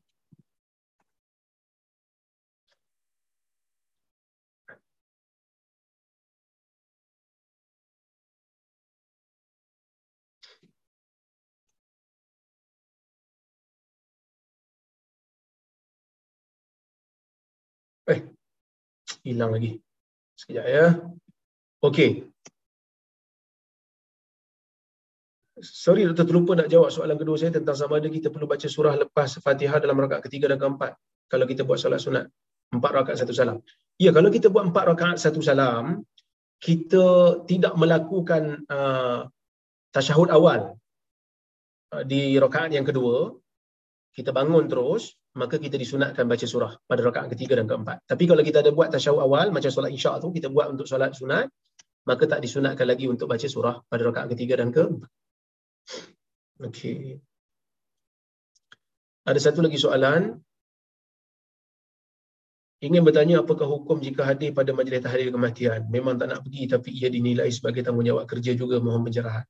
Eh, 18.05 18.19
hilang 19.25 19.51
lagi. 19.53 19.81
Sekejap 20.37 20.65
ya. 20.69 20.85
Okey. 21.85 22.09
Sorry 25.65 26.05
doktor 26.05 26.29
terlupa 26.29 26.53
nak 26.53 26.69
jawab 26.69 26.93
soalan 26.93 27.17
kedua 27.17 27.35
saya 27.41 27.51
tentang 27.57 27.73
sama 27.73 27.97
ada 27.97 28.09
kita 28.09 28.29
perlu 28.29 28.45
baca 28.45 28.67
surah 28.69 28.93
lepas 29.01 29.41
Fatihah 29.41 29.81
dalam 29.81 29.97
rakaat 29.97 30.21
ketiga 30.29 30.51
dan 30.51 30.61
keempat 30.61 30.93
kalau 31.25 31.45
kita 31.49 31.65
buat 31.65 31.81
solat 31.81 31.99
sunat 31.99 32.25
empat 32.73 32.91
rakaat 32.91 33.17
satu 33.21 33.33
salam. 33.33 33.57
Ya 33.97 34.11
kalau 34.11 34.29
kita 34.29 34.47
buat 34.53 34.69
empat 34.69 34.83
rakaat 34.95 35.17
satu 35.21 35.39
salam 35.41 36.05
kita 36.59 37.05
tidak 37.49 37.73
melakukan 37.77 38.63
uh, 38.69 39.27
tasyahud 39.91 40.29
awal 40.31 40.75
uh, 41.93 42.03
di 42.03 42.35
rakaat 42.37 42.73
yang 42.73 42.85
kedua 42.87 43.33
kita 44.15 44.31
bangun 44.31 44.71
terus 44.71 45.19
maka 45.35 45.59
kita 45.59 45.75
disunatkan 45.75 46.23
baca 46.31 46.47
surah 46.47 46.71
pada 46.87 47.01
rakaat 47.03 47.35
ketiga 47.35 47.59
dan 47.59 47.67
keempat. 47.67 47.99
Tapi 48.07 48.23
kalau 48.23 48.39
kita 48.39 48.63
ada 48.63 48.71
buat 48.71 48.87
tasyahud 48.93 49.19
awal 49.19 49.51
macam 49.51 49.67
solat 49.67 49.91
isyak 49.91 50.23
tu 50.23 50.31
kita 50.31 50.47
buat 50.47 50.71
untuk 50.71 50.87
solat 50.87 51.11
sunat 51.11 51.51
maka 52.05 52.23
tak 52.29 52.39
disunatkan 52.45 52.85
lagi 52.85 53.09
untuk 53.09 53.27
baca 53.27 53.47
surah 53.49 53.81
pada 53.89 54.01
rakaat 54.05 54.31
ketiga 54.37 54.61
dan 54.61 54.69
keempat. 54.71 55.09
Okey. 56.63 57.19
Ada 59.25 59.39
satu 59.41 59.65
lagi 59.65 59.81
soalan. 59.81 60.37
Ingin 62.83 63.01
bertanya 63.01 63.41
apakah 63.41 63.65
hukum 63.65 63.97
jika 63.97 64.21
hadir 64.21 64.53
pada 64.53 64.69
majlis 64.69 65.01
tahrir 65.01 65.33
kematian? 65.33 65.89
Memang 65.89 66.21
tak 66.21 66.29
nak 66.29 66.45
pergi 66.45 66.69
tapi 66.69 66.93
ia 66.93 67.09
dinilai 67.09 67.49
sebagai 67.49 67.81
tanggungjawab 67.81 68.29
kerja 68.29 68.53
juga 68.53 68.77
mohon 68.77 69.01
pencerahan. 69.01 69.47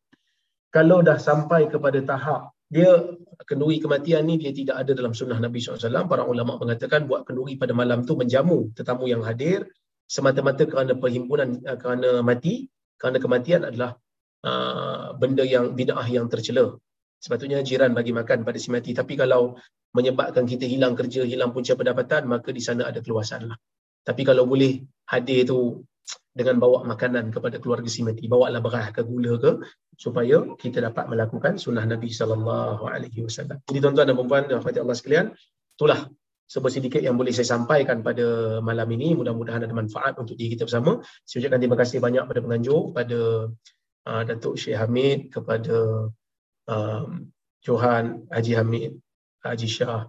Kalau 0.72 1.04
dah 1.04 1.20
sampai 1.20 1.68
kepada 1.68 2.00
tahap 2.06 2.56
dia 2.72 2.96
kenduri 3.44 3.84
kematian 3.84 4.24
ni 4.26 4.40
dia 4.40 4.56
tidak 4.56 4.80
ada 4.82 4.92
dalam 4.96 5.12
sunnah 5.12 5.38
Nabi 5.38 5.60
SAW. 5.60 6.08
Para 6.08 6.24
ulama 6.24 6.56
mengatakan 6.56 7.06
buat 7.12 7.28
kenduri 7.28 7.60
pada 7.60 7.76
malam 7.76 8.08
tu 8.08 8.16
menjamu 8.16 8.72
tetamu 8.72 9.12
yang 9.12 9.22
hadir 9.22 9.68
semata-mata 10.08 10.64
kerana 10.70 10.94
perhimpunan 10.96 11.60
eh, 11.66 11.78
kerana 11.78 12.22
mati 12.22 12.70
kerana 12.96 13.18
kematian 13.20 13.68
adalah 13.68 13.98
uh, 14.46 15.18
benda 15.18 15.44
yang 15.44 15.74
bid'ah 15.74 16.06
yang 16.06 16.30
tercela. 16.30 16.78
Sepatutnya 17.18 17.66
jiran 17.66 17.98
bagi 17.98 18.14
makan 18.14 18.46
pada 18.46 18.58
si 18.62 18.70
mati. 18.70 18.94
Tapi 18.94 19.18
kalau 19.18 19.58
menyebabkan 19.98 20.44
kita 20.46 20.68
hilang 20.68 20.94
kerja 20.94 21.24
hilang 21.24 21.56
punca 21.56 21.74
pendapatan 21.74 22.28
maka 22.28 22.52
di 22.52 22.62
sana 22.62 22.92
ada 22.92 23.00
keluasan 23.02 23.50
lah. 23.50 23.58
Tapi 24.06 24.22
kalau 24.28 24.46
boleh 24.46 24.84
hadir 25.10 25.48
tu 25.48 25.82
dengan 26.36 26.60
bawa 26.62 26.84
makanan 26.86 27.32
kepada 27.32 27.58
keluarga 27.64 27.90
si 27.90 28.04
mati 28.06 28.28
bawa 28.28 28.52
lah 28.54 28.62
beras 28.62 28.92
ke 28.92 29.02
gula 29.08 29.40
ke 29.40 29.52
supaya 29.96 30.44
kita 30.60 30.84
dapat 30.84 31.08
melakukan 31.08 31.56
sunnah 31.56 31.88
Nabi 31.88 32.12
sallallahu 32.12 32.84
alaihi 32.86 33.24
wasallam. 33.26 33.58
Jadi 33.66 33.80
tuan-tuan 33.80 34.06
dan 34.12 34.16
puan-puan 34.20 34.44
rahmati 34.52 34.78
Allah 34.84 34.98
sekalian 35.00 35.26
itulah 35.80 36.12
sebuah 36.46 36.72
sedikit 36.78 37.02
yang 37.02 37.18
boleh 37.18 37.34
saya 37.34 37.58
sampaikan 37.58 38.06
pada 38.06 38.60
malam 38.62 38.86
ini. 38.94 39.18
Mudah-mudahan 39.18 39.66
ada 39.66 39.74
manfaat 39.74 40.20
untuk 40.22 40.38
diri 40.38 40.54
kita 40.54 40.70
bersama. 40.70 41.02
Saya 41.26 41.48
ucapkan 41.48 41.60
terima 41.64 41.78
kasih 41.80 41.98
banyak 42.04 42.24
pada 42.28 42.40
penganjur 42.44 42.94
pada 42.94 43.20
uh, 44.06 44.22
Datuk 44.24 44.56
Syekh 44.56 44.78
Hamid 44.78 45.34
kepada 45.34 46.10
um, 46.70 47.30
Johan 47.66 48.30
Haji 48.30 48.54
Hamid, 48.58 48.92
Haji 49.42 49.68
Shah, 49.68 50.06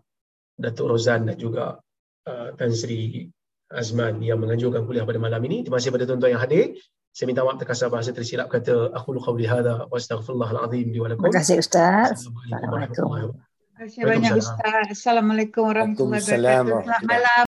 Datuk 0.57 0.93
Rozan 0.93 1.29
dan 1.29 1.37
juga 1.37 1.81
uh, 2.29 2.49
Tan 2.57 2.73
Sri 2.73 3.29
Azman 3.67 4.23
yang 4.23 4.39
menganjurkan 4.39 4.87
kuliah 4.87 5.03
pada 5.03 5.19
malam 5.19 5.43
ini. 5.49 5.67
Terima 5.67 5.81
kasih 5.81 5.91
kepada 5.91 6.07
tuan-tuan 6.07 6.39
yang 6.39 6.43
hadir. 6.45 6.79
Saya 7.17 7.33
minta 7.33 7.43
maaf 7.43 7.57
terkasar 7.57 7.89
bahasa 7.89 8.13
tersilap 8.13 8.53
kata 8.53 8.93
aku 8.93 9.17
lu 9.17 9.21
qawli 9.25 9.49
hadha 9.49 9.89
wa 9.89 9.97
astaghfirullahal 9.97 10.69
azim 10.69 10.93
li 10.93 11.01
wa 11.01 11.09
lakum. 11.09 11.25
Terima 11.25 11.41
kasih 11.41 11.57
ustaz. 11.65 12.29
Assalamualaikum. 12.29 13.33
Terima 13.33 13.79
kasih 13.81 14.01
banyak 14.05 14.33
ustaz. 14.37 14.85
Assalamualaikum 14.93 15.63
warahmatullahi 15.65 16.21
wabarakatuh. 16.21 16.85
Selamat 16.85 17.03
malam. 17.09 17.45